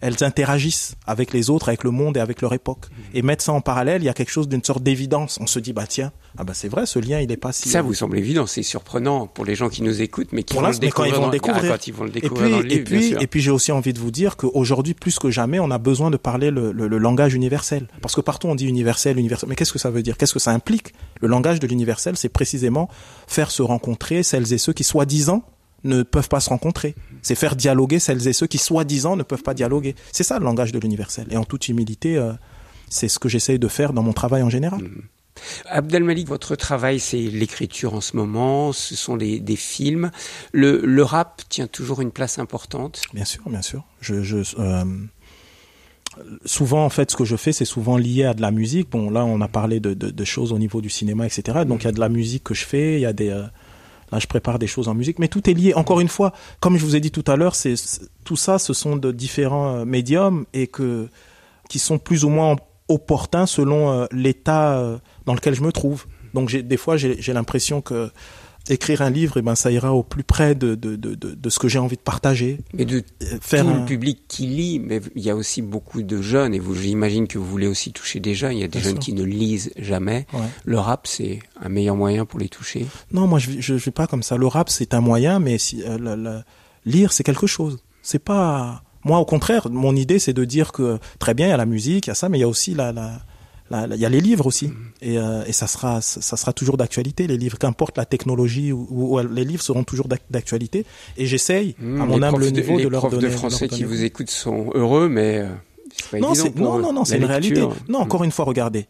elles 0.00 0.22
interagissent 0.22 0.96
avec 1.06 1.32
les 1.32 1.48
autres, 1.48 1.68
avec 1.68 1.84
le 1.84 1.90
monde 1.90 2.18
et 2.18 2.20
avec 2.20 2.42
leur 2.42 2.52
époque. 2.52 2.86
Et 3.14 3.22
mettre 3.22 3.42
ça 3.42 3.52
en 3.52 3.62
parallèle, 3.62 4.02
il 4.02 4.04
y 4.04 4.08
a 4.10 4.12
quelque 4.12 4.30
chose 4.30 4.48
d'une 4.48 4.62
sorte 4.62 4.82
d'évidence. 4.82 5.38
On 5.40 5.46
se 5.46 5.58
dit, 5.58 5.72
bah 5.72 5.86
tiens, 5.88 6.12
ah 6.36 6.44
bah 6.44 6.52
c'est 6.52 6.68
vrai, 6.68 6.84
ce 6.84 6.98
lien, 6.98 7.20
il 7.20 7.32
est 7.32 7.38
pas 7.38 7.52
si. 7.52 7.70
Ça 7.70 7.80
vous 7.80 7.94
semble 7.94 8.18
évident, 8.18 8.46
c'est 8.46 8.62
surprenant 8.62 9.26
pour 9.26 9.46
les 9.46 9.54
gens 9.54 9.70
qui 9.70 9.80
nous 9.82 10.02
écoutent, 10.02 10.32
mais 10.32 10.42
qui 10.42 10.52
vont 10.54 10.60
le 10.60 10.66
l'instant, 10.66 10.80
mais 10.84 10.90
quand 10.90 11.04
ils 11.04 11.12
découvrir 11.12 11.20
vont 11.20 11.26
dans- 11.26 11.32
le 11.32 11.38
découvrir. 11.38 11.62
Ah, 11.72 11.76
quand 11.78 11.86
ils 11.86 11.94
vont 11.94 12.04
le 12.04 12.10
Et 12.10 12.20
découvrir 12.20 12.44
puis, 12.44 12.50
dans 12.52 12.58
le 12.58 12.64
livre, 12.64 12.80
et 12.80 12.84
puis, 12.84 13.14
et 13.18 13.26
puis 13.26 13.40
j'ai 13.40 13.50
aussi 13.50 13.72
envie 13.72 13.94
de 13.94 13.98
vous 13.98 14.10
dire 14.10 14.36
qu'aujourd'hui, 14.36 14.92
plus 14.92 15.18
que 15.18 15.30
jamais, 15.30 15.58
on 15.58 15.70
a 15.70 15.78
besoin 15.78 16.10
de 16.10 16.18
parler 16.18 16.50
le, 16.50 16.70
le- 16.72 16.86
le 16.86 16.98
langage 16.98 17.32
universel. 17.34 17.88
Parce 18.02 18.14
que 18.14 18.20
partout 18.20 18.48
on 18.48 18.54
dit 18.54 18.66
universel, 18.66 19.18
universel. 19.18 19.48
Mais 19.48 19.56
qu'est-ce 19.56 19.72
que 19.72 19.78
ça 19.78 19.88
veut 19.90 20.02
dire? 20.02 20.18
Qu'est-ce 20.18 20.34
que 20.34 20.38
ça 20.38 20.50
implique? 20.50 20.92
Le 21.22 21.28
langage 21.28 21.60
de 21.60 21.66
l'universel, 21.66 22.18
c'est 22.18 22.28
précisément 22.28 22.90
faire 23.26 23.50
se 23.50 23.62
rencontrer 23.62 24.22
celles 24.22 24.52
et 24.52 24.58
ceux 24.58 24.74
qui, 24.74 24.84
soi-disant, 24.84 25.44
ne 25.84 26.02
peuvent 26.02 26.28
pas 26.28 26.40
se 26.40 26.48
rencontrer. 26.48 26.94
C'est 27.22 27.34
faire 27.34 27.56
dialoguer 27.56 27.98
celles 27.98 28.26
et 28.26 28.32
ceux 28.32 28.46
qui, 28.46 28.58
soi-disant, 28.58 29.16
ne 29.16 29.22
peuvent 29.22 29.42
pas 29.42 29.54
dialoguer. 29.54 29.94
C'est 30.12 30.24
ça 30.24 30.38
le 30.38 30.44
langage 30.44 30.72
de 30.72 30.78
l'universel. 30.78 31.26
Et 31.30 31.36
en 31.36 31.44
toute 31.44 31.68
humilité, 31.68 32.16
euh, 32.16 32.32
c'est 32.88 33.08
ce 33.08 33.18
que 33.18 33.28
j'essaye 33.28 33.58
de 33.58 33.68
faire 33.68 33.92
dans 33.92 34.02
mon 34.02 34.12
travail 34.12 34.42
en 34.42 34.50
général. 34.50 34.80
Abdelmalik, 35.66 36.28
votre 36.28 36.54
travail, 36.54 37.00
c'est 37.00 37.18
l'écriture 37.18 37.94
en 37.94 38.00
ce 38.00 38.16
moment, 38.16 38.72
ce 38.72 38.94
sont 38.94 39.16
les, 39.16 39.40
des 39.40 39.56
films. 39.56 40.10
Le, 40.52 40.80
le 40.84 41.02
rap 41.02 41.42
tient 41.48 41.66
toujours 41.66 42.00
une 42.00 42.12
place 42.12 42.38
importante? 42.38 43.02
Bien 43.12 43.24
sûr, 43.24 43.42
bien 43.48 43.62
sûr. 43.62 43.84
Je, 44.00 44.22
je, 44.22 44.38
euh, 44.58 44.84
souvent, 46.44 46.84
en 46.84 46.88
fait, 46.90 47.10
ce 47.10 47.16
que 47.16 47.24
je 47.24 47.34
fais, 47.36 47.52
c'est 47.52 47.64
souvent 47.64 47.96
lié 47.96 48.24
à 48.24 48.34
de 48.34 48.42
la 48.42 48.52
musique. 48.52 48.90
Bon, 48.90 49.10
là, 49.10 49.24
on 49.24 49.40
a 49.40 49.48
parlé 49.48 49.80
de, 49.80 49.92
de, 49.92 50.10
de 50.10 50.24
choses 50.24 50.52
au 50.52 50.58
niveau 50.58 50.80
du 50.80 50.88
cinéma, 50.88 51.26
etc. 51.26 51.64
Donc, 51.66 51.82
il 51.82 51.86
y 51.86 51.88
a 51.88 51.92
de 51.92 52.00
la 52.00 52.08
musique 52.08 52.44
que 52.44 52.54
je 52.54 52.64
fais, 52.64 52.94
il 52.94 53.00
y 53.00 53.06
a 53.06 53.12
des... 53.12 53.30
euh, 53.30 53.44
là, 54.14 54.20
je 54.20 54.26
prépare 54.26 54.58
des 54.58 54.66
choses 54.66 54.88
en 54.88 54.94
musique, 54.94 55.18
mais 55.18 55.28
tout 55.28 55.48
est 55.50 55.54
lié. 55.54 55.74
Encore 55.74 56.00
une 56.00 56.08
fois, 56.08 56.32
comme 56.60 56.76
je 56.76 56.84
vous 56.84 56.96
ai 56.96 57.00
dit 57.00 57.10
tout 57.10 57.24
à 57.26 57.36
l'heure, 57.36 57.54
c'est 57.54 57.74
tout 58.24 58.36
ça, 58.36 58.58
ce 58.58 58.72
sont 58.72 58.96
de 58.96 59.12
différents 59.12 59.76
euh, 59.76 59.84
médiums 59.84 60.46
et 60.52 60.66
que 60.66 61.08
qui 61.68 61.78
sont 61.78 61.98
plus 61.98 62.24
ou 62.24 62.28
moins 62.28 62.56
opportuns 62.88 63.46
selon 63.46 63.90
euh, 63.90 64.06
l'état 64.12 64.78
euh, 64.78 64.98
dans 65.26 65.34
lequel 65.34 65.54
je 65.54 65.62
me 65.62 65.72
trouve. 65.72 66.06
Donc, 66.34 66.54
des 66.54 66.76
fois, 66.76 66.96
j'ai 66.96 67.32
l'impression 67.32 67.80
que 67.80 68.10
écrire 68.68 69.02
un 69.02 69.10
livre, 69.10 69.36
eh 69.36 69.42
ben, 69.42 69.54
ça 69.54 69.70
ira 69.70 69.92
au 69.92 70.02
plus 70.02 70.24
près 70.24 70.54
de, 70.54 70.74
de, 70.74 70.96
de, 70.96 71.14
de, 71.14 71.50
ce 71.50 71.58
que 71.58 71.68
j'ai 71.68 71.78
envie 71.78 71.96
de 71.96 72.00
partager. 72.02 72.58
Mais 72.72 72.84
de 72.84 73.02
Euh, 73.22 73.38
Faire 73.40 73.64
tout 73.64 73.70
un- 73.70 73.80
le 73.80 73.84
public 73.84 74.20
qui 74.28 74.46
lit, 74.46 74.78
mais 74.78 75.00
il 75.14 75.22
y 75.22 75.30
a 75.30 75.36
aussi 75.36 75.60
beaucoup 75.62 76.02
de 76.02 76.22
jeunes, 76.22 76.54
et 76.54 76.58
vous, 76.58 76.74
j'imagine 76.74 77.26
que 77.28 77.36
vous 77.38 77.44
voulez 77.46 77.66
aussi 77.66 77.92
toucher 77.92 78.20
des 78.20 78.34
jeunes. 78.34 78.52
Il 78.52 78.60
y 78.60 78.64
a 78.64 78.68
des 78.68 78.78
Bien 78.78 78.88
jeunes 78.90 79.02
sûr. 79.02 79.04
qui 79.04 79.12
ne 79.12 79.22
lisent 79.22 79.70
jamais. 79.76 80.26
Ouais. 80.32 80.40
Le 80.64 80.78
rap, 80.78 81.06
c'est 81.06 81.40
un 81.60 81.68
meilleur 81.68 81.96
moyen 81.96 82.24
pour 82.24 82.38
les 82.40 82.48
toucher? 82.48 82.86
Non, 83.12 83.26
moi 83.26 83.38
je 83.38 83.60
je 83.60 83.74
vais 83.74 83.90
pas 83.90 84.06
comme 84.06 84.22
ça. 84.22 84.36
Le 84.36 84.46
rap 84.46 84.70
c'est 84.70 84.94
un 84.94 85.00
moyen, 85.00 85.38
mais 85.40 85.58
si, 85.58 85.82
euh, 85.86 86.40
lire 86.86 87.12
c'est 87.12 87.22
quelque 87.24 87.46
chose. 87.46 87.78
C'est 88.02 88.18
pas 88.22 88.82
moi 89.04 89.18
au 89.18 89.24
contraire. 89.26 89.68
Mon 89.70 89.94
idée 89.94 90.18
c'est 90.18 90.32
de 90.32 90.44
dire 90.46 90.72
que 90.72 90.98
très 91.18 91.34
bien 91.34 91.46
il 91.48 91.50
y 91.50 91.52
a 91.52 91.56
la 91.58 91.66
musique, 91.66 92.06
il 92.06 92.10
y 92.10 92.12
a 92.12 92.14
ça, 92.14 92.28
mais 92.30 92.38
il 92.38 92.40
y 92.40 92.44
a 92.44 92.48
aussi 92.48 92.74
la- 92.74 92.92
il 93.70 93.96
y 93.96 94.04
a 94.04 94.08
les 94.08 94.20
livres 94.20 94.46
aussi. 94.46 94.70
Et, 95.00 95.18
euh, 95.18 95.42
et 95.46 95.52
ça 95.52 95.66
sera 95.66 96.00
ça 96.00 96.36
sera 96.36 96.52
toujours 96.52 96.76
d'actualité 96.76 97.26
les 97.26 97.36
livres, 97.38 97.58
qu'importe 97.58 97.96
la 97.96 98.04
technologie 98.04 98.72
ou, 98.72 98.86
ou- 98.90 99.18
les 99.20 99.44
livres 99.44 99.62
seront 99.62 99.84
toujours 99.84 100.06
d'ac- 100.08 100.22
d'actualité. 100.30 100.84
Et 101.16 101.26
j'essaye 101.26 101.74
Mmh, 101.78 102.00
à 102.00 102.06
mon 102.06 102.16
les 102.18 102.24
humble 102.24 102.38
profs 102.40 102.52
de- 102.52 102.60
niveau 102.60 102.76
les 102.78 102.84
de 102.84 102.88
leur 102.88 103.00
profs 103.00 103.10
donner. 103.12 103.22
de 103.24 103.28
leur 103.28 103.38
français 103.38 103.68
qui 103.68 103.84
vous 103.84 104.02
écoutent 104.04 104.30
sont 104.30 104.70
heureux, 104.74 105.08
mais 105.08 105.38
euh, 105.38 105.48
pas 106.10 106.18
non, 106.18 106.32
pour 106.34 106.60
non, 106.60 106.78
non, 106.78 106.92
non, 106.92 107.04
c'est 107.04 107.16
une 107.16 107.24
réalité. 107.24 107.62
Non, 107.88 108.00
encore 108.00 108.24
une 108.24 108.30
fois, 108.32 108.44
regardez. 108.44 108.86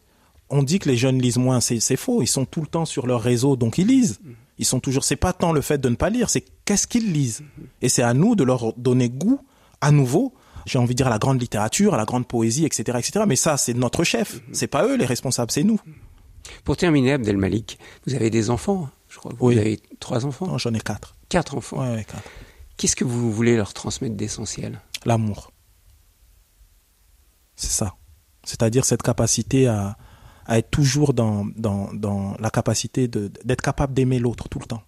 On 0.49 0.61
dit 0.61 0.77
que 0.79 0.87
les 0.89 0.97
jeunes 0.97 1.19
lisent 1.19 1.37
moins, 1.37 1.59
c'est, 1.59 1.79
c'est 1.79 1.95
faux. 1.95 2.21
Ils 2.21 2.27
sont 2.27 2.45
tout 2.45 2.61
le 2.61 2.67
temps 2.67 2.85
sur 2.85 3.07
leur 3.07 3.21
réseau, 3.21 3.55
donc 3.55 3.77
ils 3.79 3.87
lisent. 3.87 4.19
Ils 4.59 4.65
sont 4.65 4.79
toujours. 4.79 5.03
C'est 5.03 5.15
pas 5.15 5.33
tant 5.33 5.51
le 5.51 5.61
fait 5.61 5.79
de 5.79 5.89
ne 5.89 5.95
pas 5.95 6.09
lire, 6.09 6.29
c'est 6.29 6.43
qu'est-ce 6.65 6.85
qu'ils 6.87 7.11
lisent. 7.11 7.41
Et 7.81 7.89
c'est 7.89 8.03
à 8.03 8.13
nous 8.13 8.35
de 8.35 8.43
leur 8.43 8.73
donner 8.77 9.09
goût, 9.09 9.39
à 9.81 9.91
nouveau. 9.91 10.33
J'ai 10.65 10.79
envie 10.79 10.93
de 10.93 10.97
dire 10.97 11.07
à 11.07 11.11
la 11.11 11.19
grande 11.19 11.39
littérature, 11.41 11.93
à 11.93 11.97
la 11.97 12.05
grande 12.05 12.27
poésie, 12.27 12.65
etc., 12.65 12.97
etc. 12.99 13.25
Mais 13.27 13.35
ça, 13.35 13.57
c'est 13.57 13.73
notre 13.73 14.03
chef. 14.03 14.39
C'est 14.51 14.67
pas 14.67 14.85
eux 14.85 14.95
les 14.97 15.05
responsables, 15.05 15.51
c'est 15.51 15.63
nous. 15.63 15.79
Pour 16.63 16.77
terminer, 16.77 17.13
Abdelmalik, 17.13 17.79
vous 18.07 18.13
avez 18.15 18.29
des 18.29 18.49
enfants, 18.49 18.85
hein, 18.87 18.91
je 19.09 19.17
crois. 19.17 19.31
que 19.31 19.37
Vous 19.37 19.45
Oui. 19.47 19.59
avez 19.59 19.79
trois 19.99 20.25
enfants, 20.25 20.47
Non, 20.47 20.57
j'en 20.57 20.73
ai 20.73 20.79
quatre. 20.79 21.15
quatre 21.29 21.55
enfants. 21.55 21.81
Ouais, 21.81 21.95
ouais, 21.95 22.03
quatre. 22.03 22.23
Qu'est-ce 22.77 22.95
que 22.95 23.03
vous 23.05 23.31
voulez 23.31 23.55
leur 23.55 23.73
transmettre 23.73 24.15
d'essentiel? 24.15 24.81
L'amour. 25.05 25.51
C'est 27.55 27.71
ça. 27.71 27.95
C'est-à-dire 28.43 28.85
cette 28.85 29.01
capacité 29.01 29.67
à, 29.67 29.97
à 30.45 30.57
être 30.57 30.69
toujours 30.71 31.13
dans, 31.13 31.45
dans, 31.55 31.93
dans 31.93 32.35
la 32.39 32.49
capacité 32.49 33.07
d'être 33.07 33.61
capable 33.61 33.93
d'aimer 33.93 34.19
l'autre 34.19 34.49
tout 34.49 34.59
le 34.59 34.65
temps. 34.65 34.83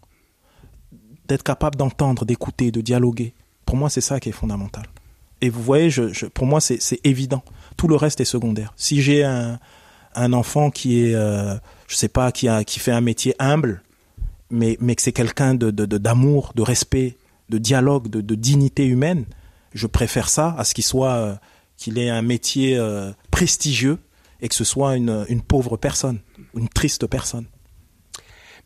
D'être 1.28 1.44
capable 1.44 1.76
d'entendre, 1.76 2.26
d'écouter, 2.26 2.72
de 2.72 2.82
dialoguer. 2.82 3.34
Pour 3.66 3.78
moi, 3.78 3.90
c'est 3.90 4.02
ça 4.02 4.20
qui 4.20 4.30
est 4.30 4.34
fondamental. 4.34 4.86
Et 5.42 5.50
vous 5.50 5.62
voyez, 5.62 5.90
pour 6.34 6.48
moi, 6.48 6.62
c'est, 6.62 7.00
évident. 7.04 7.44
Tout 7.76 7.88
le 7.88 7.96
reste 7.96 8.22
est 8.22 8.26
secondaire. 8.26 8.74
Si 8.76 9.02
j'ai 9.02 9.24
un, 9.24 9.60
enfant 10.34 10.72
qui 10.72 11.04
est, 11.04 11.14
euh, 11.14 11.56
je 11.88 11.96
sais 11.96 12.08
pas, 12.08 12.32
qui, 12.32 12.48
fait 12.80 12.92
un 12.92 13.02
métier 13.02 13.36
humble, 13.40 13.84
mais, 14.50 14.76
que 14.78 15.02
c'est 15.02 15.12
quelqu'un 15.12 15.54
d'amour, 15.56 16.54
de 16.56 16.62
respect, 16.62 17.18
de 17.50 17.58
dialogue, 17.58 18.08
de, 18.10 18.36
dignité 18.36 18.86
humaine, 18.86 19.26
je 19.74 19.86
préfère 19.86 20.30
ça 20.30 20.56
à 20.58 20.64
ce 20.64 20.74
qu'il 20.74 20.84
soit, 20.84 21.14
euh, 21.14 21.36
qu'il 21.78 22.00
ait 22.00 22.10
un 22.10 22.24
métier 22.24 22.78
euh, 22.78 23.12
prestigieux 23.30 24.00
et 24.42 24.50
que 24.50 24.56
ce 24.56 24.64
soit 24.64 24.96
une 24.96 25.42
pauvre 25.48 25.78
personne, 25.78 26.20
une 26.56 26.70
triste 26.70 27.06
personne. 27.08 27.46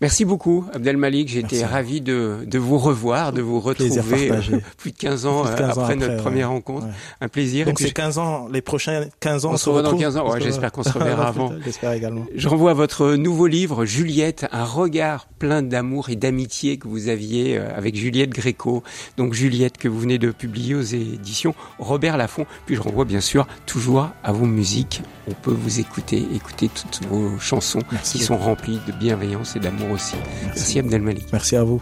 Merci 0.01 0.25
beaucoup, 0.25 0.65
Abdelmalik. 0.73 1.29
J'étais 1.29 1.59
Merci. 1.59 1.63
ravi 1.73 2.01
de, 2.01 2.39
de 2.47 2.57
vous 2.57 2.79
revoir, 2.79 3.33
de 3.33 3.41
vous 3.41 3.59
retrouver 3.59 4.31
euh, 4.31 4.41
plus 4.77 4.91
de 4.91 4.97
15 4.97 5.27
ans, 5.27 5.43
Plus 5.43 5.51
de 5.51 5.53
euh, 5.53 5.67
15 5.67 5.77
ans 5.77 5.81
après, 5.81 5.81
après, 5.83 5.95
notre 5.95 6.13
ouais. 6.15 6.17
première 6.17 6.49
rencontre. 6.49 6.87
Ouais. 6.87 6.93
Un 7.21 7.27
plaisir. 7.27 7.67
Donc 7.67 7.79
c'est 7.79 7.91
15 7.91 8.17
ans, 8.17 8.47
les 8.51 8.61
prochains 8.61 9.05
15 9.19 9.45
ans 9.45 9.51
On 9.53 9.57
se 9.57 9.69
revoit 9.69 9.83
dans 9.83 9.89
retrouve. 9.89 10.01
15 10.03 10.17
ans. 10.17 10.31
Ouais, 10.31 10.41
j'espère 10.41 10.71
qu'on 10.71 10.81
se 10.81 10.89
reverra 10.97 11.27
avant. 11.27 11.53
J'espère 11.63 11.91
également. 11.91 12.25
Je 12.35 12.47
renvoie 12.47 12.71
à 12.71 12.73
votre 12.73 13.13
nouveau 13.13 13.45
livre, 13.45 13.85
Juliette, 13.85 14.47
un 14.51 14.63
regard 14.63 15.27
plein 15.37 15.61
d'amour 15.61 16.09
et 16.09 16.15
d'amitié 16.15 16.77
que 16.77 16.87
vous 16.87 17.07
aviez 17.07 17.59
euh, 17.59 17.69
avec 17.77 17.95
Juliette 17.95 18.31
Gréco. 18.31 18.81
Donc 19.17 19.33
Juliette 19.33 19.77
que 19.77 19.87
vous 19.87 19.99
venez 19.99 20.17
de 20.17 20.31
publier 20.31 20.73
aux 20.73 20.81
éditions 20.81 21.53
Robert 21.77 22.17
Laffont. 22.17 22.47
Puis 22.65 22.75
je 22.75 22.81
renvoie 22.81 23.05
bien 23.05 23.21
sûr 23.21 23.45
toujours 23.67 24.09
à 24.23 24.31
vos 24.31 24.47
musiques. 24.47 25.03
On 25.27 25.33
peut 25.33 25.51
vous 25.51 25.79
écouter, 25.79 26.25
écouter 26.33 26.69
toutes 26.73 27.07
vos 27.07 27.37
chansons 27.37 27.81
Merci 27.91 28.17
qui 28.17 28.23
sont 28.23 28.37
remplies 28.37 28.79
de 28.87 28.91
bienveillance 28.91 29.55
et 29.55 29.59
d'amour 29.59 29.90
aussi. 29.91 30.15
Merci, 30.15 30.45
Merci. 30.45 30.79
Abdelmalik. 30.79 31.25
Merci 31.31 31.55
à 31.55 31.63
vous. 31.63 31.81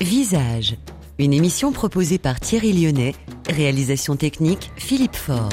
Visage, 0.00 0.76
une 1.18 1.32
émission 1.32 1.72
proposée 1.72 2.18
par 2.18 2.40
Thierry 2.40 2.72
Lyonnais, 2.72 3.14
réalisation 3.48 4.16
technique 4.16 4.70
Philippe 4.76 5.16
Faure. 5.16 5.48